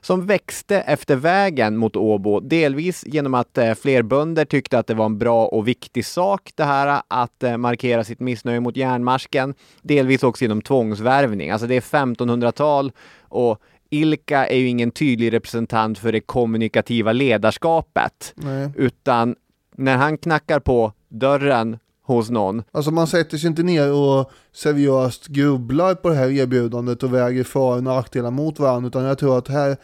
som 0.07 0.27
växte 0.27 0.81
efter 0.81 1.17
vägen 1.17 1.77
mot 1.77 1.97
Åbo, 1.97 2.41
delvis 2.41 3.05
genom 3.07 3.35
att 3.35 3.59
eh, 3.59 3.75
fler 3.75 4.03
bönder 4.03 4.45
tyckte 4.45 4.79
att 4.79 4.87
det 4.87 4.95
var 4.95 5.05
en 5.07 5.19
bra 5.19 5.47
och 5.47 5.69
viktig 5.69 6.07
sak 6.07 6.51
det 6.55 6.65
här 6.65 7.03
att 7.09 7.43
eh, 7.43 7.57
markera 7.57 8.05
sitt 8.05 8.21
missnöje 8.21 8.61
mot 8.61 8.77
järnmarsken, 8.77 9.55
delvis 9.83 10.23
också 10.23 10.45
genom 10.45 10.63
tvångsvärvning. 10.63 11.51
Alltså 11.51 11.67
det 11.67 11.75
är 11.75 11.81
1500-tal 11.81 12.93
och 13.21 13.59
Ilka 13.91 14.47
är 14.47 14.57
ju 14.57 14.69
ingen 14.69 14.91
tydlig 14.91 15.33
representant 15.33 15.99
för 15.99 16.13
det 16.13 16.21
kommunikativa 16.21 17.13
ledarskapet, 17.13 18.33
Nej. 18.35 18.71
utan 18.77 19.37
när 19.77 19.97
han 19.97 20.19
knackar 20.19 20.61
på 20.61 20.93
dörren 21.09 21.79
hos 22.03 22.31
någon 22.31 22.63
Alltså 22.73 22.91
man 22.91 23.07
sätter 23.07 23.39
sig 23.39 23.49
inte 23.49 23.63
ner 23.63 23.93
och 23.93 24.31
seriöst 24.53 25.27
grubblar 25.27 25.95
på 25.95 26.09
det 26.09 26.15
här 26.15 26.31
erbjudandet 26.31 27.03
och 27.03 27.15
väger 27.15 27.45
för 27.45 27.77
och 27.77 27.83
nackdelar 27.83 28.31
mot 28.31 28.59
varandra. 28.59 28.89
Utan 28.89 29.05
jag 29.05 29.19
tror 29.19 29.39
att 29.39 29.49
här 29.49 29.77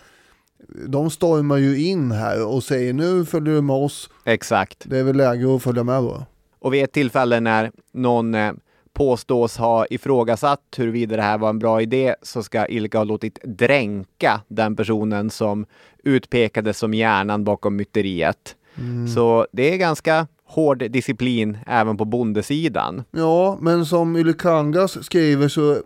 de 0.86 1.10
stormar 1.10 1.56
ju 1.56 1.84
in 1.84 2.12
här 2.12 2.46
och 2.46 2.62
säger 2.62 2.92
nu 2.92 3.24
följer 3.24 3.54
du 3.54 3.60
med 3.60 3.76
oss. 3.76 4.10
Exakt. 4.24 4.82
Det 4.84 4.98
är 4.98 5.04
väl 5.04 5.16
läge 5.16 5.56
att 5.56 5.62
följa 5.62 5.84
med 5.84 6.02
då. 6.02 6.26
Och 6.58 6.74
vid 6.74 6.84
ett 6.84 6.92
tillfälle 6.92 7.40
när 7.40 7.70
någon 7.92 8.34
eh, 8.34 8.52
påstås 8.92 9.56
ha 9.56 9.86
ifrågasatt 9.90 10.60
huruvida 10.76 11.16
det 11.16 11.22
här 11.22 11.38
var 11.38 11.50
en 11.50 11.58
bra 11.58 11.82
idé 11.82 12.14
så 12.22 12.42
ska 12.42 12.66
Ilka 12.66 12.98
ha 12.98 13.04
låtit 13.04 13.38
dränka 13.44 14.40
den 14.48 14.76
personen 14.76 15.30
som 15.30 15.66
utpekades 16.04 16.78
som 16.78 16.94
hjärnan 16.94 17.44
bakom 17.44 17.76
myteriet. 17.76 18.56
Så 19.14 19.46
det 19.52 19.74
är 19.74 19.76
ganska 19.76 20.26
hård 20.44 20.78
disciplin 20.90 21.58
även 21.66 21.96
på 21.96 22.04
bondesidan. 22.04 23.02
Ja, 23.10 23.58
men 23.60 23.86
som 23.86 24.16
Ylikangas 24.16 25.04
skriver 25.04 25.48
så 25.48 25.76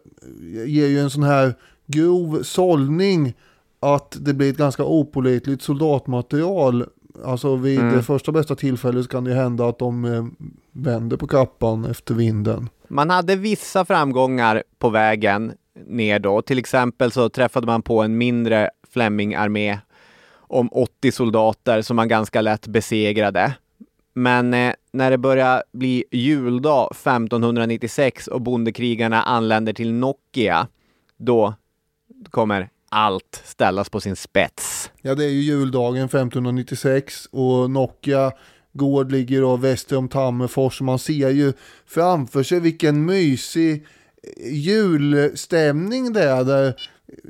ger 0.66 0.86
ju 0.86 1.00
en 1.00 1.10
sån 1.10 1.22
här 1.22 1.54
grov 1.86 2.42
sållning 2.42 3.34
att 3.80 4.16
det 4.20 4.34
blir 4.34 4.50
ett 4.50 4.56
ganska 4.56 4.84
opålitligt 4.84 5.62
soldatmaterial. 5.62 6.86
Alltså 7.24 7.56
vid 7.56 7.80
Mm. 7.80 7.96
det 7.96 8.02
första 8.02 8.32
bästa 8.32 8.54
tillfället 8.54 9.08
kan 9.08 9.24
det 9.24 9.34
hända 9.34 9.68
att 9.68 9.78
de 9.78 10.04
eh, 10.04 10.24
vänder 10.72 11.16
på 11.16 11.26
kappan 11.26 11.84
efter 11.84 12.14
vinden. 12.14 12.68
Man 12.88 13.10
hade 13.10 13.36
vissa 13.36 13.84
framgångar 13.84 14.62
på 14.78 14.88
vägen 14.88 15.52
ner 15.86 16.18
då. 16.18 16.42
Till 16.42 16.58
exempel 16.58 17.12
så 17.12 17.28
träffade 17.28 17.66
man 17.66 17.82
på 17.82 18.02
en 18.02 18.18
mindre 18.18 18.70
Fleming-armé 18.92 19.78
om 20.48 20.68
80 20.72 21.12
soldater 21.12 21.82
som 21.82 21.96
man 21.96 22.08
ganska 22.08 22.40
lätt 22.40 22.66
besegrade. 22.66 23.54
Men 24.12 24.54
eh, 24.54 24.72
när 24.92 25.10
det 25.10 25.18
börjar 25.18 25.62
bli 25.72 26.04
juldag 26.12 26.88
1596 26.92 28.28
och 28.28 28.40
bondekrigarna 28.40 29.22
anländer 29.22 29.72
till 29.72 29.92
Nokia, 29.92 30.68
då 31.16 31.54
kommer 32.30 32.68
allt 32.88 33.42
ställas 33.44 33.88
på 33.88 34.00
sin 34.00 34.16
spets. 34.16 34.90
Ja, 35.02 35.14
det 35.14 35.24
är 35.24 35.28
ju 35.28 35.40
juldagen 35.40 36.04
1596 36.04 37.26
och 37.30 37.70
Nokia 37.70 38.32
gård 38.72 39.12
ligger 39.12 39.40
då 39.40 39.56
väster 39.56 39.96
om 39.96 40.08
Tammerfors. 40.08 40.80
Man 40.80 40.98
ser 40.98 41.30
ju 41.30 41.52
framför 41.86 42.42
sig 42.42 42.60
vilken 42.60 43.04
mysig 43.04 43.86
julstämning 44.50 46.12
det 46.12 46.22
är 46.22 46.44
där. 46.44 46.74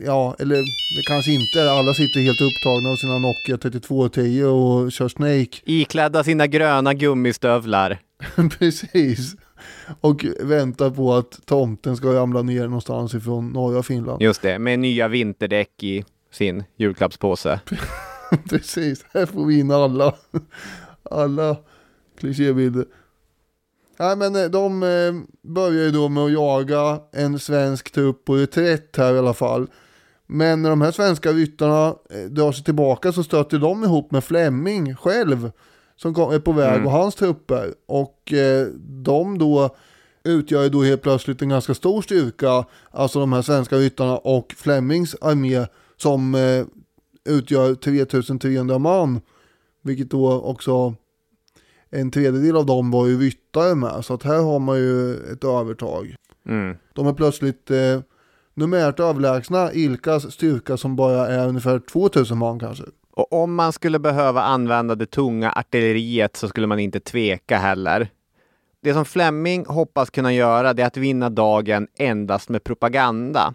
Ja, 0.04 0.36
eller 0.38 0.56
det 0.96 1.02
kanske 1.08 1.32
inte 1.32 1.60
är. 1.60 1.66
Alla 1.66 1.94
sitter 1.94 2.20
helt 2.20 2.40
upptagna 2.40 2.90
av 2.90 2.96
sina 2.96 3.18
Nokia 3.18 3.58
3210 3.58 4.44
och 4.44 4.92
kör 4.92 5.08
Snake. 5.08 5.58
Iklädda 5.64 6.24
sina 6.24 6.46
gröna 6.46 6.94
gummistövlar. 6.94 7.98
Precis. 8.58 9.36
Och 10.00 10.26
väntar 10.40 10.90
på 10.90 11.14
att 11.14 11.46
tomten 11.46 11.96
ska 11.96 12.14
ramla 12.14 12.42
ner 12.42 12.64
någonstans 12.64 13.14
ifrån 13.14 13.48
norra 13.48 13.82
Finland. 13.82 14.22
Just 14.22 14.42
det, 14.42 14.58
med 14.58 14.78
nya 14.78 15.08
vinterdäck 15.08 15.82
i 15.82 16.04
sin 16.30 16.64
julklappspåse. 16.76 17.60
Precis, 18.50 19.04
här 19.14 19.26
får 19.26 19.46
vi 19.46 19.58
in 19.58 19.70
alla, 19.70 20.14
alla 21.10 21.56
klichébilder. 22.18 22.84
Nej 23.98 24.16
men 24.16 24.36
eh, 24.36 24.44
de 24.44 24.82
eh, 24.82 25.14
börjar 25.42 25.84
ju 25.84 25.90
då 25.90 26.08
med 26.08 26.24
att 26.24 26.32
jaga 26.32 27.00
en 27.12 27.38
svensk 27.38 27.90
trupp 27.90 28.24
på 28.24 28.36
reträtt 28.36 28.96
här 28.96 29.14
i 29.14 29.18
alla 29.18 29.34
fall. 29.34 29.66
Men 30.26 30.62
när 30.62 30.70
de 30.70 30.80
här 30.80 30.90
svenska 30.90 31.32
ryttarna 31.32 31.94
eh, 32.10 32.30
drar 32.30 32.52
sig 32.52 32.64
tillbaka 32.64 33.12
så 33.12 33.22
stöter 33.22 33.58
de 33.58 33.84
ihop 33.84 34.10
med 34.10 34.24
Flemming 34.24 34.96
själv. 34.96 35.50
Som 35.96 36.10
är 36.14 36.38
på 36.38 36.52
väg 36.52 36.74
Mm. 36.74 36.86
och 36.86 36.92
hans 36.92 37.14
trupper. 37.14 37.74
Och 37.86 38.32
eh, 38.32 38.66
de 39.04 39.38
då 39.38 39.76
utgör 40.24 40.62
ju 40.62 40.68
då 40.68 40.82
helt 40.82 41.02
plötsligt 41.02 41.42
en 41.42 41.48
ganska 41.48 41.74
stor 41.74 42.02
styrka. 42.02 42.64
Alltså 42.90 43.20
de 43.20 43.32
här 43.32 43.42
svenska 43.42 43.76
ryttarna 43.76 44.16
och 44.18 44.54
Flemmings 44.56 45.16
armé 45.20 45.66
som 45.96 46.34
eh, 46.34 46.64
utgör 47.34 47.74
3300 47.74 48.78
man. 48.78 49.20
Vilket 49.82 50.10
då 50.10 50.32
också 50.40 50.94
en 51.90 52.10
tredjedel 52.10 52.56
av 52.56 52.66
dem 52.66 52.90
var 52.90 53.06
ju 53.06 53.18
ryttare 53.18 53.74
med. 53.74 54.04
Så 54.04 54.14
att 54.14 54.22
här 54.22 54.42
har 54.42 54.58
man 54.58 54.78
ju 54.78 55.14
ett 55.32 55.44
övertag. 55.44 56.14
Mm. 56.48 56.76
De 56.94 57.06
är 57.06 57.12
plötsligt 57.12 57.70
eh, 57.70 58.00
numerärt 58.54 59.00
överlägsna 59.00 59.72
Ilkas 59.72 60.32
styrka 60.32 60.76
som 60.76 60.96
bara 60.96 61.26
är 61.28 61.48
ungefär 61.48 61.78
2000 61.78 62.38
man 62.38 62.58
kanske. 62.58 62.84
Och 63.16 63.32
om 63.32 63.54
man 63.54 63.72
skulle 63.72 63.98
behöva 63.98 64.42
använda 64.42 64.94
det 64.94 65.06
tunga 65.06 65.52
artilleriet 65.52 66.36
så 66.36 66.48
skulle 66.48 66.66
man 66.66 66.78
inte 66.78 67.00
tveka 67.00 67.58
heller. 67.58 68.08
Det 68.82 68.94
som 68.94 69.04
Flemming 69.04 69.66
hoppas 69.66 70.10
kunna 70.10 70.32
göra 70.32 70.72
det 70.72 70.82
är 70.82 70.86
att 70.86 70.96
vinna 70.96 71.30
dagen 71.30 71.88
endast 71.98 72.48
med 72.48 72.64
propaganda. 72.64 73.54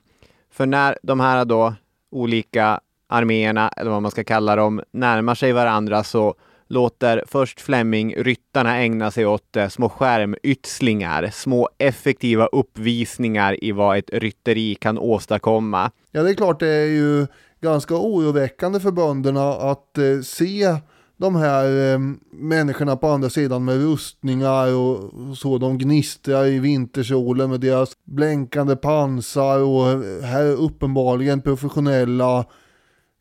För 0.51 0.65
när 0.65 0.97
de 1.03 1.19
här 1.19 1.45
då 1.45 1.73
olika 2.11 2.79
arméerna, 3.09 3.69
eller 3.69 3.91
vad 3.91 4.01
man 4.01 4.11
ska 4.11 4.23
kalla 4.23 4.55
dem, 4.55 4.81
närmar 4.91 5.35
sig 5.35 5.53
varandra 5.53 6.03
så 6.03 6.35
låter 6.67 7.23
först 7.27 7.61
Flemming 7.61 8.15
ryttarna 8.15 8.77
ägna 8.77 9.11
sig 9.11 9.25
åt 9.25 9.55
eh, 9.55 9.67
små 9.67 9.89
skärmytslingar, 9.89 11.29
små 11.33 11.69
effektiva 11.77 12.45
uppvisningar 12.45 13.63
i 13.63 13.71
vad 13.71 13.97
ett 13.97 14.09
rytteri 14.13 14.75
kan 14.75 14.97
åstadkomma. 14.97 15.91
Ja 16.11 16.23
det 16.23 16.29
är 16.29 16.33
klart 16.33 16.59
det 16.59 16.67
är 16.67 16.85
ju 16.85 17.27
ganska 17.61 17.95
oroväckande 17.95 18.79
för 18.79 18.91
bönderna 18.91 19.51
att 19.51 19.97
eh, 19.97 20.21
se 20.23 20.75
de 21.17 21.35
här 21.35 21.93
eh, 21.93 21.99
människorna 22.31 22.95
på 22.95 23.07
andra 23.07 23.29
sidan 23.29 23.65
med 23.65 23.81
rustningar 23.81 24.75
och, 24.75 25.29
och 25.29 25.37
så. 25.37 25.57
De 25.57 25.77
gnistrar 25.77 26.45
i 26.45 26.59
vintersolen 26.59 27.49
med 27.49 27.59
deras 27.59 27.91
blänkande 28.03 28.75
pansar 28.75 29.59
och 29.59 29.85
här 30.23 30.43
är 30.43 30.55
uppenbarligen 30.55 31.41
professionella 31.41 32.45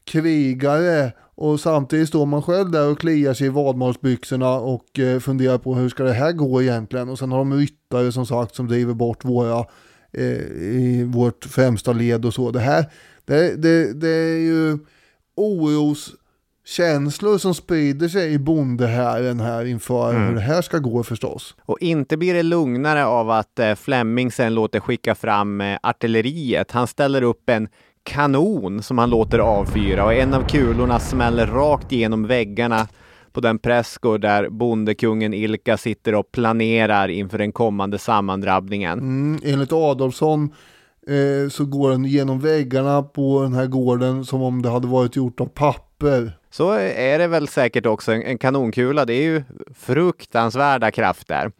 krigare. 0.05 1.13
Och 1.35 1.61
samtidigt 1.61 2.09
står 2.09 2.27
man 2.27 2.43
själv 2.43 2.71
där 2.71 2.91
och 2.91 2.99
kliar 2.99 3.35
sig 3.35 3.47
i 3.47 3.51
vadmalsbyxorna 3.51 4.51
och 4.51 4.99
eh, 4.99 5.21
funderar 5.21 5.59
på 5.59 5.75
hur 5.75 5.89
ska 5.89 6.03
det 6.03 6.13
här 6.13 6.33
gå 6.33 6.63
egentligen. 6.63 7.09
Och 7.09 7.19
sen 7.19 7.33
har 7.33 7.39
de 7.39 7.55
ryttare 7.55 8.13
som 8.13 8.27
sagt 8.27 8.55
som 8.55 8.69
driver 8.69 8.95
bort 8.95 9.25
våra 9.25 9.65
eh, 10.13 10.25
i 10.61 11.05
vårt 11.15 11.45
främsta 11.45 11.93
led 11.93 12.25
och 12.25 12.35
så. 12.35 12.51
Det 12.51 12.61
här 12.61 12.87
det, 13.31 13.57
det, 13.57 14.01
det 14.01 14.09
är 14.09 14.39
ju 14.39 14.79
oroskänslor 15.37 17.39
som 17.39 17.55
sprider 17.55 18.09
sig 18.09 18.33
i 18.33 18.39
bondehären 18.39 19.41
här 19.41 19.65
inför 19.65 20.11
Mm. 20.11 20.29
hur 20.29 20.35
det 20.35 20.41
här 20.41 20.63
ska 20.63 20.79
gå 20.79 21.03
förstås. 21.03 21.55
Och 21.65 21.79
inte 21.81 22.17
blir 22.17 22.35
det 22.35 22.43
lugnare 22.43 23.07
av 23.07 23.31
att 23.31 23.59
eh, 23.59 23.75
Fleming 23.75 24.33
sen 24.33 24.55
låter 24.55 24.81
skicka 24.81 25.15
fram 25.15 25.61
eh, 25.61 25.79
artilleriet. 25.83 26.71
Han 26.71 26.87
ställer 26.87 27.23
upp 27.23 27.51
en 27.51 27.69
kanon 28.03 28.83
som 28.83 28.99
han 28.99 29.11
låter 29.11 29.39
avfyra 29.39 30.05
och 30.05 30.15
en 30.15 30.35
av 30.35 30.49
kulorna 30.49 31.01
smäller 31.01 31.47
rakt 31.47 31.93
igenom 31.93 32.27
väggarna 32.27 32.89
på 33.33 33.41
den 33.41 33.59
prästgård 33.59 34.21
där 34.21 34.49
bondekungen 34.49 35.35
Ilka 35.35 35.77
sitter 35.77 36.15
och 36.15 36.33
planerar 36.33 37.09
inför 37.09 37.39
den 37.39 37.53
kommande 37.53 37.99
sammandrabbningen. 37.99 38.99
Mm, 38.99 39.41
enligt 39.45 39.73
Adolfsson 39.73 40.55
eh, 41.07 41.49
så 41.49 41.65
går 41.65 41.91
den 41.91 42.05
genom 42.05 42.41
väggarna 42.41 43.03
på 43.03 43.43
den 43.43 43.55
här 43.55 43.67
gården 43.67 44.25
som 44.25 44.43
om 44.43 44.63
det 44.63 44.69
hade 44.69 44.89
varit 44.89 45.17
gjort 45.17 45.41
av 45.41 45.47
papper. 45.47 46.39
Så 46.51 46.71
är 46.71 47.19
det 47.19 47.27
väl 47.27 47.49
säkert 47.49 47.87
också 47.87 48.13
en, 48.13 48.23
en 48.23 48.39
kanonkula. 48.39 49.05
Det 49.05 49.15
är 49.15 49.23
ju 49.23 49.43
fruktansvärda 49.75 50.91
krafter. 50.91 51.53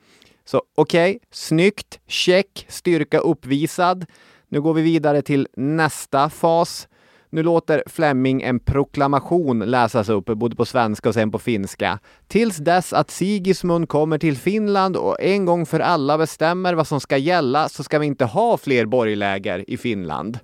Så 0.45 0.63
okej, 0.75 1.19
snyggt, 1.31 2.01
check, 2.07 2.67
styrka 2.69 3.19
uppvisad. 3.19 4.07
Nu 4.49 4.61
går 4.61 4.75
vi 4.75 4.83
vidare 4.83 5.23
till 5.23 5.49
nästa 5.57 6.31
fas. 6.31 6.89
Nu 7.31 7.43
låter 7.43 7.83
Fleming 7.87 8.43
en 8.43 8.61
proklamation 8.61 9.59
läsas 9.59 10.09
upp, 10.09 10.25
både 10.25 10.57
på 10.57 10.65
svenska 10.65 11.09
och 11.09 11.15
sen 11.15 11.31
på 11.31 11.39
finska. 11.39 11.99
Tills 12.29 12.57
dess 12.57 12.93
att 12.93 13.11
Sigismund 13.11 13.89
kommer 13.89 14.19
till 14.19 14.37
Finland 14.37 14.97
och 14.97 15.17
en 15.21 15.45
gång 15.45 15.67
för 15.67 15.81
alla 15.81 16.19
bestämmer 16.19 16.75
vad 16.75 16.87
som 16.87 17.01
ska 17.01 17.17
gälla 17.17 17.69
så 17.69 17.83
ska 17.83 17.99
vi 17.99 18.07
inte 18.07 18.25
ha 18.25 18.57
fler 18.57 18.87
borgläger 18.87 19.71
i 19.71 19.77
Finland. 19.77 20.39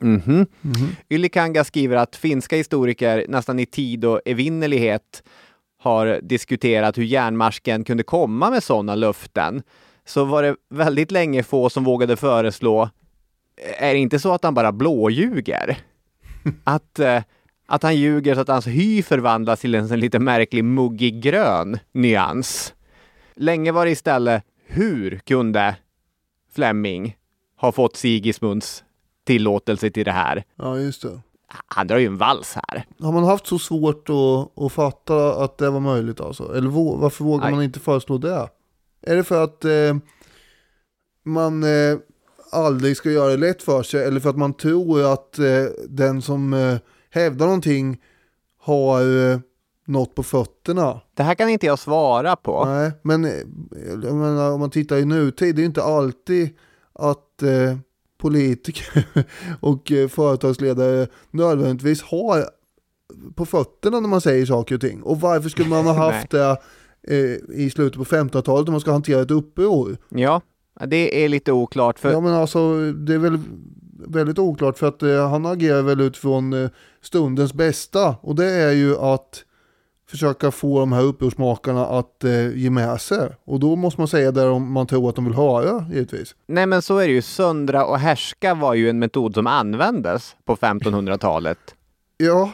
Mhm. 0.00 0.46
Ylikanga 1.08 1.64
skriver 1.64 1.96
att 1.96 2.16
finska 2.16 2.56
historiker 2.56 3.26
nästan 3.28 3.58
i 3.58 3.66
tid 3.66 4.04
och 4.04 4.20
evinnerlighet 4.24 5.22
har 5.78 6.20
diskuterat 6.22 6.98
hur 6.98 7.02
järnmarsken 7.04 7.84
kunde 7.84 8.02
komma 8.02 8.50
med 8.50 8.62
sådana 8.62 8.94
löften. 8.94 9.62
Så 10.06 10.24
var 10.24 10.42
det 10.42 10.56
väldigt 10.70 11.10
länge 11.10 11.42
få 11.42 11.70
som 11.70 11.84
vågade 11.84 12.16
föreslå, 12.16 12.90
är 13.78 13.92
det 13.92 13.98
inte 13.98 14.18
så 14.18 14.32
att 14.32 14.44
han 14.44 14.54
bara 14.54 14.72
blåljuger? 14.72 15.78
Att, 16.64 16.98
eh, 16.98 17.22
att 17.66 17.82
han 17.82 17.96
ljuger 17.96 18.34
så 18.34 18.40
att 18.40 18.48
hans 18.48 18.66
hy 18.66 19.02
förvandlas 19.02 19.60
till 19.60 19.74
en 19.74 19.88
sån 19.88 20.00
lite 20.00 20.18
märklig 20.18 20.64
muggig 20.64 21.22
grön 21.22 21.78
nyans. 21.92 22.74
Länge 23.36 23.72
var 23.72 23.84
det 23.84 23.90
istället, 23.90 24.44
hur 24.66 25.20
kunde 25.26 25.76
Fleming 26.54 27.16
ha 27.56 27.72
fått 27.72 27.96
Sigismunds 27.96 28.84
tillåtelse 29.24 29.90
till 29.90 30.04
det 30.04 30.12
här? 30.12 30.44
Ja, 30.56 30.78
just 30.78 31.02
det. 31.02 31.20
Han 31.66 31.86
drar 31.86 31.98
ju 31.98 32.06
en 32.06 32.16
vals 32.18 32.54
här. 32.54 32.84
Har 33.00 33.12
man 33.12 33.24
haft 33.24 33.46
så 33.46 33.58
svårt 33.58 34.08
att, 34.08 34.62
att 34.64 34.72
fatta 34.72 35.44
att 35.44 35.58
det 35.58 35.70
var 35.70 35.80
möjligt 35.80 36.20
alltså? 36.20 36.56
Eller 36.56 36.70
varför 36.96 37.24
vågar 37.24 37.44
Nej. 37.44 37.54
man 37.54 37.62
inte 37.62 37.80
föreslå 37.80 38.18
det? 38.18 38.48
Är 39.02 39.16
det 39.16 39.24
för 39.24 39.44
att 39.44 39.64
eh, 39.64 39.96
man 41.24 41.62
eh, 41.62 41.98
aldrig 42.50 42.96
ska 42.96 43.10
göra 43.10 43.30
det 43.30 43.36
lätt 43.36 43.62
för 43.62 43.82
sig? 43.82 44.04
Eller 44.04 44.20
för 44.20 44.30
att 44.30 44.38
man 44.38 44.54
tror 44.54 45.12
att 45.12 45.38
eh, 45.38 45.64
den 45.88 46.22
som 46.22 46.52
eh, 46.52 46.76
hävdar 47.10 47.46
någonting 47.46 48.00
har 48.60 49.30
eh, 49.30 49.38
något 49.86 50.14
på 50.14 50.22
fötterna. 50.22 51.00
Det 51.14 51.22
här 51.22 51.34
kan 51.34 51.48
inte 51.48 51.66
jag 51.66 51.78
svara 51.78 52.36
på. 52.36 52.64
Nej, 52.64 52.92
men 53.02 53.24
eh, 53.24 54.14
menar, 54.14 54.52
om 54.52 54.60
man 54.60 54.70
tittar 54.70 54.96
i 54.96 55.04
nutid, 55.04 55.56
det 55.56 55.62
är 55.62 55.66
inte 55.66 55.82
alltid 55.82 56.50
att 56.92 57.42
eh, 57.42 57.76
politiker 58.18 59.06
och 59.60 59.92
eh, 59.92 60.08
företagsledare 60.08 61.06
nödvändigtvis 61.30 62.02
har 62.02 62.44
på 63.34 63.46
fötterna 63.46 64.00
när 64.00 64.08
man 64.08 64.20
säger 64.20 64.46
saker 64.46 64.74
och 64.74 64.80
ting. 64.80 65.02
Och 65.02 65.20
varför 65.20 65.48
skulle 65.48 65.68
man 65.68 65.86
ha 65.86 65.92
haft 66.12 66.30
det 66.30 66.56
eh, 67.02 67.56
i 67.56 67.70
slutet 67.70 67.98
på 67.98 68.04
1500-talet 68.04 68.68
om 68.68 68.72
man 68.72 68.80
ska 68.80 68.92
hantera 68.92 69.22
ett 69.22 69.30
uppror? 69.30 69.96
Ja, 70.08 70.40
det 70.86 71.24
är 71.24 71.28
lite 71.28 71.52
oklart. 71.52 71.98
För... 71.98 72.12
Ja, 72.12 72.20
men 72.20 72.32
alltså 72.32 72.92
det 72.92 73.14
är 73.14 73.18
väl 73.18 73.38
väldigt 74.06 74.38
oklart 74.38 74.78
för 74.78 74.88
att 74.88 75.02
eh, 75.02 75.30
han 75.30 75.46
agerar 75.46 75.82
väl 75.82 76.00
utifrån 76.00 76.52
eh, 76.52 76.70
stundens 77.02 77.54
bästa 77.54 78.16
och 78.20 78.34
det 78.34 78.46
är 78.46 78.72
ju 78.72 78.96
att 78.96 79.44
försöka 80.10 80.50
få 80.50 80.80
de 80.80 80.92
här 80.92 81.02
upprorsmakarna 81.02 81.86
att 81.86 82.24
eh, 82.24 82.56
ge 82.56 82.70
med 82.70 83.00
sig. 83.00 83.28
Och 83.44 83.60
då 83.60 83.76
måste 83.76 84.00
man 84.00 84.08
säga 84.08 84.32
det 84.32 84.48
om 84.48 84.72
man 84.72 84.86
tror 84.86 85.08
att 85.08 85.14
de 85.16 85.24
vill 85.24 85.34
höra, 85.34 85.86
givetvis. 85.92 86.34
Nej, 86.46 86.66
men 86.66 86.82
så 86.82 86.98
är 86.98 87.06
det 87.06 87.12
ju. 87.12 87.22
Söndra 87.22 87.84
och 87.84 87.98
härska 87.98 88.54
var 88.54 88.74
ju 88.74 88.90
en 88.90 88.98
metod 88.98 89.34
som 89.34 89.46
användes 89.46 90.36
på 90.44 90.56
1500-talet. 90.56 91.58
ja, 92.16 92.52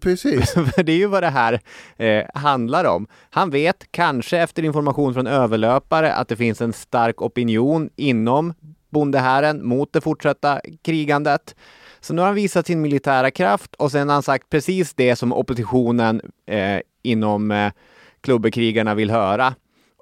precis. 0.00 0.54
det 0.76 0.92
är 0.92 0.96
ju 0.96 1.06
vad 1.06 1.22
det 1.22 1.30
här 1.30 1.60
eh, 1.96 2.24
handlar 2.34 2.84
om. 2.84 3.06
Han 3.30 3.50
vet, 3.50 3.86
kanske 3.90 4.38
efter 4.38 4.64
information 4.64 5.14
från 5.14 5.26
överlöpare, 5.26 6.14
att 6.14 6.28
det 6.28 6.36
finns 6.36 6.60
en 6.60 6.72
stark 6.72 7.22
opinion 7.22 7.90
inom 7.96 8.54
bondehären 8.90 9.66
mot 9.66 9.92
det 9.92 10.00
fortsatta 10.00 10.60
krigandet. 10.82 11.54
Så 12.00 12.14
nu 12.14 12.20
har 12.20 12.26
han 12.26 12.34
visat 12.34 12.66
sin 12.66 12.80
militära 12.80 13.30
kraft 13.30 13.74
och 13.74 13.92
sen 13.92 14.08
har 14.08 14.14
han 14.14 14.22
sagt 14.22 14.50
precis 14.50 14.94
det 14.94 15.16
som 15.16 15.32
oppositionen 15.32 16.20
eh, 16.46 16.80
inom 17.02 17.50
eh, 17.50 17.72
klubbekrigarna 18.20 18.94
vill 18.94 19.10
höra. 19.10 19.54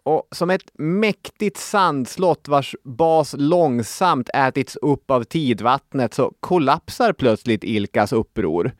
Och 0.03 0.29
som 0.31 0.51
ett 0.51 0.70
mäktigt 0.79 1.57
sandslott 1.57 2.49
vars 2.49 2.74
bas 2.85 3.35
långsamt 3.39 4.31
ätits 4.35 4.77
upp 4.77 5.11
av 5.11 5.24
tidvattnet 5.24 6.14
så 6.14 6.33
kollapsar 6.41 7.12
plötsligt 7.12 7.64
Ilkas 7.64 8.12
uppror. 8.12 8.72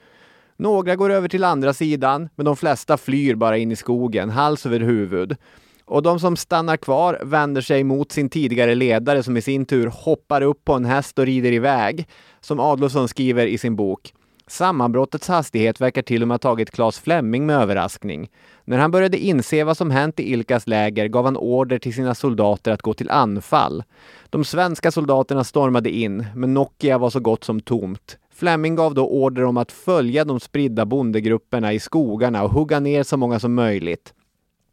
Några 0.57 0.97
går 0.97 1.11
över 1.11 1.29
till 1.29 1.45
andra 1.45 1.75
sidan, 1.75 2.29
men 2.35 2.47
de 2.47 2.57
flesta 2.57 2.97
flyr 2.97 3.35
bara 3.35 3.59
in 3.59 3.73
i 3.73 3.77
skogen, 3.77 4.31
hals 4.31 4.67
över 4.67 4.81
huvud. 4.81 5.37
Och 5.85 6.03
de 6.03 6.21
som 6.21 6.37
stannar 6.37 6.77
kvar 6.77 7.21
vänder 7.23 7.61
sig 7.61 7.85
mot 7.85 8.13
sin 8.13 8.29
tidigare 8.29 8.75
ledare 8.75 9.23
som 9.23 9.37
i 9.37 9.43
sin 9.43 9.67
tur 9.67 9.87
hoppar 9.87 10.43
upp 10.43 10.65
på 10.65 10.73
en 10.73 10.85
häst 10.85 11.19
och 11.19 11.27
rider 11.27 11.53
iväg. 11.53 12.09
Som 12.41 12.61
Adolfsson 12.61 13.09
skriver 13.09 13.47
i 13.47 13.59
sin 13.59 13.77
bok. 13.77 14.13
Sammanbrottets 14.49 15.29
hastighet 15.29 15.81
verkar 15.81 16.03
till 16.03 16.23
och 16.23 16.29
med 16.29 16.35
ha 16.35 16.39
tagit 16.39 16.71
Claes 16.71 16.99
Fleming 16.99 17.47
med 17.47 17.57
överraskning. 17.57 18.31
När 18.65 18.79
han 18.79 18.91
började 18.91 19.19
inse 19.19 19.65
vad 19.65 19.77
som 19.77 19.91
hänt 19.91 20.21
i 20.21 20.33
Ilkas 20.33 20.67
läger 20.67 21.09
gav 21.09 21.25
han 21.25 21.37
order 21.37 21.79
till 21.79 21.95
sina 21.95 22.15
soldater 22.15 22.73
att 22.73 22.83
gå 22.83 22.95
till 22.95 23.11
anfall. 23.11 23.85
De 24.31 24.45
svenska 24.45 24.91
soldaterna 24.91 25.45
stormade 25.45 25.91
in, 25.91 26.27
men 26.35 26.55
Nokia 26.55 26.99
var 26.99 27.11
så 27.11 27.21
gott 27.21 27.45
som 27.45 27.61
tomt. 27.61 28.19
Fleming 28.39 28.74
gav 28.74 28.95
då 28.95 29.09
order 29.09 29.45
om 29.45 29.57
att 29.57 29.72
följa 29.72 30.24
de 30.24 30.41
spridda 30.41 30.87
bondegrupperna 30.87 31.72
i 31.72 31.80
skogarna 31.80 32.43
och 32.43 32.51
hugga 32.51 32.80
ner 32.80 33.03
så 33.03 33.16
många 33.16 33.41
som 33.41 33.55
möjligt. 33.55 34.14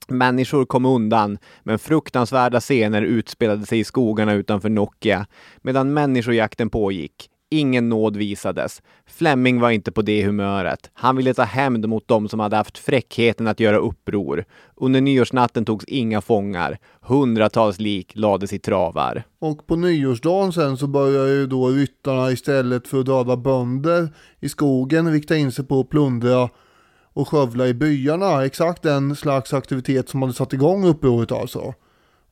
Människor 0.08 0.66
kom 0.66 0.86
undan, 0.86 1.38
men 1.64 1.80
fruktansvärda 1.80 2.60
scener 2.60 3.02
utspelade 3.02 3.66
sig 3.66 3.80
i 3.80 3.84
skogarna 3.84 4.34
utanför 4.34 4.70
Nokia 4.70 5.26
medan 5.62 5.94
människojakten 5.94 6.70
pågick. 6.70 7.30
Ingen 7.54 7.90
nåd 7.90 8.18
visades. 8.18 8.82
Fleming 9.06 9.60
var 9.60 9.72
inte 9.72 9.92
på 9.92 10.02
det 10.02 10.26
humöret. 10.26 10.90
Han 10.94 11.16
ville 11.16 11.34
ta 11.34 11.44
hämnd 11.44 11.90
mot 11.90 12.08
dem 12.08 12.30
som 12.30 12.40
hade 12.40 12.56
haft 12.56 12.78
fräckheten 12.78 13.48
att 13.48 13.60
göra 13.60 13.78
uppror. 13.78 14.46
Under 14.76 15.02
nyårsnatten 15.02 15.66
togs 15.66 15.86
inga 15.86 16.22
fångar. 16.22 16.78
Hundratals 17.02 17.80
lik 17.80 18.12
lades 18.16 18.54
i 18.54 18.60
travar. 18.60 19.24
Och 19.40 19.68
på 19.68 19.76
nyårsdagen 19.76 20.54
sen 20.54 20.78
så 20.78 20.88
börjar 20.88 21.28
ju 21.28 21.48
då 21.48 21.70
ryttarna 21.70 22.32
istället 22.32 22.88
för 22.88 23.00
att 23.00 23.06
döda 23.06 23.38
bönder 23.38 24.10
i 24.40 24.50
skogen 24.50 25.12
rikta 25.12 25.38
in 25.38 25.52
sig 25.52 25.66
på 25.66 25.80
att 25.80 25.90
plundra 25.90 26.50
och 27.14 27.28
skövla 27.28 27.68
i 27.68 27.74
byarna. 27.74 28.46
Exakt 28.46 28.84
den 28.84 29.16
slags 29.16 29.54
aktivitet 29.54 30.10
som 30.10 30.22
hade 30.22 30.34
satt 30.34 30.54
igång 30.54 30.86
upproret 30.86 31.32
alltså. 31.32 31.74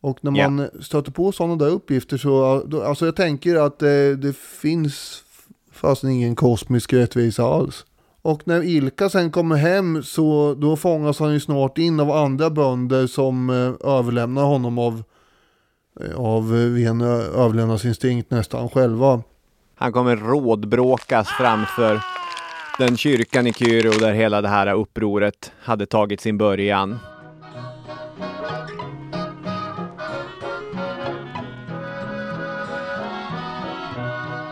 Och 0.01 0.17
när 0.21 0.31
man 0.31 0.59
yeah. 0.59 0.71
stöter 0.81 1.11
på 1.11 1.31
sådana 1.31 1.55
där 1.55 1.69
uppgifter 1.69 2.17
så, 2.17 2.63
då, 2.65 2.83
alltså 2.83 3.05
jag 3.05 3.15
tänker 3.15 3.55
att 3.55 3.79
det, 3.79 4.15
det 4.15 4.37
finns 4.37 5.23
fast 5.71 6.03
ingen 6.03 6.35
kosmisk 6.35 6.93
rättvisa 6.93 7.43
alls. 7.43 7.85
Och 8.21 8.41
när 8.47 8.63
Ilka 8.63 9.09
sen 9.09 9.31
kommer 9.31 9.55
hem 9.55 10.03
så 10.03 10.53
då 10.53 10.75
fångas 10.75 11.19
han 11.19 11.33
ju 11.33 11.39
snart 11.39 11.77
in 11.77 11.99
av 11.99 12.11
andra 12.11 12.49
bönder 12.49 13.07
som 13.07 13.49
eh, 13.49 13.89
överlämnar 13.89 14.43
honom 14.43 14.79
av, 14.79 15.03
eh, 16.01 16.15
av 16.15 16.51
ren 16.51 17.01
överlevnadsinstinkt 17.01 18.31
nästan 18.31 18.69
själva. 18.69 19.23
Han 19.75 19.91
kommer 19.91 20.15
rådbråkas 20.15 21.27
framför 21.27 22.01
den 22.79 22.97
kyrkan 22.97 23.47
i 23.47 23.53
Kyrå 23.53 23.91
där 23.91 24.13
hela 24.13 24.41
det 24.41 24.47
här 24.47 24.73
upproret 24.73 25.51
hade 25.59 25.85
tagit 25.85 26.21
sin 26.21 26.37
början. 26.37 26.99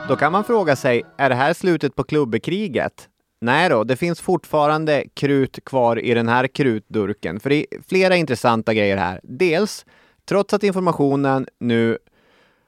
Då 0.09 0.15
kan 0.15 0.31
man 0.31 0.43
fråga 0.43 0.75
sig, 0.75 1.03
är 1.17 1.29
det 1.29 1.35
här 1.35 1.53
slutet 1.53 1.95
på 1.95 2.03
klubbekriget? 2.03 3.09
Nej 3.41 3.69
då, 3.69 3.83
det 3.83 3.95
finns 3.95 4.21
fortfarande 4.21 5.03
krut 5.13 5.65
kvar 5.65 5.99
i 5.99 6.13
den 6.13 6.27
här 6.27 6.47
krutdurken, 6.47 7.39
för 7.39 7.49
det 7.49 7.55
är 7.55 7.81
flera 7.87 8.15
intressanta 8.15 8.73
grejer 8.73 8.97
här. 8.97 9.19
Dels, 9.23 9.85
trots 10.29 10.53
att 10.53 10.63
informationen 10.63 11.47
nu 11.59 11.97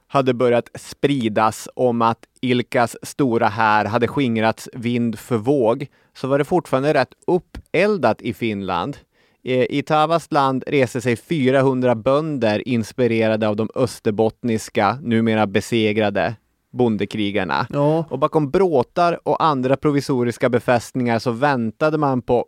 hade 0.08 0.34
börjat 0.34 0.70
spridas 0.76 1.70
om 1.76 2.02
att 2.02 2.20
Ilkas 2.42 2.98
stora 3.04 3.48
här 3.48 3.86
hade 3.86 4.08
skingrats 4.08 4.70
vind 4.74 5.20
för 5.20 5.38
våg, 5.38 5.88
så 6.14 6.28
var 6.28 6.38
det 6.38 6.46
fortfarande 6.46 6.94
rätt 6.94 7.14
uppeldat 7.28 8.22
i 8.22 8.34
Finland. 8.34 8.98
I 9.44 9.82
Tavastland 9.82 10.64
reste 10.68 11.02
sig 11.02 11.16
400 11.16 11.96
bönder 11.96 12.68
inspirerade 12.68 13.48
av 13.48 13.56
de 13.56 13.70
österbottniska, 13.76 14.98
numera 15.02 15.48
besegrade, 15.48 16.36
bondekrigarna. 16.72 17.68
Ja. 17.70 18.06
Och 18.10 18.20
bakom 18.20 18.52
bråtar 18.52 19.28
och 19.28 19.44
andra 19.44 19.78
provisoriska 19.78 20.50
befästningar 20.50 21.20
så 21.20 21.32
väntade 21.32 21.98
man 21.98 22.22
på 22.22 22.46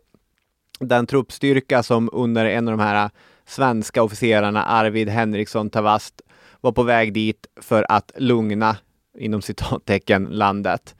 den 0.80 1.06
truppstyrka 1.06 1.82
som 1.82 2.10
under 2.12 2.44
en 2.44 2.68
av 2.68 2.78
de 2.78 2.82
här 2.82 3.10
svenska 3.46 4.02
officerarna, 4.02 4.64
Arvid 4.64 5.08
Henriksson 5.08 5.70
Tavast, 5.70 6.22
var 6.60 6.72
på 6.72 6.82
väg 6.82 7.12
dit 7.12 7.46
för 7.60 7.86
att 7.88 8.12
lugna, 8.16 8.76
inom 9.18 9.42
citattecken, 9.42 10.24
landet. 10.24 10.94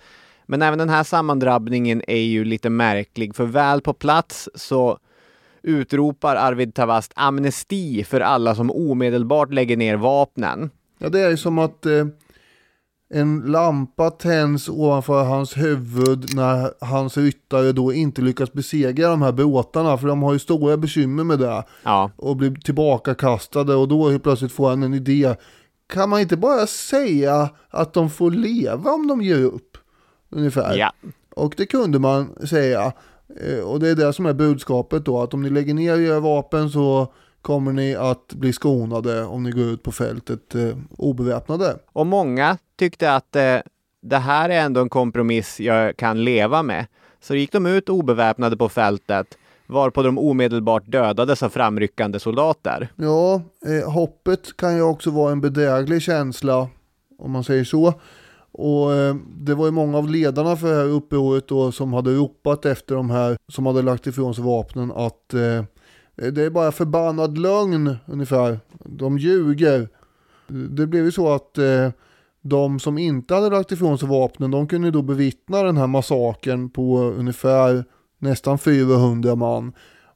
Men 0.46 0.62
även 0.62 0.78
den 0.78 0.88
här 0.88 1.04
sammandrabbningen 1.04 2.02
är 2.08 2.22
ju 2.22 2.44
lite 2.44 2.70
märklig, 2.70 3.36
för 3.36 3.44
väl 3.44 3.80
på 3.80 3.92
plats 3.92 4.48
så 4.54 4.98
utropar 5.62 6.36
Arvid 6.36 6.74
Tavast 6.74 7.12
amnesti 7.16 8.04
för 8.04 8.20
alla 8.20 8.54
som 8.54 8.70
omedelbart 8.70 9.52
lägger 9.52 9.76
ner 9.76 9.96
vapnen. 9.96 10.70
Ja, 10.98 11.08
det 11.08 11.20
är 11.20 11.30
ju 11.30 11.36
som 11.36 11.58
att 11.58 11.86
eh, 11.86 12.06
en 13.14 13.40
lampa 13.40 14.10
tänds 14.10 14.68
ovanför 14.68 15.24
hans 15.24 15.56
huvud 15.56 16.34
när 16.34 16.84
hans 16.84 17.16
ryttare 17.16 17.72
då 17.72 17.92
inte 17.92 18.22
lyckas 18.22 18.52
besegra 18.52 19.08
de 19.08 19.22
här 19.22 19.32
båtarna. 19.32 19.98
För 19.98 20.08
de 20.08 20.22
har 20.22 20.32
ju 20.32 20.38
stora 20.38 20.76
bekymmer 20.76 21.24
med 21.24 21.38
det. 21.38 21.64
Ja. 21.82 22.10
Och 22.16 22.36
blir 22.36 22.54
tillbakakastade 22.54 23.74
och 23.74 23.88
då 23.88 24.10
helt 24.10 24.22
plötsligt 24.22 24.52
får 24.52 24.68
han 24.68 24.82
en 24.82 24.94
idé. 24.94 25.34
Kan 25.86 26.08
man 26.08 26.20
inte 26.20 26.36
bara 26.36 26.66
säga 26.66 27.50
att 27.70 27.92
de 27.92 28.10
får 28.10 28.30
leva 28.30 28.90
om 28.90 29.06
de 29.06 29.22
ger 29.22 29.44
upp? 29.44 29.78
Ungefär. 30.30 30.76
Ja. 30.76 30.92
Och 31.36 31.54
det 31.56 31.66
kunde 31.66 31.98
man 31.98 32.46
säga. 32.46 32.92
Eh, 33.40 33.64
och 33.64 33.80
det 33.80 33.88
är 33.88 33.94
det 33.94 34.12
som 34.12 34.26
är 34.26 34.34
budskapet 34.34 35.04
då. 35.04 35.22
Att 35.22 35.34
om 35.34 35.42
ni 35.42 35.50
lägger 35.50 35.74
ner 35.74 36.00
era 36.00 36.20
vapen 36.20 36.70
så 36.70 37.12
kommer 37.44 37.72
ni 37.72 37.94
att 37.94 38.32
bli 38.34 38.52
skonade 38.52 39.24
om 39.24 39.42
ni 39.42 39.50
går 39.50 39.64
ut 39.64 39.82
på 39.82 39.92
fältet 39.92 40.54
eh, 40.54 40.76
obeväpnade. 40.98 41.76
Och 41.92 42.06
många 42.06 42.58
tyckte 42.76 43.12
att 43.12 43.36
eh, 43.36 43.56
det 44.02 44.18
här 44.18 44.50
är 44.50 44.60
ändå 44.60 44.80
en 44.80 44.88
kompromiss 44.88 45.60
jag 45.60 45.96
kan 45.96 46.24
leva 46.24 46.62
med. 46.62 46.86
Så 47.20 47.34
gick 47.34 47.52
de 47.52 47.66
ut 47.66 47.88
obeväpnade 47.88 48.56
på 48.56 48.68
fältet 48.68 49.38
varpå 49.66 50.02
de 50.02 50.18
omedelbart 50.18 50.82
dödades 50.86 51.42
av 51.42 51.48
framryckande 51.48 52.20
soldater. 52.20 52.88
Ja, 52.96 53.42
eh, 53.66 53.92
hoppet 53.92 54.56
kan 54.56 54.76
ju 54.76 54.82
också 54.82 55.10
vara 55.10 55.32
en 55.32 55.40
bedräglig 55.40 56.02
känsla 56.02 56.68
om 57.18 57.30
man 57.30 57.44
säger 57.44 57.64
så. 57.64 57.94
Och 58.52 58.92
eh, 58.92 59.14
det 59.36 59.54
var 59.54 59.66
ju 59.66 59.72
många 59.72 59.98
av 59.98 60.10
ledarna 60.10 60.56
för 60.56 60.68
det 60.68 60.74
här 60.74 60.88
upproret 60.88 61.48
då 61.48 61.72
som 61.72 61.92
hade 61.92 62.14
ropat 62.14 62.66
efter 62.66 62.94
de 62.94 63.10
här 63.10 63.36
som 63.48 63.66
hade 63.66 63.82
lagt 63.82 64.06
ifrån 64.06 64.34
sig 64.34 64.44
vapnen 64.44 64.92
att 64.92 65.34
eh, 65.34 65.64
det 66.16 66.42
är 66.42 66.50
bara 66.50 66.72
förbannad 66.72 67.38
lögn 67.38 67.96
ungefär. 68.06 68.60
De 68.84 69.18
ljuger. 69.18 69.88
Det 70.48 70.86
blev 70.86 71.04
ju 71.04 71.12
så 71.12 71.32
att 71.32 71.58
eh, 71.58 71.90
de 72.42 72.80
som 72.80 72.98
inte 72.98 73.34
hade 73.34 73.50
lagt 73.50 73.72
ifrån 73.72 73.98
sig 73.98 74.08
vapnen, 74.08 74.50
de 74.50 74.68
kunde 74.68 74.90
då 74.90 75.02
bevittna 75.02 75.62
den 75.62 75.76
här 75.76 75.86
massakern 75.86 76.70
på 76.70 76.98
ungefär 77.00 77.84
nästan 78.18 78.58
400 78.58 79.34
man. 79.34 79.72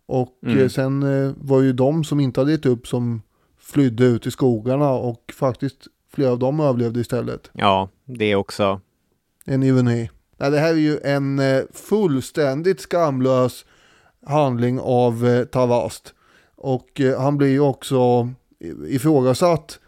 Och 0.07 0.39
Mm. 0.47 0.59
eh, 0.59 0.69
sen 0.69 1.03
eh, 1.03 1.33
var 1.37 1.61
ju 1.61 1.73
de 1.73 2.05
som 2.05 2.21
inte 2.21 2.41
hade 2.41 2.53
gett 2.53 2.67
upp 2.67 2.87
som 2.87 3.23
flydde 3.59 4.05
ut 4.05 4.27
i 4.27 4.31
skogarna 4.31 4.91
och 4.91 5.33
faktiskt 5.37 5.77
flera 6.15 6.31
av 6.31 6.39
dem 6.39 6.61
överlevde 6.61 7.01
istället. 7.01 7.51
Ja, 7.53 7.89
det 8.05 8.35
också. 8.37 8.81
En 9.45 9.63
ironi. 9.63 10.11
Nej, 10.37 10.51
det 10.51 10.59
här 10.59 10.71
är 10.71 10.75
ju 10.79 10.99
en 11.05 11.39
eh, 11.39 11.63
fullständigt 11.73 12.81
skamlös 12.81 13.65
handling 14.27 14.81
av 14.81 15.27
eh, 15.27 15.45
Tavast. 15.45 16.15
Och 16.57 17.01
eh, 17.01 17.21
han 17.21 17.39
blir 17.39 17.49
ju 17.49 17.61
också 17.61 18.29
ifrågasatt 18.89 19.79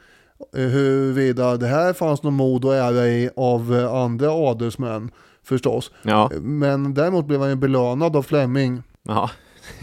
eh, 0.57 0.63
huruvida 0.63 1.57
det 1.57 1.67
här 1.67 1.93
fanns 1.93 2.23
någon 2.23 2.35
mod 2.35 2.65
och 2.65 2.75
ära 2.75 3.09
i 3.09 3.31
av 3.37 3.75
eh, 3.77 3.95
andra 3.95 4.31
adelsmän 4.31 5.11
förstås. 5.45 5.91
Ja, 6.03 6.31
Men 6.41 6.95
däremot 6.95 7.27
blev 7.27 7.41
han 7.41 7.51
ju 7.51 7.57
belönad 7.57 8.17
av 8.17 8.23
Fleming. 8.23 8.83
ja. 9.03 9.31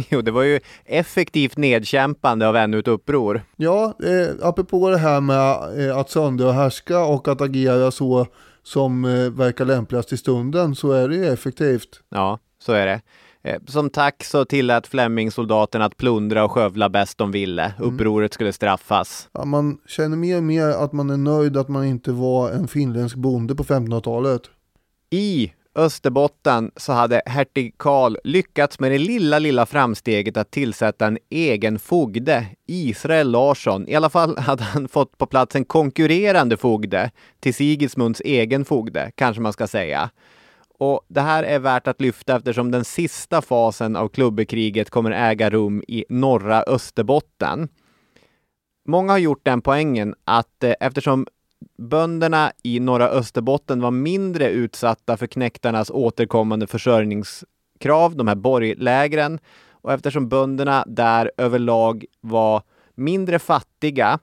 Jo, 0.09 0.21
det 0.21 0.31
var 0.31 0.43
ju 0.43 0.59
effektivt 0.85 1.57
nedkämpande 1.57 2.47
av 2.47 2.55
ännu 2.55 2.79
ett 2.79 2.87
uppror. 2.87 3.41
Ja, 3.55 3.93
eh, 4.03 4.27
apropå 4.47 4.89
det 4.89 4.97
här 4.97 5.21
med 5.21 5.51
eh, 5.89 5.97
att 5.97 6.09
söndra 6.09 6.47
och 6.47 6.53
härska 6.53 6.99
och 6.99 7.27
att 7.27 7.41
agera 7.41 7.91
så 7.91 8.27
som 8.63 9.05
eh, 9.05 9.29
verkar 9.29 9.65
lämpligast 9.65 10.13
i 10.13 10.17
stunden 10.17 10.75
så 10.75 10.91
är 10.91 11.09
det 11.09 11.15
ju 11.15 11.27
effektivt. 11.27 11.99
Ja, 12.09 12.39
så 12.59 12.73
är 12.73 12.85
det. 12.85 13.01
Eh, 13.47 13.59
Som 13.65 13.89
tack 13.89 14.23
så 14.23 14.45
tillät 14.45 14.87
Fleming 14.87 15.31
soldaterna 15.31 15.85
att 15.85 15.97
plundra 15.97 16.43
och 16.43 16.51
skövla 16.51 16.89
bäst 16.89 17.17
de 17.17 17.31
ville. 17.31 17.73
Upproret 17.79 18.33
skulle 18.33 18.53
straffas. 18.53 19.29
Ja, 19.31 19.45
man 19.45 19.77
känner 19.87 20.17
mer 20.17 20.37
och 20.37 20.43
mer 20.43 20.67
att 20.67 20.93
man 20.93 21.09
är 21.09 21.17
nöjd 21.17 21.57
att 21.57 21.67
man 21.67 21.85
inte 21.85 22.11
var 22.11 22.51
en 22.51 22.67
finländsk 22.67 23.15
bonde 23.15 23.55
på 23.55 23.63
1500-talet. 23.63 24.41
I 25.09 25.51
Österbotten 25.75 26.71
så 26.75 26.93
hade 26.93 27.21
hertig 27.25 27.75
Karl 27.77 28.17
lyckats 28.23 28.79
med 28.79 28.91
det 28.91 28.97
lilla, 28.97 29.39
lilla 29.39 29.65
framsteget 29.65 30.37
att 30.37 30.51
tillsätta 30.51 31.07
en 31.07 31.17
egen 31.29 31.79
fogde, 31.79 32.45
Israel 32.67 33.31
Larsson. 33.31 33.87
I 33.87 33.95
alla 33.95 34.09
fall 34.09 34.37
hade 34.37 34.63
han 34.63 34.87
fått 34.87 35.17
på 35.17 35.25
plats 35.25 35.55
en 35.55 35.65
konkurrerande 35.65 36.57
fogde 36.57 37.11
till 37.39 37.53
Sigismunds 37.53 38.21
egen 38.25 38.65
fogde, 38.65 39.11
kanske 39.15 39.41
man 39.41 39.53
ska 39.53 39.67
säga. 39.67 40.09
Och 40.79 41.01
det 41.07 41.21
här 41.21 41.43
är 41.43 41.59
värt 41.59 41.87
att 41.87 42.01
lyfta 42.01 42.35
eftersom 42.35 42.71
den 42.71 42.85
sista 42.85 43.41
fasen 43.41 43.95
av 43.95 44.07
klubbekriget 44.07 44.89
kommer 44.89 45.11
äga 45.11 45.49
rum 45.49 45.83
i 45.87 46.05
norra 46.09 46.63
Österbotten. 46.67 47.69
Många 48.87 49.13
har 49.13 49.17
gjort 49.17 49.45
den 49.45 49.61
poängen 49.61 50.15
att 50.25 50.63
eh, 50.63 50.73
eftersom 50.79 51.27
bönderna 51.77 52.51
i 52.63 52.79
norra 52.79 53.09
Österbotten 53.09 53.81
var 53.81 53.91
mindre 53.91 54.49
utsatta 54.49 55.17
för 55.17 55.27
knäktarnas 55.27 55.89
återkommande 55.89 56.67
försörjningskrav, 56.67 58.15
de 58.15 58.27
här 58.27 58.35
borglägren, 58.35 59.39
och 59.71 59.93
eftersom 59.93 60.29
bönderna 60.29 60.83
där 60.87 61.31
överlag 61.37 62.05
var 62.21 62.61
mindre 62.95 63.39
fattiga 63.39 64.19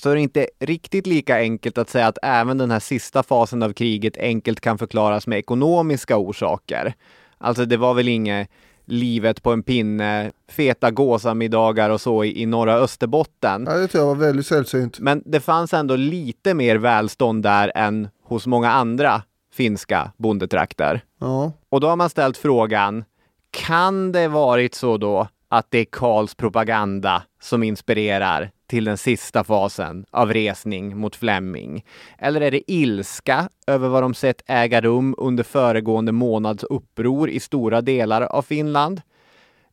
så 0.00 0.10
är 0.10 0.14
det 0.14 0.20
inte 0.20 0.46
riktigt 0.60 1.06
lika 1.06 1.36
enkelt 1.36 1.78
att 1.78 1.90
säga 1.90 2.06
att 2.06 2.18
även 2.22 2.58
den 2.58 2.70
här 2.70 2.80
sista 2.80 3.22
fasen 3.22 3.62
av 3.62 3.72
kriget 3.72 4.16
enkelt 4.16 4.60
kan 4.60 4.78
förklaras 4.78 5.26
med 5.26 5.38
ekonomiska 5.38 6.16
orsaker. 6.16 6.94
Alltså 7.38 7.64
det 7.64 7.76
var 7.76 7.94
väl 7.94 8.08
inget 8.08 8.48
livet 8.84 9.42
på 9.42 9.52
en 9.52 9.62
pinne, 9.62 10.32
feta 10.48 10.90
gåsamiddagar 10.90 11.90
och 11.90 12.00
så 12.00 12.24
i, 12.24 12.42
i 12.42 12.46
norra 12.46 12.74
Österbotten. 12.74 13.64
Ja, 13.68 13.76
det 13.76 13.88
tror 13.88 14.02
jag 14.04 14.14
var 14.14 14.26
väldigt 14.26 14.46
sällsynt. 14.46 14.98
Men 14.98 15.22
det 15.26 15.40
fanns 15.40 15.74
ändå 15.74 15.96
lite 15.96 16.54
mer 16.54 16.76
välstånd 16.76 17.42
där 17.42 17.72
än 17.74 18.08
hos 18.24 18.46
många 18.46 18.70
andra 18.70 19.22
finska 19.52 20.12
bondetrakter. 20.16 21.00
Ja. 21.20 21.52
Och 21.68 21.80
då 21.80 21.88
har 21.88 21.96
man 21.96 22.10
ställt 22.10 22.36
frågan, 22.36 23.04
kan 23.50 24.12
det 24.12 24.28
varit 24.28 24.74
så 24.74 24.96
då 24.96 25.28
att 25.48 25.66
det 25.70 25.78
är 25.78 25.84
Karls 25.84 26.34
propaganda 26.34 27.22
som 27.42 27.62
inspirerar 27.62 28.50
till 28.70 28.84
den 28.84 28.98
sista 28.98 29.44
fasen 29.44 30.04
av 30.10 30.32
resning 30.32 30.96
mot 30.96 31.16
Fleming? 31.16 31.84
Eller 32.18 32.40
är 32.40 32.50
det 32.50 32.72
ilska 32.72 33.48
över 33.66 33.88
vad 33.88 34.02
de 34.02 34.14
sett 34.14 34.42
äga 34.46 34.80
rum 34.80 35.14
under 35.18 35.44
föregående 35.44 36.12
månads 36.12 36.64
uppror 36.64 37.30
i 37.30 37.40
stora 37.40 37.80
delar 37.80 38.22
av 38.22 38.42
Finland? 38.42 39.02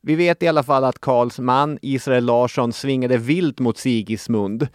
Vi 0.00 0.14
vet 0.14 0.42
i 0.42 0.48
alla 0.48 0.62
fall 0.62 0.84
att 0.84 1.00
Karls 1.00 1.38
man 1.38 1.78
Israel 1.82 2.24
Larsson 2.24 2.72
svingade 2.72 3.16
vilt 3.16 3.58
mot 3.58 3.78
Sigismund. 3.78 4.68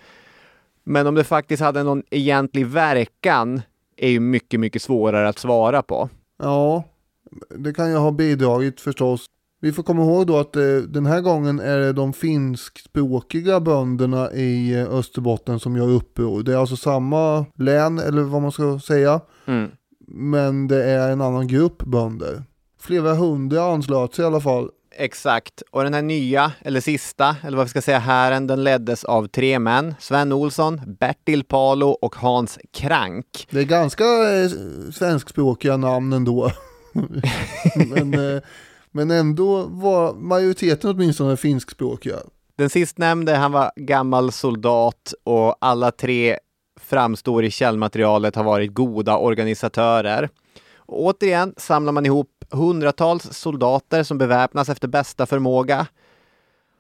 Men 0.84 1.08
om 1.08 1.16
det 1.16 1.24
faktiskt 1.24 1.64
hade 1.64 1.84
någon 1.84 2.04
egentlig 2.10 2.68
verkan 2.68 3.62
är 3.98 4.10
ju 4.10 4.20
mycket, 4.20 4.60
mycket 4.60 4.82
svårare 4.82 5.30
att 5.30 5.40
svara 5.40 5.82
på. 5.82 6.10
ja, 6.40 6.84
det 7.50 7.74
kan 7.74 7.90
ju 7.90 7.98
ha 7.98 8.12
bidragit 8.12 8.82
förstås. 8.82 9.26
Vi 9.64 9.72
får 9.72 9.84
komma 9.84 10.02
ihåg 10.04 10.28
då 10.28 10.38
att 10.38 10.56
eh, 10.56 10.64
den 10.88 11.06
här 11.06 11.22
gången 11.22 11.60
är 11.60 11.78
det 11.78 11.94
de 11.94 12.14
finskspråkiga 12.14 13.60
bönderna 13.60 14.32
i 14.32 14.74
eh, 14.80 14.94
Österbotten 14.94 15.60
som 15.60 15.76
gör 15.76 15.90
uppror. 15.90 16.44
Det 16.44 16.54
är 16.54 16.58
alltså 16.58 16.76
samma 16.76 17.46
län, 17.56 18.00
eller 18.00 18.22
vad 18.22 18.42
man 18.42 18.52
ska 18.52 18.80
säga, 18.80 19.22
Mm. 19.46 19.70
men 20.08 20.68
det 20.68 20.84
är 20.84 21.12
en 21.12 21.22
annan 21.22 21.48
grupp 21.48 21.84
bönder. 21.84 22.44
Flera 22.82 23.14
hundra 23.14 23.64
anslöt 23.64 24.16
sig 24.16 24.24
i 24.24 24.26
alla 24.26 24.42
fall. 24.42 24.70
Exakt. 24.98 25.62
Och 25.72 25.84
den 25.84 25.94
här 25.94 26.02
nya, 26.02 26.52
eller 26.62 26.82
sista, 26.82 27.36
eller 27.44 27.58
vad 27.58 27.66
vi 27.66 27.70
ska 27.70 27.82
säga, 27.82 28.00
hären, 28.00 28.48
den 28.48 28.64
leddes 28.64 29.04
av 29.04 29.28
tre 29.28 29.60
män. 29.60 29.96
Sven 30.00 30.32
Olsson, 30.34 30.82
Bertil 31.00 31.44
Palo 31.44 31.88
och 31.88 32.16
Hans 32.16 32.60
Krank. 32.74 33.48
Det 33.50 33.60
är 33.60 33.64
ganska 33.64 34.04
eh, 34.04 34.50
svenskspråkiga 34.94 35.78
namn 35.78 36.14
ändå. 36.14 36.52
men, 37.90 38.14
eh, 38.14 38.42
men 38.94 39.12
ändå 39.12 39.64
var 39.64 40.14
majoriteten 40.14 40.90
åtminstone 40.90 41.38
finskspråkiga. 41.38 42.16
Den 42.56 42.70
sistnämnde, 42.70 43.36
han 43.36 43.52
var 43.52 43.72
gammal 43.76 44.32
soldat 44.32 45.14
och 45.24 45.56
alla 45.62 45.92
tre 45.92 46.38
framstår 46.80 47.44
i 47.44 47.52
källmaterialet 47.52 48.36
har 48.36 48.44
varit 48.44 48.74
goda 48.74 49.18
organisatörer. 49.18 50.30
Och 50.76 51.04
återigen 51.04 51.54
samlar 51.58 51.92
man 51.92 52.06
ihop 52.06 52.30
hundratals 52.50 53.24
soldater 53.24 54.04
som 54.04 54.18
beväpnas 54.18 54.70
efter 54.70 54.88
bästa 54.88 55.26
förmåga. 55.26 55.88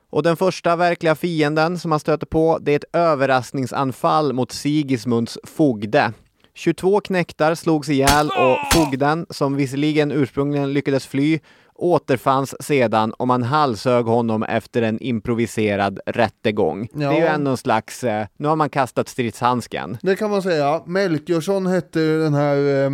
Och 0.09 0.24
den 0.24 0.38
första 0.38 0.76
verkliga 0.76 1.16
fienden 1.16 1.80
som 1.80 1.89
man 1.89 1.99
stöter 1.99 2.26
på, 2.26 2.59
det 2.61 2.72
är 2.72 2.76
ett 2.76 2.95
överraskningsanfall 2.95 4.34
mot 4.34 4.51
Sigismunds 4.51 5.38
fogde. 5.43 6.14
22 6.53 7.01
knektar 7.01 7.55
slogs 7.55 7.89
ihjäl 7.89 8.28
och 8.28 8.57
fogden, 8.74 9.26
som 9.30 9.55
visserligen 9.55 10.11
ursprungligen 10.11 10.74
lyckades 10.74 11.07
fly, 11.07 11.39
återfanns 11.76 12.55
sedan 12.59 13.13
och 13.13 13.28
man 13.28 13.43
halshög 13.43 14.05
honom 14.05 14.43
efter 14.43 14.82
en 14.82 14.99
improviserad 14.99 15.99
rättegång. 16.05 16.88
Ja. 16.93 17.09
Det 17.09 17.15
är 17.15 17.19
ju 17.19 17.28
ändå 17.28 17.51
en 17.51 17.57
slags, 17.57 18.03
eh, 18.03 18.28
nu 18.38 18.47
har 18.47 18.55
man 18.55 18.69
kastat 18.69 19.09
stridshandsken. 19.09 19.97
Det 20.01 20.15
kan 20.15 20.30
man 20.30 20.41
säga. 20.41 20.82
Melchiorson 20.86 21.67
hette 21.67 21.99
den 21.99 22.34
här 22.34 22.86
eh, 22.86 22.89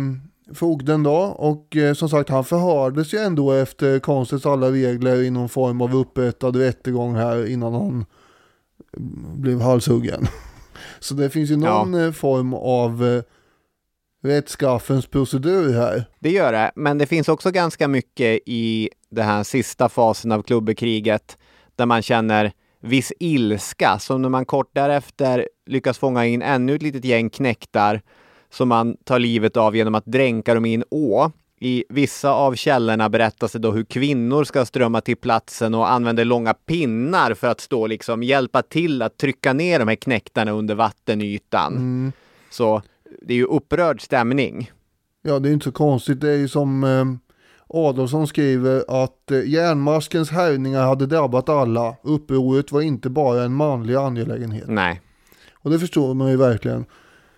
fogden 0.54 1.02
då 1.02 1.16
och 1.18 1.76
eh, 1.76 1.94
som 1.94 2.08
sagt 2.08 2.30
han 2.30 2.44
förhördes 2.44 3.14
ju 3.14 3.18
ändå 3.18 3.52
efter 3.52 3.98
konstens 3.98 4.46
alla 4.46 4.70
regler 4.70 5.22
i 5.22 5.30
någon 5.30 5.48
form 5.48 5.80
av 5.80 5.96
upprättad 5.96 6.56
rättegång 6.56 7.14
här 7.14 7.46
innan 7.46 7.74
han 7.74 8.04
mm, 8.96 9.40
blev 9.40 9.60
halshuggen. 9.60 10.26
Så 11.00 11.14
det 11.14 11.30
finns 11.30 11.50
ju 11.50 11.56
någon 11.56 11.94
eh, 11.94 12.12
form 12.12 12.54
av 12.54 13.04
eh, 13.04 13.22
rättskaffens 14.22 15.06
procedur 15.06 15.72
här. 15.72 16.04
Det 16.18 16.30
gör 16.30 16.52
det, 16.52 16.72
men 16.74 16.98
det 16.98 17.06
finns 17.06 17.28
också 17.28 17.50
ganska 17.50 17.88
mycket 17.88 18.40
i 18.46 18.90
den 19.10 19.26
här 19.26 19.42
sista 19.42 19.88
fasen 19.88 20.32
av 20.32 20.42
klubbekriget 20.42 21.38
där 21.76 21.86
man 21.86 22.02
känner 22.02 22.52
viss 22.80 23.12
ilska, 23.18 23.98
som 23.98 24.22
när 24.22 24.28
man 24.28 24.44
kort 24.44 24.70
därefter 24.72 25.48
lyckas 25.66 25.98
fånga 25.98 26.26
in 26.26 26.42
ännu 26.42 26.74
ett 26.74 26.82
litet 26.82 27.04
gäng 27.04 27.30
knäktar 27.30 28.02
som 28.50 28.68
man 28.68 28.96
tar 29.04 29.18
livet 29.18 29.56
av 29.56 29.76
genom 29.76 29.94
att 29.94 30.06
dränka 30.06 30.54
dem 30.54 30.66
i 30.66 30.74
en 30.74 30.84
å. 30.90 31.30
I 31.62 31.84
vissa 31.88 32.32
av 32.32 32.54
källorna 32.54 33.08
berättas 33.08 33.52
det 33.52 33.58
då 33.58 33.70
hur 33.70 33.84
kvinnor 33.84 34.44
ska 34.44 34.64
strömma 34.64 35.00
till 35.00 35.16
platsen 35.16 35.74
och 35.74 35.90
använder 35.90 36.24
långa 36.24 36.54
pinnar 36.54 37.34
för 37.34 37.46
att 37.46 37.60
stå 37.60 37.86
liksom 37.86 38.22
hjälpa 38.22 38.62
till 38.62 39.02
att 39.02 39.16
trycka 39.18 39.52
ner 39.52 39.78
de 39.78 39.88
här 39.88 39.94
knäktarna 39.94 40.50
under 40.50 40.74
vattenytan. 40.74 42.12
Så 42.50 42.82
det 43.26 43.32
är 43.34 43.36
ju 43.36 43.44
upprörd 43.44 44.00
stämning. 44.02 44.70
Ja, 45.22 45.38
det 45.38 45.48
är 45.48 45.52
inte 45.52 45.64
så 45.64 45.72
konstigt. 45.72 46.20
Det 46.20 46.30
är 46.30 46.36
ju 46.36 46.48
som 46.48 46.84
eh, 46.84 47.04
Adolfsson 47.78 48.26
skriver 48.26 48.84
att 49.04 49.30
eh, 49.30 49.48
järnmaskens 49.48 50.30
härjningar 50.30 50.82
hade 50.82 51.06
drabbat 51.06 51.48
alla. 51.48 51.96
Upproret 52.02 52.72
var 52.72 52.80
inte 52.80 53.10
bara 53.10 53.42
en 53.42 53.54
manlig 53.54 53.94
angelägenhet. 53.94 54.68
Nej. 54.68 55.00
Och 55.54 55.70
det 55.70 55.78
förstår 55.78 56.14
man 56.14 56.30
ju 56.30 56.36
verkligen. 56.36 56.84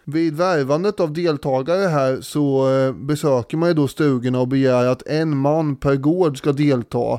Vid 0.05 0.37
värvandet 0.37 1.01
av 1.01 1.12
deltagare 1.12 1.87
här 1.89 2.20
så 2.20 2.70
eh, 2.74 2.93
besöker 2.93 3.57
man 3.57 3.68
ju 3.68 3.74
då 3.74 3.89
stugorna 3.89 4.41
och 4.41 4.49
begär 4.49 4.87
att 4.87 5.07
en 5.07 5.37
man 5.37 5.76
per 5.76 5.97
gård 5.97 6.39
ska 6.39 6.53
delta. 6.53 7.18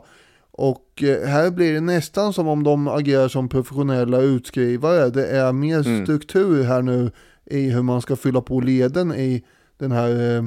Och 0.51 1.03
eh, 1.03 1.27
här 1.27 1.51
blir 1.51 1.73
det 1.73 1.81
nästan 1.81 2.33
som 2.33 2.47
om 2.47 2.63
de 2.63 2.87
agerar 2.87 3.27
som 3.27 3.49
professionella 3.49 4.17
utskrivare. 4.21 5.09
Det 5.09 5.27
är 5.27 5.51
mer 5.53 5.87
Mm. 5.87 6.05
struktur 6.05 6.63
här 6.63 6.81
nu 6.81 7.11
i 7.45 7.69
hur 7.69 7.81
man 7.81 8.01
ska 8.01 8.15
fylla 8.15 8.41
på 8.41 8.59
leden 8.59 9.13
i 9.13 9.43
den 9.77 9.91
här 9.91 10.35
eh, 10.37 10.43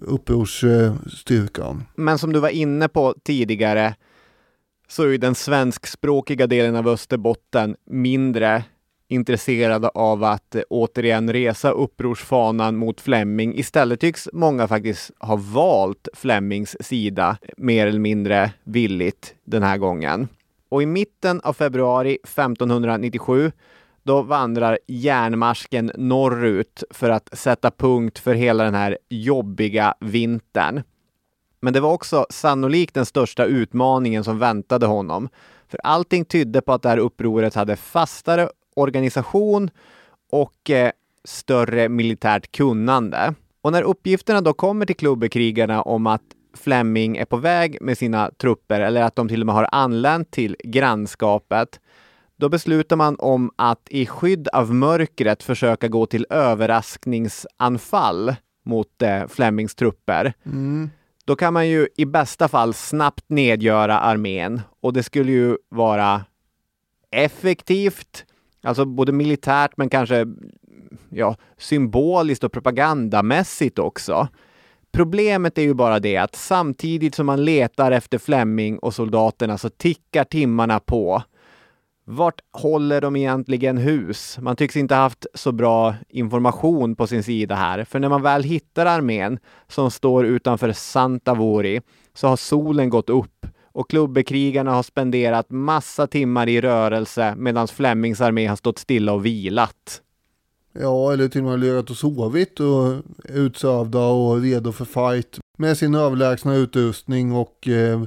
upprorsstyrkan. 0.00 1.84
Men 1.94 2.18
som 2.18 2.32
du 2.32 2.40
var 2.40 2.48
inne 2.48 2.88
på 2.88 3.14
tidigare 3.24 3.94
så 4.88 5.02
är 5.02 5.06
ju 5.06 5.18
den 5.18 5.34
svenskspråkiga 5.34 6.46
delen 6.46 6.76
av 6.76 6.88
Österbotten 6.88 7.76
mindre 7.84 8.64
intresserade 9.12 9.88
av 9.88 10.24
att 10.24 10.54
eh, 10.54 10.62
återigen 10.70 11.32
resa 11.32 11.70
upprorsfanan 11.70 12.76
mot 12.76 13.00
Flemming. 13.00 13.58
Istället 13.58 14.00
tycks 14.00 14.28
många 14.32 14.68
faktiskt 14.68 15.10
ha 15.18 15.36
valt 15.36 16.08
Flemmings 16.14 16.76
sida 16.80 17.36
mer 17.56 17.86
eller 17.86 17.98
mindre 17.98 18.52
villigt 18.64 19.34
den 19.44 19.62
här 19.62 19.78
gången. 19.78 20.28
Och 20.68 20.82
i 20.82 20.86
mitten 20.86 21.40
av 21.40 21.52
februari 21.52 22.18
1597 22.22 23.52
då 24.02 24.22
vandrar 24.22 24.78
järnmasken 24.86 25.92
norrut 25.94 26.84
för 26.90 27.10
att 27.10 27.38
sätta 27.38 27.70
punkt 27.70 28.18
för 28.18 28.34
hela 28.34 28.64
den 28.64 28.74
här 28.74 28.98
jobbiga 29.08 29.94
vintern. 30.00 30.82
Men 31.60 31.72
det 31.72 31.80
var 31.80 31.92
också 31.92 32.26
sannolikt 32.30 32.94
den 32.94 33.06
största 33.06 33.44
utmaningen 33.44 34.24
som 34.24 34.38
väntade 34.38 34.86
honom. 34.86 35.28
För 35.68 35.80
allting 35.84 36.24
tydde 36.24 36.60
på 36.60 36.72
att 36.72 36.82
det 36.82 36.88
här 36.88 36.98
upproret 36.98 37.54
hade 37.54 37.76
fastare 37.76 38.48
organisation 38.76 39.70
och 40.30 40.70
eh, 40.70 40.90
större 41.24 41.88
militärt 41.88 42.52
kunnande. 42.52 43.34
Och 43.62 43.72
när 43.72 43.82
uppgifterna 43.82 44.40
då 44.40 44.52
kommer 44.52 44.86
till 44.86 44.96
klubbekrigarna 44.96 45.82
om 45.82 46.06
att 46.06 46.22
Fleming 46.54 47.16
är 47.16 47.24
på 47.24 47.36
väg 47.36 47.78
med 47.80 47.98
sina 47.98 48.30
trupper 48.30 48.80
eller 48.80 49.02
att 49.02 49.16
de 49.16 49.28
till 49.28 49.40
och 49.40 49.46
med 49.46 49.54
har 49.54 49.68
anlänt 49.72 50.30
till 50.30 50.56
grannskapet, 50.64 51.80
då 52.42 52.48
beslutar 52.48 52.96
man 52.96 53.16
om 53.18 53.50
att 53.56 53.88
i 53.90 54.06
skydd 54.06 54.48
av 54.48 54.74
mörkret 54.74 55.42
försöka 55.42 55.88
gå 55.88 56.06
till 56.06 56.26
överraskningsanfall 56.30 58.34
mot 58.64 59.02
eh, 59.02 59.26
Flemings 59.28 59.74
trupper. 59.74 60.32
Då 61.24 61.36
kan 61.36 61.52
man 61.52 61.68
ju 61.68 61.88
i 61.96 62.04
bästa 62.04 62.48
fall 62.48 62.74
snabbt 62.74 63.24
nedgöra 63.28 63.98
armén 63.98 64.60
och 64.80 64.92
det 64.92 65.02
skulle 65.02 65.32
ju 65.32 65.56
vara 65.68 66.24
effektivt, 67.10 68.24
alltså 68.62 68.84
både 68.84 69.12
militärt 69.12 69.76
men 69.76 69.88
kanske 69.88 70.26
ja, 71.08 71.36
symboliskt 71.56 72.44
och 72.44 72.52
propagandamässigt 72.52 73.78
också. 73.78 74.28
Problemet 74.92 75.58
är 75.58 75.62
ju 75.62 75.74
bara 75.74 76.00
det 76.00 76.16
att 76.16 76.34
samtidigt 76.34 77.14
som 77.14 77.26
man 77.26 77.44
letar 77.44 77.92
efter 77.92 78.18
Fleming 78.18 78.78
och 78.78 78.94
soldaterna 78.94 79.58
så 79.58 79.68
tickar 79.68 80.24
timmarna 80.24 80.80
på. 80.80 81.22
Vart 82.04 82.40
håller 82.52 83.00
de 83.00 83.16
egentligen 83.16 83.78
hus? 83.78 84.38
Man 84.40 84.56
tycks 84.56 84.76
inte 84.76 84.94
haft 84.94 85.26
så 85.34 85.52
bra 85.52 85.94
information 86.08 86.96
på 86.96 87.06
sin 87.06 87.22
sida 87.22 87.54
här, 87.54 87.84
för 87.84 87.98
när 87.98 88.08
man 88.08 88.22
väl 88.22 88.42
hittar 88.42 88.86
armén 88.86 89.38
som 89.68 89.90
står 89.90 90.26
utanför 90.26 90.72
Santavori 90.72 91.80
så 92.14 92.28
har 92.28 92.36
solen 92.36 92.90
gått 92.90 93.10
upp 93.10 93.46
och 93.72 93.90
klubbekrigarna 93.90 94.74
har 94.74 94.82
spenderat 94.82 95.50
massa 95.50 96.06
timmar 96.06 96.48
i 96.48 96.60
rörelse 96.60 97.34
medan 97.36 97.68
Flemings 97.68 98.20
armé 98.20 98.46
har 98.46 98.56
stått 98.56 98.78
stilla 98.78 99.12
och 99.12 99.26
vilat. 99.26 100.02
Ja, 100.72 101.12
eller 101.12 101.28
till 101.28 101.40
och 101.40 101.50
med 101.50 101.60
legat 101.60 101.90
och 101.90 101.96
sovit 101.96 102.60
och 102.60 102.86
är 103.24 103.38
utsövda 103.38 104.06
och 104.06 104.40
redo 104.40 104.72
för 104.72 104.84
fight 104.84 105.38
med 105.58 105.78
sin 105.78 105.94
överlägsna 105.94 106.54
utrustning 106.54 107.32
och 107.32 107.68
eh, 107.68 108.02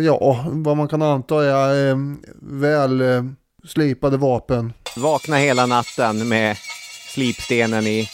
ja, 0.00 0.44
vad 0.46 0.76
man 0.76 0.88
kan 0.88 1.02
anta 1.02 1.44
är 1.44 1.90
eh, 1.90 1.96
väl 2.42 3.00
eh, 3.00 3.24
slipade 3.64 4.16
vapen. 4.16 4.72
Vakna 4.96 5.36
hela 5.36 5.66
natten 5.66 6.28
med 6.28 6.56
slipstenen 7.14 7.86
i 7.86 8.08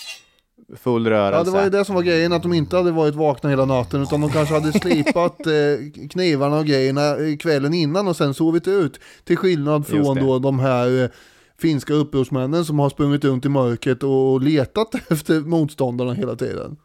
full 0.77 1.07
rörelse. 1.07 1.39
Ja, 1.39 1.45
det 1.45 1.51
var 1.51 1.65
ju 1.65 1.71
det 1.71 1.85
som 1.85 1.95
var 1.95 2.03
grejen, 2.03 2.33
att 2.33 2.43
de 2.43 2.53
inte 2.53 2.77
hade 2.77 2.91
varit 2.91 3.15
vakna 3.15 3.51
hela 3.51 3.65
natten 3.65 4.03
utan 4.03 4.21
de 4.21 4.31
kanske 4.31 4.55
hade 4.55 4.73
slipat 4.73 5.41
eh, 5.47 6.09
knivarna 6.11 6.59
och 6.59 6.67
grejerna 6.67 7.17
eh, 7.17 7.37
kvällen 7.37 7.75
innan 7.75 8.09
och 8.09 8.17
sen 8.17 8.35
sovit 8.35 8.69
ut. 8.69 9.01
Till 9.25 9.37
skillnad 9.37 9.87
från 9.87 10.17
då 10.17 10.39
de 10.39 10.59
här 10.59 11.03
eh, 11.03 11.11
finska 11.59 11.95
upprorsmännen 11.95 12.65
som 12.65 12.79
har 12.79 12.91
sprungit 12.91 13.25
runt 13.25 13.45
i 13.45 13.49
mörkret 13.49 14.03
och 14.03 14.43
letat 14.43 14.95
efter 15.11 15.41
motståndarna 15.41 16.13
hela 16.13 16.37
tiden. 16.37 16.77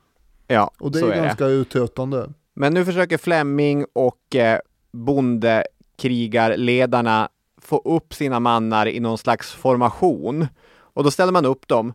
Ja, 0.48 0.72
Och 0.80 0.92
det 0.92 1.00
är, 1.00 1.04
är 1.04 1.10
det. 1.10 1.16
ganska 1.16 1.46
uttröttande. 1.46 2.30
Men 2.54 2.74
nu 2.74 2.86
försöker 2.86 3.18
Flemming 3.18 3.86
och 3.94 4.36
eh, 4.36 4.60
bondekrigarledarna 4.92 7.30
få 7.62 7.78
upp 7.78 8.14
sina 8.14 8.40
mannar 8.40 8.88
i 8.88 9.00
någon 9.00 9.18
slags 9.18 9.52
formation. 9.52 10.48
Och 10.94 11.04
då 11.04 11.12
ställer 11.12 11.32
man 11.32 11.46
upp 11.46 11.68
dem. 11.68 11.94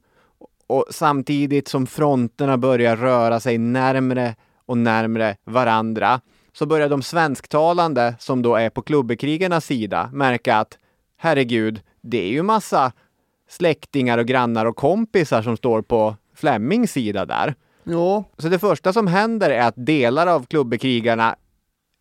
Och 0.66 0.86
samtidigt 0.90 1.68
som 1.68 1.86
fronterna 1.86 2.58
börjar 2.58 2.96
röra 2.96 3.40
sig 3.40 3.58
närmre 3.58 4.34
och 4.66 4.78
närmre 4.78 5.36
varandra 5.44 6.20
så 6.52 6.66
börjar 6.66 6.88
de 6.88 7.02
svensktalande, 7.02 8.14
som 8.18 8.42
då 8.42 8.54
är 8.54 8.70
på 8.70 8.82
klubbekrigarnas 8.82 9.64
sida, 9.64 10.10
märka 10.12 10.56
att 10.56 10.78
herregud, 11.16 11.80
det 12.00 12.24
är 12.24 12.28
ju 12.28 12.42
massa 12.42 12.92
släktingar 13.48 14.18
och 14.18 14.26
grannar 14.26 14.66
och 14.66 14.76
kompisar 14.76 15.42
som 15.42 15.56
står 15.56 15.82
på 15.82 16.16
Flemmings 16.34 16.92
sida 16.92 17.26
där. 17.26 17.54
Ja, 17.88 18.24
Så 18.38 18.48
det 18.48 18.58
första 18.58 18.92
som 18.92 19.06
händer 19.06 19.50
är 19.50 19.68
att 19.68 19.74
delar 19.76 20.26
av 20.26 20.46
klubbekrigarna, 20.46 21.36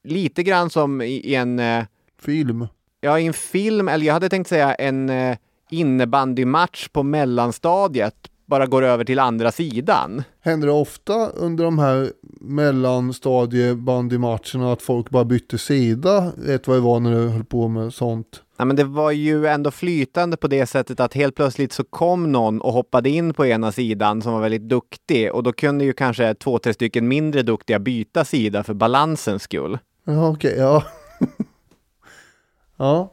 lite 0.04 0.44
grann 0.44 0.70
som 0.70 1.02
i 1.02 1.06
i 1.06 1.36
en, 1.36 1.60
eh, 1.60 1.84
film. 2.22 2.68
ja, 3.02 3.20
i 3.20 3.26
en 3.28 3.34
film, 3.34 3.88
eller 3.88 4.06
jag 4.06 4.14
hade 4.14 4.30
tänkt 4.30 4.48
säga 4.48 4.76
en 4.76 5.10
eh, 5.10 5.38
innebandymatch 5.70 6.88
på 6.88 7.04
mellanstadiet, 7.04 8.16
bara 8.46 8.66
går 8.66 8.84
över 8.84 9.06
till 9.06 9.20
andra 9.20 9.52
sidan. 9.52 10.24
Händer 10.42 10.68
det 10.68 10.74
ofta 10.74 11.30
under 11.30 11.64
de 11.64 11.80
här 11.80 12.12
mellanstadiebandymatcherna 12.42 14.72
att 14.72 14.82
folk 14.82 15.10
bara 15.10 15.26
bytte 15.26 15.58
sida 15.58 16.32
rätt 16.46 16.68
vad 16.68 16.78
det 16.78 16.82
var 16.82 17.00
när 17.00 17.12
du 17.12 17.28
höll 17.28 17.44
på 17.44 17.68
med 17.68 17.94
sånt? 17.94 18.42
Ja, 18.58 18.66
men 18.66 18.76
det 18.76 18.84
var 18.84 19.12
ju 19.12 19.48
ändå 19.48 19.72
flytande 19.72 20.38
på 20.38 20.48
det 20.48 20.66
sättet 20.66 21.00
att 21.00 21.14
helt 21.14 21.36
plötsligt 21.36 21.74
så 21.74 21.84
kom 21.84 22.32
någon 22.32 22.62
och 22.62 22.74
hoppade 22.74 23.10
in 23.10 23.34
på 23.34 23.46
ena 23.46 23.72
sidan 23.72 24.22
som 24.22 24.34
var 24.34 24.42
väldigt 24.42 24.70
duktig 24.70 25.34
och 25.34 25.44
då 25.44 25.54
kunde 25.54 25.86
ju 25.86 25.94
kanske 25.94 26.34
två, 26.34 26.60
tre 26.60 26.74
stycken 26.74 27.08
mindre 27.08 27.42
duktiga 27.42 27.80
byta 27.80 28.26
sida 28.26 28.64
för 28.64 28.74
balansens 28.74 29.44
skull. 29.44 29.80
Ja, 30.04 30.30
okej, 30.30 30.56
ja. 30.58 30.84
ja. 32.78 33.12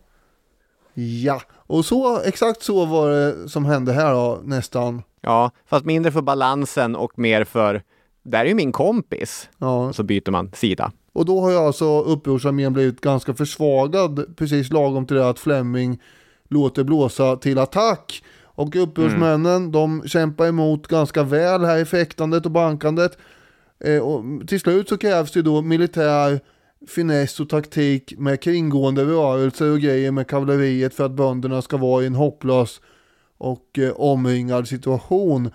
Ja, 0.95 1.41
och 1.55 1.85
så, 1.85 2.21
exakt 2.21 2.63
så 2.63 2.85
var 2.85 3.11
det 3.11 3.49
som 3.49 3.65
hände 3.65 3.93
här 3.93 4.13
då, 4.15 4.41
nästan. 4.45 5.03
Ja, 5.21 5.51
fast 5.67 5.85
mindre 5.85 6.13
för 6.13 6.23
balansen 6.23 6.97
och 6.97 7.19
mer 7.19 7.45
för, 7.45 7.83
där 8.23 8.41
är 8.41 8.45
ju 8.49 8.55
min 8.55 8.73
kompis. 8.73 9.49
Ja, 9.59 9.93
Så 9.93 10.03
byter 10.03 10.31
man 10.31 10.53
sida. 10.55 10.93
Och 11.13 11.25
då 11.25 11.41
har 11.41 11.51
ju 11.51 11.57
alltså 11.57 12.01
upprorsarmén 12.01 12.73
blivit 12.73 13.01
ganska 13.01 13.35
försvagad 13.35 14.37
precis 14.37 14.71
lagom 14.71 15.07
till 15.07 15.17
det 15.17 15.29
att 15.29 15.39
Fleming 15.39 16.01
låter 16.49 16.85
blåsa 16.85 17.37
till 17.37 17.59
attack. 17.59 18.23
Och 18.55 18.77
upprorsmännen 18.77 19.73
de 19.73 20.03
kämpar 20.07 20.47
emot 20.47 20.87
ganska 20.87 21.23
väl 21.23 21.65
här 21.65 21.79
i 21.79 21.85
fäktandet 21.85 22.45
och 22.47 22.51
bankandet. 22.51 23.19
Eh, 23.85 23.99
och 23.99 24.49
till 24.49 24.61
slut 24.61 24.89
så 24.89 24.99
krävs 24.99 25.33
det 25.33 25.43
då 25.43 25.63
militär 25.63 26.41
finess 26.89 27.41
och 27.41 27.49
taktik 27.49 28.15
med 28.19 28.41
kringgående 28.41 29.05
rörelser 29.05 29.73
och 29.73 29.81
grejer 29.81 30.11
med 30.11 30.27
kavalleriet 30.27 30.95
för 30.95 31.05
att 31.05 31.13
bönderna 31.13 31.63
ska 31.63 31.77
vara 31.77 32.03
i 32.03 32.07
en 32.07 32.15
hopplös 32.15 32.81
och 33.39 33.79
eh, 33.79 33.93
omringad 33.93 34.69
situation. 34.69 35.51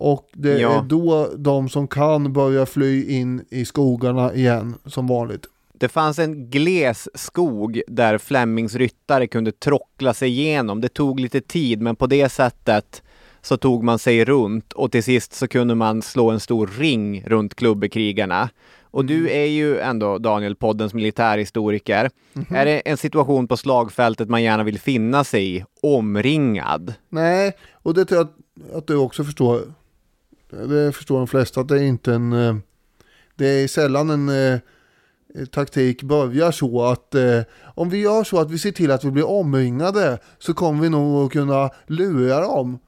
Och 0.00 0.28
det 0.32 0.58
Ja. 0.58 0.78
är 0.78 0.82
då 0.82 1.28
de 1.36 1.68
som 1.68 1.88
kan 1.88 2.32
börja 2.32 2.66
fly 2.66 3.04
in 3.18 3.44
i 3.50 3.64
skogarna 3.64 4.34
igen 4.34 4.74
som 4.86 5.06
vanligt. 5.06 5.46
Det 5.72 5.88
fanns 5.88 6.18
en 6.18 6.50
gles 6.50 7.08
skog 7.14 7.82
där 7.88 8.18
Flemings 8.18 8.74
ryttare 8.74 9.26
kunde 9.26 9.52
trockla 9.52 10.14
sig 10.14 10.28
igenom. 10.28 10.80
Det 10.80 10.88
tog 10.88 11.20
lite 11.20 11.40
tid, 11.40 11.80
men 11.82 11.96
på 11.96 12.06
det 12.06 12.28
sättet 12.28 13.02
så 13.42 13.56
tog 13.56 13.84
man 13.84 13.98
sig 13.98 14.24
runt 14.24 14.72
och 14.72 14.92
till 14.92 15.02
sist 15.04 15.32
så 15.34 15.48
kunde 15.48 15.74
man 15.74 16.02
slå 16.02 16.30
en 16.30 16.40
stor 16.40 16.70
ring 16.78 17.22
runt 17.26 17.54
klubbekrigarna. 17.54 18.48
Och 18.90 19.04
du 19.04 19.30
är 19.30 19.44
ju 19.46 19.78
ändå, 19.78 20.18
Daniel, 20.18 20.56
poddens 20.56 20.94
militärhistoriker. 20.94 22.10
Är 22.50 22.64
det 22.64 22.78
en 22.80 22.96
situation 22.96 23.48
på 23.48 23.56
slagfältet 23.56 24.28
man 24.28 24.42
gärna 24.42 24.64
vill 24.64 24.78
finna 24.78 25.24
sig 25.24 25.56
i, 25.56 25.64
omringad? 25.82 26.94
Nej, 27.08 27.52
och 27.72 27.94
det 27.94 28.04
tror 28.04 28.18
jag 28.18 28.26
att, 28.26 28.76
att 28.76 28.86
du 28.86 28.96
också 28.96 29.24
förstår. 29.24 29.60
Det 30.50 30.92
förstår 30.92 31.18
de 31.18 31.26
flesta 31.26 31.60
att 31.60 31.68
det 31.68 31.76
är 31.78 31.82
inte 31.82 32.14
en... 32.14 32.32
eh, 32.32 32.56
Det 33.36 33.46
är 33.46 33.68
sällan 33.68 34.10
en 34.10 34.28
eh, 34.28 34.58
taktik 35.52 36.02
börjar 36.02 36.50
så 36.50 36.82
att 36.84 37.14
eh, 37.14 37.40
om 37.74 37.88
vi 37.90 37.98
gör 37.98 38.24
så 38.24 38.40
att 38.40 38.50
vi 38.50 38.58
ser 38.58 38.70
till 38.72 38.90
att 38.90 39.04
vi 39.04 39.10
blir 39.10 39.28
omringade 39.28 40.18
så 40.38 40.54
kommer 40.54 40.82
vi 40.82 40.88
nog 40.90 41.26
att 41.26 41.32
kunna 41.32 41.70
lura 41.86 42.40
dem. 42.40 42.78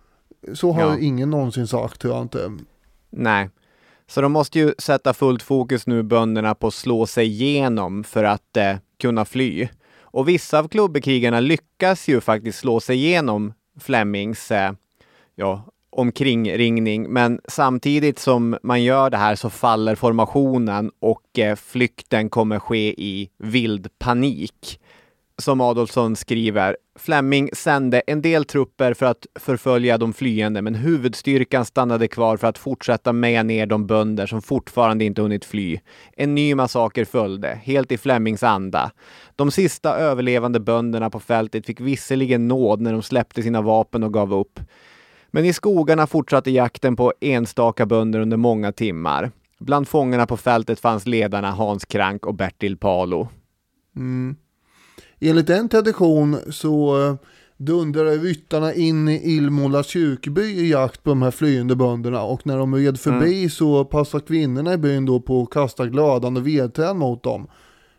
Så 0.55 0.73
har 0.73 0.83
Ja. 0.83 0.99
ingen 0.99 1.31
någonsin 1.31 1.67
sagt 1.67 2.01
tror 2.01 2.15
jag 2.15 2.23
inte. 2.25 2.53
Nej. 3.11 3.51
Så 4.07 4.21
de 4.21 4.33
måste 4.33 4.59
ju 4.59 4.75
sätta 4.79 5.15
fullt 5.15 5.43
fokus 5.43 5.87
nu, 5.87 6.03
bönderna, 6.03 6.55
på 6.55 6.67
att 6.67 6.75
slå 6.75 7.07
sig 7.07 7.27
igenom 7.27 8.05
för 8.05 8.25
att 8.25 8.57
eh, 8.57 8.77
kunna 9.01 9.25
fly. 9.25 9.69
Och 10.01 10.29
vissa 10.29 10.59
av 10.59 10.69
klubbekrigarna 10.69 11.41
lyckas 11.41 12.09
ju 12.09 12.21
faktiskt 12.21 12.59
slå 12.59 12.81
sig 12.81 12.97
igenom 12.97 13.53
Flemings 13.81 14.51
eh, 14.51 14.73
ja, 15.35 15.65
omkringringning. 15.91 17.13
Men 17.13 17.41
samtidigt 17.49 18.19
som 18.19 18.59
man 18.63 18.83
gör 18.83 19.11
det 19.11 19.17
här 19.17 19.35
så 19.35 19.51
faller 19.51 19.95
formationen 19.95 20.91
och 21.01 21.39
eh, 21.39 21.57
flykten 21.57 22.31
kommer 22.31 22.59
ske 22.59 22.95
i 23.03 23.31
vild 23.39 23.89
panik. 23.99 24.81
Som 25.39 25.61
Adolfsson 25.61 26.17
skriver, 26.17 26.77
Fleming 26.99 27.51
sände 27.53 28.03
en 28.07 28.23
del 28.23 28.45
trupper 28.45 28.95
för 28.95 29.07
att 29.07 29.27
förfölja 29.39 29.99
de 29.99 30.13
flyende, 30.13 30.63
men 30.63 30.75
huvudstyrkan 30.75 31.65
stannade 31.65 32.09
kvar 32.09 32.37
för 32.37 32.47
att 32.47 32.59
fortsätta 32.59 33.13
meja 33.13 33.43
ner 33.43 33.67
de 33.67 33.87
bönder 33.87 34.27
som 34.27 34.43
fortfarande 34.43 35.05
inte 35.05 35.23
hunnit 35.23 35.45
fly. 35.45 35.79
En 36.17 36.35
ny 36.35 36.55
massaker 36.55 37.05
följde, 37.05 37.61
helt 37.63 37.93
i 37.93 37.99
Flemings 37.99 38.43
anda. 38.43 38.91
De 39.37 39.51
sista 39.51 39.97
överlevande 39.97 40.61
bönderna 40.61 41.11
på 41.11 41.21
fältet 41.21 41.67
fick 41.67 41.81
visserligen 41.81 42.49
nåd 42.49 42.81
när 42.81 42.93
de 42.93 43.03
släppte 43.03 43.43
sina 43.43 43.63
vapen 43.63 44.03
och 44.03 44.13
gav 44.13 44.35
upp. 44.35 44.61
Men 45.31 45.45
i 45.45 45.53
skogarna 45.53 46.07
fortsatte 46.07 46.51
jakten 46.51 46.97
på 46.97 47.13
enstaka 47.21 47.87
bönder 47.87 48.21
under 48.21 48.37
många 48.37 48.73
timmar. 48.73 49.31
Bland 49.59 49.89
fångarna 49.89 50.27
på 50.27 50.37
fältet 50.37 50.81
fanns 50.81 51.07
ledarna 51.07 51.51
Hans 51.51 51.85
Krank 51.85 52.27
och 52.27 52.35
Bertil 52.35 52.77
Palo. 52.77 53.29
Mm. 53.97 54.37
Enligt 55.21 55.51
en 55.51 55.69
tradition 55.69 56.39
så 56.51 57.07
eh, 57.07 57.15
dundrade 57.57 58.17
ryttarna 58.17 58.75
in 58.75 59.09
i 59.09 59.37
Ilmola 59.37 59.83
kyrkby 59.83 60.43
i 60.43 60.71
jakt 60.71 61.03
på 61.03 61.11
de 61.11 61.23
här 61.23 61.31
flyende 61.31 61.77
bönderna 61.77 62.23
och 62.23 62.47
när 62.47 62.59
de 62.59 62.75
red 62.75 63.01
förbi 63.01 63.39
mm. 63.39 63.51
så 63.51 63.85
passade 63.85 64.25
kvinnorna 64.25 64.73
i 64.73 64.79
byn 64.79 65.07
då 65.07 65.21
på 65.21 65.43
att 65.43 65.51
kasta 65.51 65.87
glödande 65.87 66.41
vedträn 66.41 66.99
mot 66.99 67.23
dem. 67.23 67.47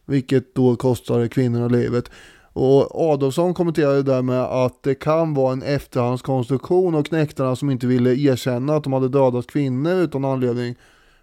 Vilket 0.06 0.56
då 0.56 0.76
kostade 0.76 1.30
kvinnorna 1.30 1.68
livet. 1.68 2.12
Och 2.54 3.12
Adolfsson 3.12 3.54
kommenterade 3.54 4.04
där 4.04 4.22
med 4.22 4.42
att 4.42 4.84
det 4.84 4.96
kan 4.96 5.34
vara 5.34 5.54
en 5.54 5.64
efterhandskonstruktion 5.64 6.96
av 6.96 7.04
knäktarna 7.04 7.56
som 7.56 7.70
inte 7.70 7.88
ville 7.88 8.16
erkänna 8.16 8.76
att 8.76 8.84
de 8.84 8.94
hade 8.94 9.10
dödat 9.10 9.48
kvinnor 9.48 9.94
utan 9.94 10.26
anledning. 10.26 10.76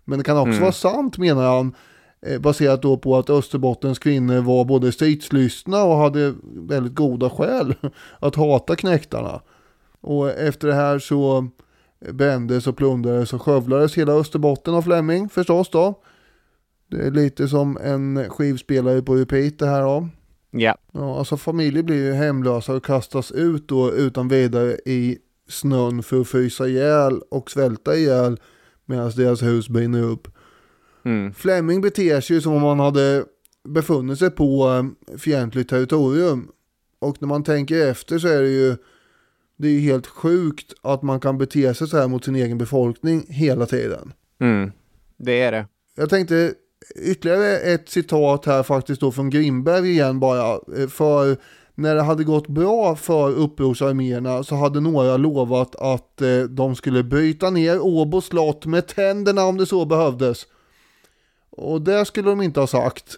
Men 0.05 0.19
det 0.19 0.25
kan 0.25 0.37
också 0.37 0.49
mm. 0.49 0.61
vara 0.61 0.73
sant 0.73 1.19
menar 1.19 1.57
han. 1.57 1.75
Eh, 2.27 2.41
baserat 2.41 2.83
då 2.83 2.97
på 2.97 3.17
att 3.17 3.31
Österbottens 3.31 3.99
kvinnor 3.99 4.41
var 4.41 4.65
både 4.65 4.93
stridslystna 4.93 5.85
och 5.85 5.97
hade 5.97 6.35
väldigt 6.45 6.95
goda 6.95 7.31
skäl 7.31 7.75
att 8.19 8.35
hata 8.35 8.77
knäktarna. 8.77 9.41
Och 10.01 10.31
efter 10.31 10.69
det 10.69 10.75
här 10.75 10.99
så 10.99 11.49
brändes 12.13 12.67
och 12.67 12.77
plundrades 12.77 13.33
och 13.33 13.43
skövlades 13.43 13.99
hela 13.99 14.13
Österbotten 14.13 14.75
av 14.75 14.83
Fleming 14.83 15.29
förstås 15.29 15.71
då. 15.71 16.03
Det 16.91 17.07
är 17.07 17.11
lite 17.11 17.49
som 17.49 17.79
en 17.83 18.31
skivspelare 18.31 19.03
på 19.03 19.15
repeat 19.15 19.59
det 19.59 19.67
här 19.67 19.83
då. 19.83 20.09
Ja. 20.51 20.79
ja. 20.93 21.19
Alltså 21.19 21.37
familjer 21.37 21.83
blir 21.83 22.05
ju 22.05 22.13
hemlösa 22.13 22.75
och 22.75 22.85
kastas 22.85 23.33
ut 23.33 23.69
då 23.69 23.93
utan 23.93 24.29
vidare 24.29 24.73
i 24.85 25.19
snön 25.49 26.03
för 26.03 26.21
att 26.21 26.29
frysa 26.29 26.69
ihjäl 26.69 27.21
och 27.31 27.51
svälta 27.51 27.97
ihjäl 27.97 28.41
medan 28.85 29.11
deras 29.11 29.43
hus 29.43 29.69
brinner 29.69 30.03
upp. 30.03 30.29
Mm. 31.05 31.35
Fleming 31.35 31.81
beter 31.81 32.21
sig 32.21 32.43
som 32.43 32.55
om 32.55 32.63
han 32.63 32.81
hade 32.81 33.25
befunnit 33.69 34.19
sig 34.19 34.31
på 34.31 34.69
eh, 35.11 35.19
fientligt 35.19 35.71
territorium. 35.71 36.49
Och 36.99 37.17
när 37.21 37.29
man 37.29 37.45
tänker 37.45 37.87
efter 37.87 38.19
så 38.19 38.29
är 38.29 38.43
det 38.43 38.49
ju 38.49 38.77
det 39.57 39.69
är 39.69 39.73
ju 39.73 39.81
helt 39.81 40.07
sjukt 40.07 40.75
att 40.83 41.03
man 41.03 41.21
kan 41.21 41.39
bete 41.39 41.75
sig 41.75 41.89
så 41.89 41.97
här 41.97 42.09
mot 42.09 42.25
sin 42.25 42.37
egen 42.37 42.59
befolkning 42.59 43.27
hela 43.29 43.67
tiden. 43.67 44.13
Mm. 44.41 44.73
Det 45.17 45.41
är 45.43 45.53
det. 45.53 45.67
Jag 45.97 46.11
tänkte 46.11 46.55
ytterligare 46.97 47.59
ett 47.59 47.89
citat 47.89 48.47
här 48.47 48.63
faktiskt 48.63 49.01
då 49.01 49.13
från 49.13 49.31
Grimberg 49.31 49.91
igen 49.91 50.21
bara. 50.21 50.53
Eh, 50.77 50.89
för 50.89 51.37
när 51.75 51.95
det 51.95 52.03
hade 52.03 52.25
gått 52.25 52.49
bra 52.49 52.97
för 52.97 53.31
upprorsarméerna 53.31 54.43
så 54.43 54.55
hade 54.55 54.81
några 54.81 55.17
lovat 55.17 55.77
att 55.77 56.23
eh, 56.23 56.41
de 56.41 56.77
skulle 56.77 57.03
bryta 57.03 57.51
ner 57.51 57.81
Åbo 57.81 58.21
slott 58.21 58.67
med 58.67 58.87
tänderna 58.87 59.45
om 59.45 59.57
det 59.57 59.67
så 59.67 59.85
behövdes. 59.85 60.47
Och 61.51 61.83
det 61.83 62.05
skulle 62.05 62.31
de 62.31 62.43
inte 62.43 62.61
ha 62.61 62.67
sagt. 62.67 63.17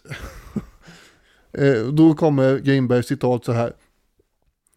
eh, 1.52 1.86
då 1.92 2.14
kommer 2.14 2.58
Grimbergs 2.58 3.06
citat 3.06 3.44
så 3.44 3.52
här. 3.52 3.72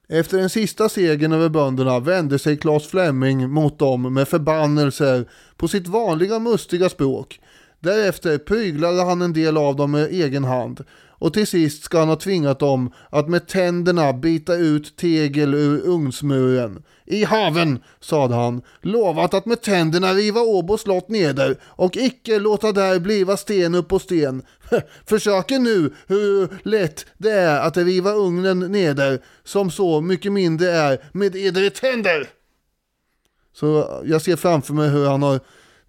Efter 0.09 0.37
den 0.37 0.49
sista 0.49 0.89
segern 0.89 1.33
över 1.33 1.49
bönderna 1.49 1.99
vände 1.99 2.39
sig 2.39 2.57
Claes 2.57 2.87
Fleming 2.87 3.49
mot 3.49 3.79
dem 3.79 4.13
med 4.13 4.27
förbannelser 4.27 5.29
på 5.57 5.67
sitt 5.67 5.87
vanliga 5.87 6.39
mustiga 6.39 6.89
språk. 6.89 7.39
Därefter 7.83 8.37
pryglade 8.37 9.03
han 9.03 9.21
en 9.21 9.33
del 9.33 9.57
av 9.57 9.75
dem 9.75 9.91
med 9.91 10.11
egen 10.11 10.43
hand 10.43 10.83
och 11.23 11.33
till 11.33 11.47
sist 11.47 11.83
ska 11.83 11.99
han 11.99 12.07
ha 12.07 12.15
tvingat 12.15 12.59
dem 12.59 12.93
att 13.09 13.29
med 13.29 13.47
tänderna 13.47 14.13
bita 14.13 14.55
ut 14.55 14.97
tegel 14.97 15.53
ur 15.53 15.87
ugnsmuren. 15.87 16.83
I 17.05 17.23
haven, 17.23 17.79
sade 17.99 18.35
han, 18.35 18.61
lovat 18.81 19.33
att 19.33 19.45
med 19.45 19.61
tänderna 19.61 20.13
riva 20.13 20.41
Åbo 20.41 20.77
slott 20.77 21.09
neder 21.09 21.55
och 21.63 21.97
icke 21.97 22.39
låta 22.39 22.71
där 22.71 22.99
bliva 22.99 23.37
sten 23.37 23.75
upp 23.75 23.87
på 23.87 23.99
sten. 23.99 24.41
Försöker 25.05 25.59
nu 25.59 25.93
hur 26.07 26.49
lätt 26.63 27.05
det 27.17 27.31
är 27.31 27.59
att 27.59 27.77
riva 27.77 28.13
ugnen 28.13 28.59
neder, 28.59 29.19
som 29.43 29.71
så 29.71 30.01
mycket 30.01 30.31
mindre 30.31 30.71
är 30.71 31.03
med 31.11 31.35
edre 31.35 31.69
tänder. 31.69 32.27
Så 33.53 34.01
jag 34.05 34.21
ser 34.21 34.35
framför 34.35 34.73
mig 34.73 34.89
hur 34.89 35.07
han 35.07 35.23
har 35.23 35.39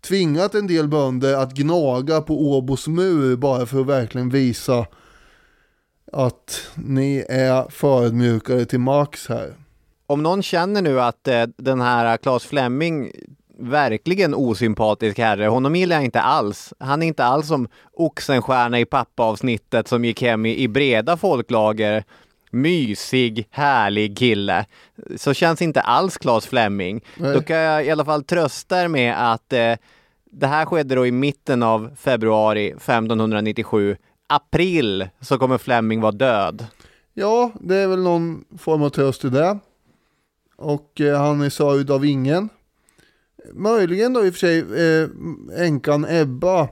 tvingat 0.05 0.55
en 0.55 0.67
del 0.67 0.89
bönder 0.89 1.35
att 1.35 1.55
gnaga 1.55 2.21
på 2.21 2.51
Åbos 2.51 2.89
mur 2.89 3.37
bara 3.37 3.67
för 3.67 3.81
att 3.81 3.87
verkligen 3.87 4.29
visa 4.29 4.87
att 6.13 6.71
ni 6.75 7.25
är 7.29 7.71
förödmjukade 7.71 8.67
till 8.67 8.81
max 8.81 9.29
här. 9.29 9.55
Om 10.07 10.23
någon 10.23 10.43
känner 10.43 10.83
nu 10.83 11.01
att 11.01 11.29
eh, 11.29 11.43
den 11.57 11.81
här 11.81 12.17
Claes 12.17 12.45
Fleming 12.45 13.11
verkligen 13.59 14.35
osympatisk 14.35 15.19
herre. 15.19 15.47
Honom 15.47 15.77
gillar 15.77 15.97
jag 15.97 16.05
inte 16.05 16.21
alls. 16.21 16.73
Han 16.79 17.03
är 17.03 17.07
inte 17.07 17.25
alls 17.25 17.49
som 17.49 17.69
Oxenstierna 17.93 18.81
i 18.81 18.85
pappa-avsnittet 18.85 19.89
som 19.89 20.05
gick 20.05 20.23
hem 20.23 20.47
i, 20.47 20.63
i 20.63 20.69
breda 20.69 21.17
folklager. 21.17 22.05
Mysig, 22.51 23.49
härlig 23.51 24.19
kille. 24.19 24.67
Så 25.17 25.35
känns 25.35 25.63
inte 25.63 25.81
alls 25.81 26.19
Claes 26.19 26.47
Fleming. 26.47 27.05
Nej. 27.17 27.35
Då 27.35 27.43
kan 27.43 27.57
jag 27.57 27.87
i 27.87 27.91
alla 27.91 28.05
fall 28.05 28.25
trösta 28.25 28.83
er 28.83 28.89
med 28.89 29.33
att 29.33 29.53
eh, 29.53 29.73
det 30.37 30.47
här 30.47 30.65
skedde 30.65 30.95
då 30.95 31.07
i 31.07 31.13
mitten 31.13 31.63
av 31.63 31.91
februari 31.97 32.69
1597 32.69 33.97
april 34.27 35.09
så 35.21 35.39
kommer 35.39 35.59
Fleming 35.59 36.01
vara 36.01 36.13
död. 36.13 36.67
Ja, 37.15 37.53
det 37.61 37.77
är 37.77 37.89
väl 37.89 38.03
någon 38.03 38.45
form 38.59 38.83
av 38.83 38.89
tröst 38.89 39.25
i 39.25 39.29
det. 39.29 39.59
Och 40.57 41.01
eh, 41.01 41.19
han 41.21 41.41
är 41.41 41.51
sörjd 41.51 41.91
av 41.91 42.05
ingen. 42.05 42.49
Möjligen 43.53 44.13
då 44.13 44.27
i 44.27 44.31
och 44.31 44.35
för 44.35 44.39
sig 44.39 44.59
eh, 44.59 45.09
änkan 45.67 46.07
Ebba. 46.09 46.69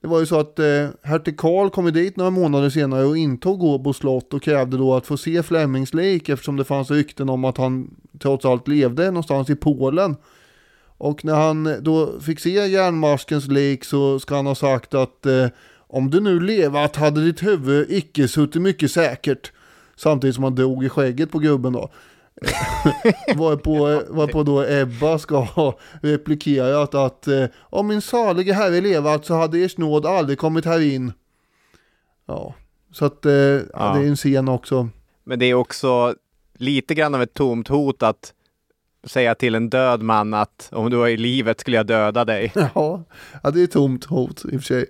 Det 0.00 0.08
var 0.08 0.20
ju 0.20 0.26
så 0.26 0.40
att 0.40 0.58
eh, 0.58 0.88
hertig 1.02 1.38
Karl 1.38 1.70
kom 1.70 1.92
dit 1.92 2.16
några 2.16 2.30
månader 2.30 2.70
senare 2.70 3.04
och 3.04 3.16
intog 3.16 3.62
Åbo 3.62 3.92
slott 3.92 4.34
och 4.34 4.42
krävde 4.42 4.76
då 4.76 4.94
att 4.94 5.06
få 5.06 5.16
se 5.16 5.42
Flemings 5.42 5.94
lik 5.94 6.28
eftersom 6.28 6.56
det 6.56 6.64
fanns 6.64 6.90
rykten 6.90 7.28
om 7.28 7.44
att 7.44 7.56
han 7.56 7.96
trots 8.18 8.44
allt 8.44 8.68
levde 8.68 9.06
någonstans 9.06 9.50
i 9.50 9.56
Polen. 9.56 10.16
Och 11.00 11.24
när 11.24 11.34
han 11.34 11.76
då 11.80 12.20
fick 12.20 12.40
se 12.40 12.50
järnmaskens 12.50 13.48
lik 13.48 13.84
så 13.84 14.20
ska 14.20 14.36
han 14.36 14.46
ha 14.46 14.54
sagt 14.54 14.94
att 14.94 15.26
eh, 15.26 15.46
om 15.76 16.10
du 16.10 16.20
nu 16.20 16.40
levat 16.40 16.96
hade 16.96 17.24
ditt 17.24 17.42
huvud 17.42 17.86
icke 17.90 18.28
suttit 18.28 18.62
mycket 18.62 18.90
säkert. 18.90 19.52
Samtidigt 19.96 20.34
som 20.34 20.44
han 20.44 20.54
dog 20.54 20.84
i 20.84 20.88
skägget 20.88 21.30
på 21.30 21.38
gubben 21.38 21.72
då. 21.72 21.90
varpå, 23.36 24.02
varpå 24.08 24.42
då 24.42 24.64
Ebba 24.68 25.18
ska 25.18 25.38
ha 25.38 25.78
replikerat 26.02 26.94
att 26.94 27.28
eh, 27.28 27.44
om 27.60 27.86
min 27.86 28.02
salige 28.02 28.52
herre 28.52 28.80
levat 28.80 29.26
så 29.26 29.34
hade 29.34 29.58
ers 29.58 29.78
nåd 29.78 30.06
aldrig 30.06 30.38
kommit 30.38 30.64
här 30.64 30.80
in. 30.80 31.12
Ja, 32.26 32.54
så 32.92 33.04
att 33.04 33.26
eh, 33.26 33.32
ja. 33.32 33.62
det 33.94 34.00
är 34.00 34.06
en 34.06 34.16
scen 34.16 34.48
också. 34.48 34.88
Men 35.24 35.38
det 35.38 35.46
är 35.46 35.54
också 35.54 36.14
lite 36.54 36.94
grann 36.94 37.14
av 37.14 37.22
ett 37.22 37.34
tomt 37.34 37.68
hot 37.68 38.02
att 38.02 38.34
säga 39.06 39.34
till 39.34 39.54
en 39.54 39.70
död 39.70 40.02
man 40.02 40.34
att 40.34 40.68
om 40.72 40.90
du 40.90 40.96
var 40.96 41.08
i 41.08 41.16
livet 41.16 41.60
skulle 41.60 41.76
jag 41.76 41.86
döda 41.86 42.24
dig. 42.24 42.52
Ja, 42.74 43.04
ja 43.42 43.50
det 43.50 43.62
är 43.62 43.66
tomt 43.66 44.04
hot 44.04 44.44
i 44.44 44.56
och 44.56 44.60
för 44.60 44.66
sig. 44.66 44.86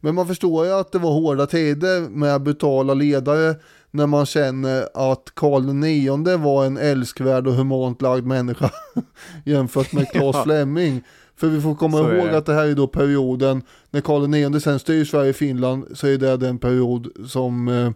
Men 0.00 0.14
man 0.14 0.26
förstår 0.26 0.66
ju 0.66 0.72
att 0.72 0.92
det 0.92 0.98
var 0.98 1.10
hårda 1.10 1.46
tider 1.46 2.00
med 2.00 2.42
brutala 2.42 2.94
ledare 2.94 3.54
när 3.90 4.06
man 4.06 4.26
känner 4.26 4.88
att 4.94 5.32
Karl 5.34 5.84
IX 5.84 6.42
var 6.44 6.64
en 6.64 6.78
älskvärd 6.78 7.46
och 7.46 7.54
humant 7.54 8.02
lagd 8.02 8.26
människa 8.26 8.70
jämfört 9.44 9.92
med 9.92 10.08
Claes 10.12 10.36
ja. 10.36 10.42
Fleming. 10.44 11.02
För 11.36 11.46
vi 11.46 11.60
får 11.60 11.74
komma 11.74 11.98
så 11.98 12.12
ihåg 12.12 12.28
att 12.28 12.46
det 12.46 12.54
här 12.54 12.66
är 12.66 12.74
då 12.74 12.86
perioden 12.86 13.62
när 13.90 14.00
Karl 14.00 14.34
IX 14.34 14.64
sen 14.64 14.78
styr 14.78 15.04
Sverige 15.04 15.30
och 15.30 15.36
Finland 15.36 15.86
så 15.94 16.06
är 16.06 16.18
det 16.18 16.36
den 16.36 16.58
period 16.58 17.08
som 17.26 17.68
eh, 17.68 17.90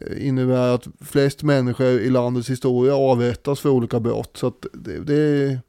Eh, 0.00 0.26
innebär 0.28 0.74
att 0.74 0.86
flest 1.00 1.42
människor 1.42 1.86
i 1.86 2.10
landets 2.10 2.50
historia 2.50 2.94
avrättas 2.94 3.60
för 3.60 3.68
olika 3.68 4.00
brott. 4.00 4.36
Så 4.36 4.46
att 4.46 4.66
det, 4.72 4.98
det, 4.98 5.14
är, 5.14 5.60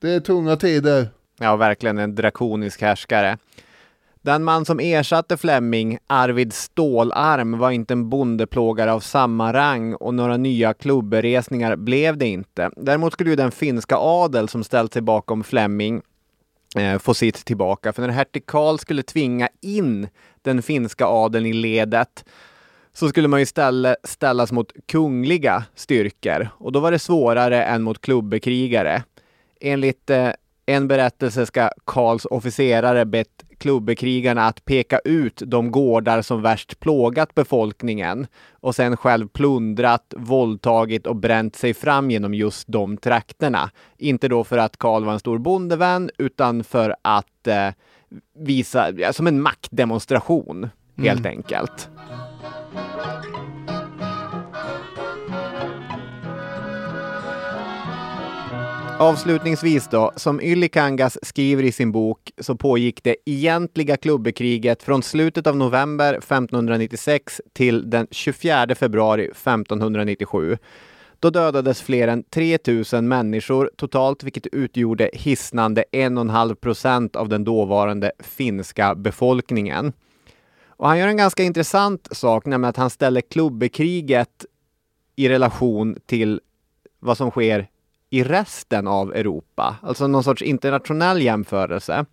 det 0.00 0.10
är 0.10 0.20
tunga 0.20 0.56
tider. 0.56 1.08
Ja, 1.38 1.56
verkligen 1.56 1.98
en 1.98 2.14
drakonisk 2.14 2.80
härskare. 2.80 3.38
Den 4.22 4.44
man 4.44 4.64
som 4.64 4.80
ersatte 4.80 5.36
Flemming, 5.36 5.98
Arvid 6.06 6.52
Stålarm, 6.52 7.58
var 7.58 7.70
inte 7.70 7.94
en 7.94 8.08
bondeplågare 8.08 8.90
av 8.90 9.00
samma 9.00 9.52
rang 9.52 9.94
och 9.94 10.14
några 10.14 10.36
nya 10.36 10.74
klubberesningar 10.74 11.76
blev 11.76 12.16
det 12.16 12.26
inte. 12.26 12.70
Däremot 12.76 13.12
skulle 13.12 13.30
ju 13.30 13.36
den 13.36 13.50
finska 13.50 13.96
adel 13.96 14.48
som 14.48 14.64
ställt 14.64 14.92
sig 14.92 15.02
bakom 15.02 15.44
Flemming 15.44 16.02
eh, 16.76 16.98
få 16.98 17.14
sitt 17.14 17.44
tillbaka. 17.44 17.92
För 17.92 18.02
när 18.02 18.08
hertig 18.08 18.46
Karl 18.46 18.78
skulle 18.78 19.02
tvinga 19.02 19.48
in 19.60 20.08
den 20.42 20.62
finska 20.62 21.06
adeln 21.06 21.46
i 21.46 21.52
ledet 21.52 22.24
så 22.98 23.08
skulle 23.08 23.28
man 23.28 23.40
istället 23.40 23.96
ställas 24.04 24.52
mot 24.52 24.72
kungliga 24.86 25.64
styrkor 25.74 26.48
och 26.58 26.72
då 26.72 26.80
var 26.80 26.90
det 26.90 26.98
svårare 26.98 27.64
än 27.64 27.82
mot 27.82 28.00
klubbekrigare. 28.00 29.02
Enligt 29.60 30.10
eh, 30.10 30.28
en 30.66 30.88
berättelse 30.88 31.46
ska 31.46 31.70
Karls 31.84 32.24
officerare 32.24 33.04
bett 33.04 33.44
klubbekrigarna 33.58 34.46
att 34.46 34.64
peka 34.64 34.98
ut 34.98 35.42
de 35.46 35.70
gårdar 35.70 36.22
som 36.22 36.42
värst 36.42 36.80
plågat 36.80 37.34
befolkningen 37.34 38.26
och 38.52 38.74
sen 38.74 38.96
själv 38.96 39.28
plundrat, 39.28 40.14
våldtagit 40.16 41.06
och 41.06 41.16
bränt 41.16 41.56
sig 41.56 41.74
fram 41.74 42.10
genom 42.10 42.34
just 42.34 42.68
de 42.68 42.96
trakterna. 42.96 43.70
Inte 43.98 44.28
då 44.28 44.44
för 44.44 44.58
att 44.58 44.76
Karl 44.76 45.04
var 45.04 45.12
en 45.12 45.20
stor 45.20 45.38
bondevän 45.38 46.10
utan 46.18 46.64
för 46.64 46.96
att 47.02 47.46
eh, 47.46 47.68
visa, 48.38 49.12
som 49.12 49.26
en 49.26 49.40
maktdemonstration 49.42 50.68
helt 50.96 51.20
Mm. 51.20 51.30
enkelt. 51.38 51.88
Avslutningsvis 59.00 59.88
då, 59.88 60.12
som 60.16 60.40
Ylikangas 60.40 61.18
skriver 61.22 61.62
i 61.62 61.72
sin 61.72 61.92
bok 61.92 62.30
så 62.38 62.56
pågick 62.56 63.04
det 63.04 63.16
egentliga 63.24 63.96
klubbekriget 63.96 64.82
från 64.82 65.02
slutet 65.02 65.46
av 65.46 65.56
november 65.56 66.14
1596 66.14 67.40
till 67.52 67.90
den 67.90 68.06
24 68.10 68.74
februari 68.74 69.24
1597. 69.24 70.58
Då 71.20 71.30
dödades 71.30 71.82
fler 71.82 72.08
än 72.08 72.22
3000 72.22 73.08
människor 73.08 73.70
totalt, 73.76 74.22
vilket 74.22 74.46
utgjorde 74.46 75.10
hisnande 75.12 75.84
1,5 75.92 76.54
procent 76.54 77.16
av 77.16 77.28
den 77.28 77.44
dåvarande 77.44 78.12
finska 78.18 78.94
befolkningen. 78.94 79.92
Och 80.78 80.88
han 80.88 80.98
gör 80.98 81.08
en 81.08 81.16
ganska 81.16 81.42
intressant 81.42 82.08
sak, 82.10 82.46
nämligen 82.46 82.70
att 82.70 82.76
han 82.76 82.90
ställer 82.90 83.20
klubbekriget 83.20 84.44
i 85.16 85.28
relation 85.28 85.96
till 86.06 86.40
vad 86.98 87.16
som 87.16 87.30
sker 87.30 87.68
i 88.10 88.24
resten 88.24 88.86
av 88.86 89.14
Europa. 89.14 89.76
Alltså 89.82 90.06
någon 90.06 90.24
sorts 90.24 90.42
internationell 90.42 91.22
jämförelse. 91.22 92.04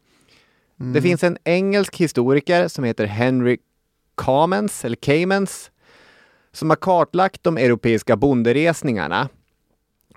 Det 0.75 1.01
finns 1.01 1.23
en 1.23 1.37
engelsk 1.43 1.97
historiker 1.97 2.67
som 2.67 2.83
heter 2.83 3.05
Henry 3.05 3.57
Kamens, 4.15 4.85
eller 4.85 4.95
Kamens, 4.95 5.71
som 6.51 6.69
har 6.69 6.77
kartlagt 6.77 7.43
de 7.43 7.57
europeiska 7.57 8.15
bonderesningarna. 8.15 9.29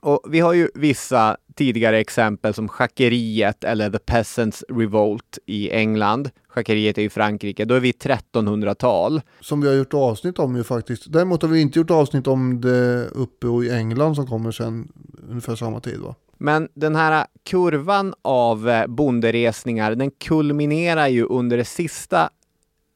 Och 0.01 0.21
vi 0.29 0.41
har 0.41 0.53
ju 0.53 0.69
vissa 0.75 1.37
tidigare 1.55 1.99
exempel 1.99 2.55
som 2.55 2.69
schackeriet 2.69 3.65
eller 3.65 3.91
The 3.91 3.99
Peasants 3.99 4.65
Revolt 4.69 5.39
i 5.47 5.71
England. 5.71 6.31
Schackeriet 6.59 6.99
är 6.99 7.03
i 7.03 7.11
Frankrike. 7.11 7.65
Då 7.65 7.75
är 7.75 7.81
vi 7.81 7.93
1300-tal. 7.93 9.21
Som 9.41 9.61
vi 9.61 9.69
har 9.69 9.75
gjort 9.75 9.95
avsnitt 9.95 10.39
om 10.39 10.57
ju 10.57 10.65
faktiskt. 10.65 11.13
Däremot 11.13 11.43
har 11.43 11.49
vi 11.49 11.61
inte 11.61 11.79
gjort 11.79 11.91
avsnitt 11.91 12.27
om 12.27 12.61
det 12.61 13.07
uppe 13.07 13.47
i 13.47 13.71
England 13.71 14.15
som 14.15 14.27
kommer 14.27 14.51
sen 14.51 14.93
ungefär 15.29 15.57
samma 15.57 15.81
tid 15.81 16.01
va? 16.01 16.15
Men 16.39 16.69
den 16.75 16.97
här 16.97 17.27
kurvan 17.51 18.15
av 18.23 18.69
eh, 18.69 18.87
bonderesningar, 18.87 19.95
den 19.95 20.11
kulminerar 20.11 21.09
ju 21.09 21.25
under 21.25 21.57
det 21.57 21.65
sista 21.65 22.31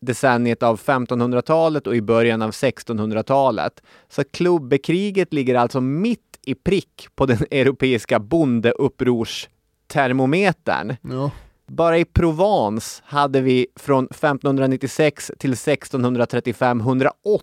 decenniet 0.00 0.62
av 0.62 0.80
1500-talet 0.80 1.86
och 1.86 1.96
i 1.96 2.02
början 2.02 2.42
av 2.42 2.50
1600-talet. 2.50 3.82
Så 4.08 4.24
klubbekriget 4.24 5.32
ligger 5.32 5.54
alltså 5.54 5.80
mitt 5.80 6.38
i 6.46 6.54
prick 6.54 7.06
på 7.14 7.26
den 7.26 7.38
europeiska 7.50 8.18
bondeupprorstermometern. 8.18 10.96
Ja. 11.02 11.30
Bara 11.72 11.98
i 11.98 12.04
Provence 12.04 13.02
hade 13.04 13.40
vi 13.40 13.66
från 13.76 14.04
1596 14.04 15.30
till 15.38 15.52
1635 15.52 16.80
108 16.80 17.42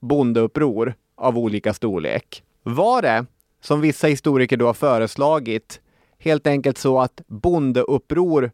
bondeuppror 0.00 0.94
av 1.16 1.38
olika 1.38 1.74
storlek. 1.74 2.42
Var 2.62 3.02
det, 3.02 3.26
som 3.60 3.80
vissa 3.80 4.06
historiker 4.06 4.56
då 4.56 4.66
har 4.66 4.74
föreslagit, 4.74 5.80
helt 6.18 6.46
enkelt 6.46 6.78
så 6.78 7.00
att 7.00 7.22
bondeuppror 7.26 8.50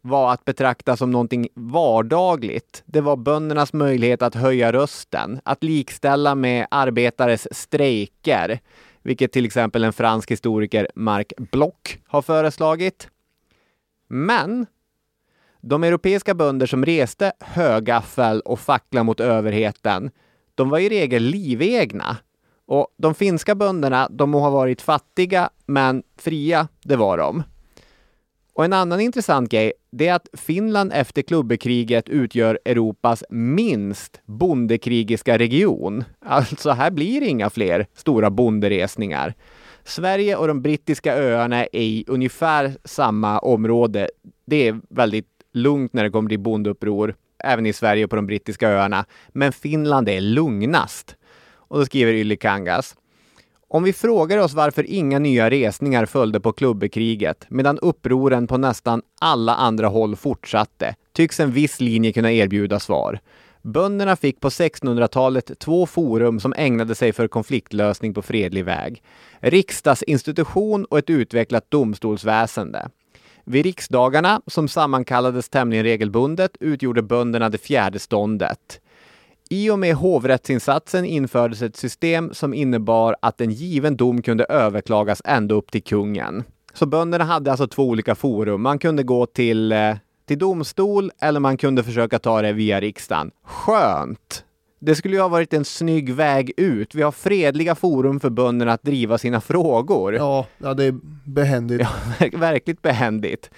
var 0.00 0.32
att 0.32 0.44
betrakta 0.44 0.96
som 0.96 1.10
någonting 1.10 1.48
vardagligt. 1.54 2.82
Det 2.86 3.00
var 3.00 3.16
böndernas 3.16 3.72
möjlighet 3.72 4.22
att 4.22 4.34
höja 4.34 4.72
rösten, 4.72 5.40
att 5.44 5.64
likställa 5.64 6.34
med 6.34 6.66
arbetares 6.70 7.48
strejker, 7.50 8.60
vilket 9.02 9.32
till 9.32 9.46
exempel 9.46 9.84
en 9.84 9.92
fransk 9.92 10.30
historiker, 10.30 10.88
Marc 10.94 11.26
Bloch, 11.36 11.98
har 12.06 12.22
föreslagit. 12.22 13.08
Men 14.08 14.66
de 15.60 15.84
europeiska 15.84 16.34
bönder 16.34 16.66
som 16.66 16.84
reste 16.84 17.32
högaffel 17.40 18.40
och 18.40 18.60
fackla 18.60 19.02
mot 19.02 19.20
överheten, 19.20 20.10
de 20.54 20.70
var 20.70 20.78
i 20.78 20.88
regel 20.88 21.22
livegna. 21.22 22.16
Och 22.66 22.94
de 22.96 23.14
finska 23.14 23.54
bönderna, 23.54 24.08
de 24.10 24.30
må 24.30 24.40
ha 24.40 24.50
varit 24.50 24.82
fattiga, 24.82 25.50
men 25.66 26.02
fria, 26.18 26.68
det 26.82 26.96
var 26.96 27.18
de. 27.18 27.42
Och 28.52 28.64
en 28.64 28.72
annan 28.72 29.00
intressant 29.00 29.50
grej, 29.50 29.72
det 29.90 30.08
är 30.08 30.14
att 30.14 30.28
Finland 30.32 30.92
efter 30.92 31.22
klubbekriget 31.22 32.08
utgör 32.08 32.58
Europas 32.64 33.24
minst 33.30 34.20
bondekrigiska 34.24 35.38
region. 35.38 36.04
Alltså 36.20 36.70
här 36.70 36.90
blir 36.90 37.20
det 37.20 37.26
inga 37.26 37.50
fler 37.50 37.86
stora 37.94 38.30
bonderesningar. 38.30 39.34
Sverige 39.86 40.36
och 40.36 40.48
de 40.48 40.62
brittiska 40.62 41.16
öarna 41.16 41.64
är 41.64 41.68
i 41.72 42.04
ungefär 42.06 42.76
samma 42.84 43.38
område. 43.38 44.08
Det 44.46 44.68
är 44.68 44.80
väldigt 44.88 45.28
lugnt 45.52 45.92
när 45.92 46.04
det 46.04 46.10
kommer 46.10 46.28
till 46.28 46.40
bondeuppror, 46.40 47.14
även 47.44 47.66
i 47.66 47.72
Sverige 47.72 48.04
och 48.04 48.10
på 48.10 48.16
de 48.16 48.26
brittiska 48.26 48.68
öarna. 48.68 49.04
Men 49.28 49.52
Finland 49.52 50.08
är 50.08 50.20
lugnast. 50.20 51.16
Och 51.54 51.78
då 51.78 51.84
skriver 51.84 52.12
Ylikangas. 52.12 52.96
Om 53.68 53.82
vi 53.82 53.92
frågar 53.92 54.38
oss 54.38 54.54
varför 54.54 54.90
inga 54.90 55.18
nya 55.18 55.50
resningar 55.50 56.06
följde 56.06 56.40
på 56.40 56.52
klubbekriget 56.52 57.46
medan 57.48 57.78
upproren 57.78 58.46
på 58.46 58.56
nästan 58.56 59.02
alla 59.20 59.54
andra 59.54 59.88
håll 59.88 60.16
fortsatte, 60.16 60.94
tycks 61.12 61.40
en 61.40 61.52
viss 61.52 61.80
linje 61.80 62.12
kunna 62.12 62.32
erbjuda 62.32 62.80
svar. 62.80 63.20
Bönderna 63.66 64.16
fick 64.16 64.40
på 64.40 64.48
1600-talet 64.48 65.58
två 65.58 65.86
forum 65.86 66.40
som 66.40 66.54
ägnade 66.56 66.94
sig 66.94 67.12
för 67.12 67.28
konfliktlösning 67.28 68.14
på 68.14 68.22
fredlig 68.22 68.64
väg. 68.64 69.02
Riksdagsinstitution 69.40 70.84
och 70.84 70.98
ett 70.98 71.10
utvecklat 71.10 71.70
domstolsväsende. 71.70 72.88
Vid 73.44 73.64
riksdagarna, 73.64 74.40
som 74.46 74.68
sammankallades 74.68 75.48
tämligen 75.48 75.84
regelbundet, 75.84 76.56
utgjorde 76.60 77.02
bönderna 77.02 77.48
det 77.48 77.58
fjärde 77.58 77.98
ståndet. 77.98 78.80
I 79.50 79.70
och 79.70 79.78
med 79.78 79.94
hovrättsinsatsen 79.94 81.04
infördes 81.04 81.62
ett 81.62 81.76
system 81.76 82.34
som 82.34 82.54
innebar 82.54 83.16
att 83.22 83.40
en 83.40 83.50
given 83.50 83.96
dom 83.96 84.22
kunde 84.22 84.44
överklagas 84.44 85.22
ända 85.24 85.54
upp 85.54 85.70
till 85.70 85.82
kungen. 85.82 86.44
Så 86.74 86.86
bönderna 86.86 87.24
hade 87.24 87.50
alltså 87.50 87.66
två 87.66 87.88
olika 87.88 88.14
forum. 88.14 88.62
Man 88.62 88.78
kunde 88.78 89.02
gå 89.02 89.26
till, 89.26 89.72
eh, 89.72 89.94
till 90.26 90.38
domstol 90.38 91.10
eller 91.20 91.40
man 91.40 91.56
kunde 91.56 91.82
försöka 91.82 92.18
ta 92.18 92.42
det 92.42 92.52
via 92.52 92.80
riksdagen. 92.80 93.30
Skönt! 93.44 94.42
Det 94.78 94.94
skulle 94.94 95.14
ju 95.16 95.20
ha 95.20 95.28
varit 95.28 95.54
en 95.54 95.64
snygg 95.64 96.12
väg 96.14 96.52
ut. 96.56 96.94
Vi 96.94 97.02
har 97.02 97.12
fredliga 97.12 97.74
forum 97.74 98.20
för 98.20 98.30
bönderna 98.30 98.72
att 98.72 98.82
driva 98.82 99.18
sina 99.18 99.40
frågor. 99.40 100.14
Ja, 100.14 100.46
ja 100.58 100.74
det 100.74 100.84
är 100.84 100.94
behändigt. 101.24 101.80
Ja, 101.80 101.88
verk- 102.18 102.34
verkligt 102.34 102.82
behändigt. 102.82 103.50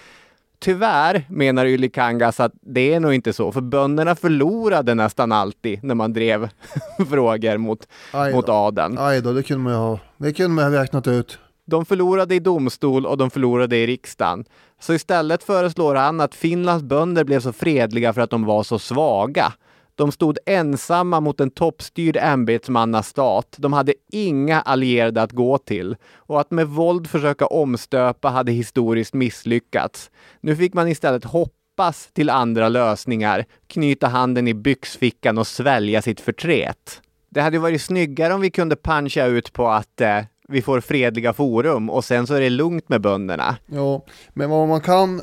Tyvärr 0.60 1.24
menar 1.28 1.66
Ylikangas 1.66 2.40
att 2.40 2.52
det 2.60 2.94
är 2.94 3.00
nog 3.00 3.14
inte 3.14 3.32
så, 3.32 3.52
för 3.52 3.60
bönderna 3.60 4.14
förlorade 4.14 4.94
nästan 4.94 5.32
alltid 5.32 5.84
när 5.84 5.94
man 5.94 6.12
drev 6.12 6.48
frågor 7.10 7.56
mot, 7.58 7.88
mot 8.34 8.48
adeln. 8.48 8.98
Aj 8.98 9.20
då, 9.22 9.32
det 9.32 9.42
kunde 9.42 9.64
man 9.64 9.72
ju 9.72 9.78
ha, 9.78 9.98
det 10.16 10.32
kunde 10.32 10.62
man 10.62 10.72
ha 10.72 10.82
räknat 10.82 11.06
ut. 11.06 11.38
De 11.70 11.84
förlorade 11.84 12.34
i 12.34 12.38
domstol 12.38 13.06
och 13.06 13.16
de 13.16 13.30
förlorade 13.30 13.76
i 13.76 13.86
riksdagen. 13.86 14.44
Så 14.80 14.94
istället 14.94 15.42
föreslår 15.42 15.94
han 15.94 16.20
att 16.20 16.34
Finlands 16.34 16.84
bönder 16.84 17.24
blev 17.24 17.40
så 17.40 17.52
fredliga 17.52 18.12
för 18.12 18.20
att 18.20 18.30
de 18.30 18.44
var 18.44 18.62
så 18.62 18.78
svaga. 18.78 19.52
De 19.94 20.12
stod 20.12 20.38
ensamma 20.46 21.20
mot 21.20 21.40
en 21.40 21.50
toppstyrd 21.50 22.16
ämbetsmannastat. 22.16 23.56
De 23.58 23.72
hade 23.72 23.94
inga 24.12 24.60
allierade 24.60 25.22
att 25.22 25.32
gå 25.32 25.58
till. 25.58 25.96
Och 26.14 26.40
att 26.40 26.50
med 26.50 26.68
våld 26.68 27.10
försöka 27.10 27.46
omstöpa 27.46 28.28
hade 28.28 28.52
historiskt 28.52 29.14
misslyckats. 29.14 30.10
Nu 30.40 30.56
fick 30.56 30.74
man 30.74 30.88
istället 30.88 31.24
hoppas 31.24 32.08
till 32.12 32.30
andra 32.30 32.68
lösningar, 32.68 33.44
knyta 33.66 34.06
handen 34.06 34.48
i 34.48 34.54
byxfickan 34.54 35.38
och 35.38 35.46
svälja 35.46 36.02
sitt 36.02 36.20
förtret. 36.20 37.02
Det 37.30 37.40
hade 37.40 37.58
varit 37.58 37.82
snyggare 37.82 38.34
om 38.34 38.40
vi 38.40 38.50
kunde 38.50 38.76
puncha 38.76 39.24
ut 39.26 39.52
på 39.52 39.68
att 39.68 40.00
eh, 40.00 40.20
vi 40.48 40.62
får 40.62 40.80
fredliga 40.80 41.32
forum 41.32 41.90
och 41.90 42.04
sen 42.04 42.26
så 42.26 42.34
är 42.34 42.40
det 42.40 42.50
lugnt 42.50 42.88
med 42.88 43.00
bönderna. 43.00 43.56
Ja, 43.66 44.04
men 44.34 44.50
vad 44.50 44.68
man 44.68 44.80
kan, 44.80 45.22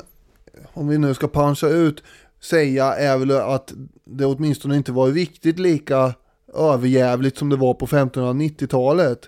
om 0.72 0.88
vi 0.88 0.98
nu 0.98 1.14
ska 1.14 1.28
puncha 1.28 1.68
ut, 1.68 2.02
säga 2.40 2.94
är 2.94 3.18
väl 3.18 3.30
att 3.30 3.72
det 4.04 4.26
åtminstone 4.26 4.76
inte 4.76 4.92
var 4.92 5.08
riktigt 5.08 5.58
lika 5.58 6.14
överjävligt 6.54 7.38
som 7.38 7.48
det 7.48 7.56
var 7.56 7.74
på 7.74 7.86
1590-talet 7.86 9.20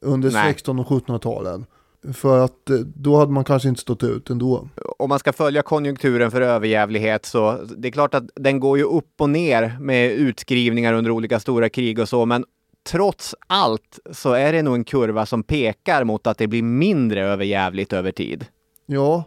under 0.00 0.30
Nej. 0.30 0.52
16 0.52 0.78
och 0.78 0.86
1700-talen. 0.86 1.66
För 2.12 2.44
att 2.44 2.70
eh, 2.70 2.76
då 2.76 3.16
hade 3.16 3.32
man 3.32 3.44
kanske 3.44 3.68
inte 3.68 3.80
stått 3.80 4.02
ut 4.02 4.30
ändå. 4.30 4.68
Om 4.98 5.08
man 5.08 5.18
ska 5.18 5.32
följa 5.32 5.62
konjunkturen 5.62 6.30
för 6.30 6.40
överjävlighet 6.40 7.26
så 7.26 7.58
det 7.76 7.88
är 7.88 7.92
klart 7.92 8.14
att 8.14 8.24
den 8.34 8.60
går 8.60 8.78
ju 8.78 8.84
upp 8.84 9.20
och 9.20 9.30
ner 9.30 9.76
med 9.80 10.10
utskrivningar 10.12 10.92
under 10.92 11.10
olika 11.10 11.40
stora 11.40 11.68
krig 11.68 11.98
och 11.98 12.08
så, 12.08 12.26
men 12.26 12.44
trots 12.82 13.34
allt 13.46 13.98
så 14.10 14.32
är 14.32 14.52
det 14.52 14.62
nog 14.62 14.74
en 14.74 14.84
kurva 14.84 15.26
som 15.26 15.42
pekar 15.42 16.04
mot 16.04 16.26
att 16.26 16.38
det 16.38 16.46
blir 16.46 16.62
mindre 16.62 17.22
överjävligt 17.22 17.92
över 17.92 18.12
tid. 18.12 18.46
Ja, 18.86 19.24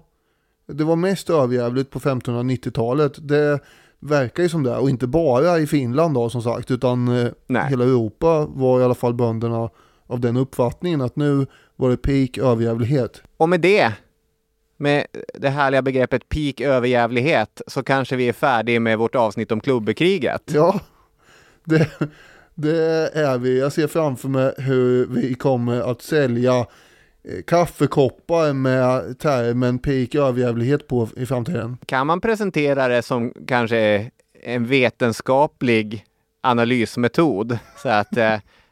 det 0.68 0.84
var 0.84 0.96
mest 0.96 1.30
överjävligt 1.30 1.90
på 1.90 2.00
1590-talet. 2.00 3.28
Det 3.28 3.60
verkar 4.00 4.44
ju 4.44 4.50
som 4.50 4.64
det, 4.64 4.78
och 4.78 4.90
inte 4.90 5.08
bara 5.08 5.60
i 5.60 5.68
Finland 5.68 6.14
då 6.14 6.30
som 6.30 6.42
sagt, 6.42 6.72
utan 6.72 7.08
eh, 7.08 7.32
Nej. 7.48 7.70
hela 7.70 7.84
Europa 7.84 8.46
var 8.46 8.80
i 8.80 8.84
alla 8.84 8.96
fall 8.96 9.14
bönderna 9.14 9.70
av 10.08 10.20
den 10.20 10.38
uppfattningen 10.38 11.02
att 11.02 11.16
nu 11.16 11.46
var 11.76 11.90
det 11.90 11.98
peak 11.98 12.38
överjävlighet. 12.38 13.22
Och 13.38 13.50
med 13.50 13.62
det, 13.62 13.94
med 14.78 15.06
det 15.34 15.50
härliga 15.50 15.82
begreppet 15.82 16.30
peak 16.30 16.62
överjävlighet, 16.62 17.62
så 17.68 17.84
kanske 17.84 18.16
vi 18.16 18.30
är 18.30 18.34
färdiga 18.34 18.80
med 18.80 18.98
vårt 18.98 19.16
avsnitt 19.16 19.52
om 19.52 19.60
klubbekriget. 19.60 20.42
Ja, 20.46 20.80
det, 21.64 21.90
det 22.56 23.10
är 23.14 23.38
vi. 23.38 23.60
Jag 23.60 23.74
ser 23.74 23.88
framför 23.88 24.30
mig 24.30 24.54
hur 24.58 25.06
vi 25.08 25.34
kommer 25.34 25.92
att 25.92 26.02
sälja 26.02 26.58
eh, 26.60 26.66
kaffekoppar 27.48 28.54
med 28.54 29.20
termen 29.20 29.80
peak 29.80 30.16
överjävlighet 30.16 30.88
på 30.88 31.10
i 31.18 31.26
framtiden. 31.26 31.78
Kan 31.86 32.08
man 32.08 32.22
presentera 32.22 32.88
det 32.88 33.02
som 33.02 33.34
kanske 33.48 34.12
en 34.44 34.66
vetenskaplig 34.66 36.06
analysmetod? 36.44 37.58
Så 37.84 37.90
att 37.90 38.18
eh, 38.18 38.24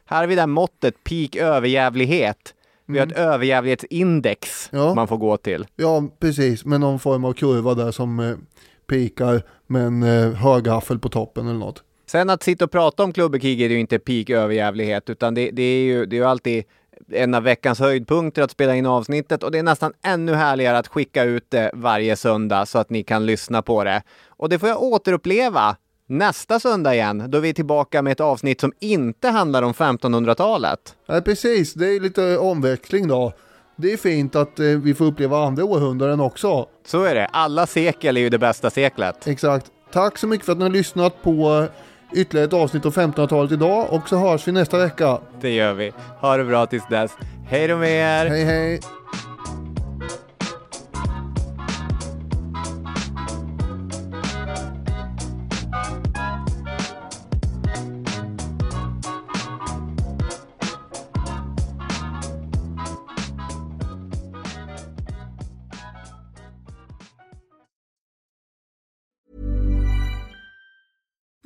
här 0.06 0.18
har 0.20 0.26
vi 0.26 0.34
det 0.34 0.40
här 0.42 0.46
måttet 0.46 1.04
peak 1.04 1.36
överjävlighet. 1.36 2.54
Vi 2.86 2.98
har 2.98 3.06
ett 3.06 3.18
överjävlighetsindex 3.18 4.68
Ja. 4.72 4.94
man 4.94 5.08
får 5.08 5.16
gå 5.16 5.36
till. 5.36 5.66
Ja, 5.76 6.02
precis, 6.20 6.64
med 6.64 6.80
någon 6.80 6.98
form 6.98 7.24
av 7.24 7.32
kurva 7.32 7.74
där 7.74 7.90
som 7.90 8.20
eh, 8.20 8.36
pikar 8.88 9.42
med 9.66 9.82
en 9.86 10.02
eh, 10.02 10.32
högaffel 10.32 10.98
på 10.98 11.08
toppen 11.08 11.48
eller 11.48 11.58
något. 11.58 11.82
Sen 12.06 12.30
att 12.30 12.42
sitta 12.42 12.64
och 12.64 12.70
prata 12.70 13.04
om 13.04 13.12
klubbekrig 13.12 13.62
är 13.62 13.68
ju 13.68 13.80
inte 13.80 13.98
peak 13.98 14.30
överjävlighet, 14.30 15.10
utan 15.10 15.34
det, 15.34 15.50
det, 15.50 15.62
är 15.62 15.84
ju, 15.84 16.06
det 16.06 16.16
är 16.16 16.20
ju 16.20 16.26
alltid 16.26 16.64
en 17.12 17.34
av 17.34 17.42
veckans 17.42 17.78
höjdpunkter 17.78 18.42
att 18.42 18.50
spela 18.50 18.74
in 18.76 18.86
avsnittet 18.86 19.42
och 19.42 19.50
det 19.50 19.58
är 19.58 19.62
nästan 19.62 19.92
ännu 20.02 20.34
härligare 20.34 20.78
att 20.78 20.88
skicka 20.88 21.24
ut 21.24 21.50
det 21.50 21.70
varje 21.74 22.16
söndag 22.16 22.66
så 22.66 22.78
att 22.78 22.90
ni 22.90 23.02
kan 23.02 23.26
lyssna 23.26 23.62
på 23.62 23.84
det. 23.84 24.02
Och 24.28 24.48
det 24.48 24.58
får 24.58 24.68
jag 24.68 24.82
återuppleva 24.82 25.76
nästa 26.06 26.60
söndag 26.60 26.94
igen, 26.94 27.24
då 27.28 27.38
vi 27.38 27.48
är 27.48 27.52
tillbaka 27.52 28.02
med 28.02 28.12
ett 28.12 28.20
avsnitt 28.20 28.60
som 28.60 28.72
inte 28.80 29.28
handlar 29.28 29.62
om 29.62 29.72
1500-talet. 29.72 30.96
Nej, 31.08 31.22
precis, 31.22 31.74
det 31.74 31.86
är 31.86 32.00
lite 32.00 32.38
omväxling 32.38 33.08
då. 33.08 33.32
Det 33.76 33.92
är 33.92 33.96
fint 33.96 34.36
att 34.36 34.60
eh, 34.60 34.66
vi 34.66 34.94
får 34.94 35.04
uppleva 35.04 35.46
andra 35.46 35.64
århundraden 35.64 36.20
också. 36.20 36.68
Så 36.86 37.02
är 37.02 37.14
det. 37.14 37.26
Alla 37.26 37.66
sekel 37.66 38.16
är 38.16 38.20
ju 38.20 38.28
det 38.28 38.38
bästa 38.38 38.70
seklet. 38.70 39.26
Exakt. 39.26 39.66
Tack 39.92 40.18
så 40.18 40.26
mycket 40.26 40.46
för 40.46 40.52
att 40.52 40.58
ni 40.58 40.64
har 40.64 40.70
lyssnat 40.70 41.22
på 41.22 41.60
eh, 41.62 41.70
ytterligare 42.14 42.46
ett 42.46 42.52
avsnitt 42.52 42.86
av 42.86 42.94
1500-talet 42.94 43.52
idag 43.52 43.86
och 43.92 44.08
så 44.08 44.16
hörs 44.16 44.48
vi 44.48 44.52
nästa 44.52 44.78
vecka. 44.78 45.18
Det 45.40 45.50
gör 45.50 45.72
vi. 45.72 45.92
Ha 46.20 46.36
det 46.36 46.44
bra 46.44 46.66
tills 46.66 46.88
dess. 46.90 47.12
Hej 47.46 47.68
då 47.68 47.76
med 47.76 47.90
er! 47.90 48.30
Hej 48.30 48.44
hej! 48.44 48.80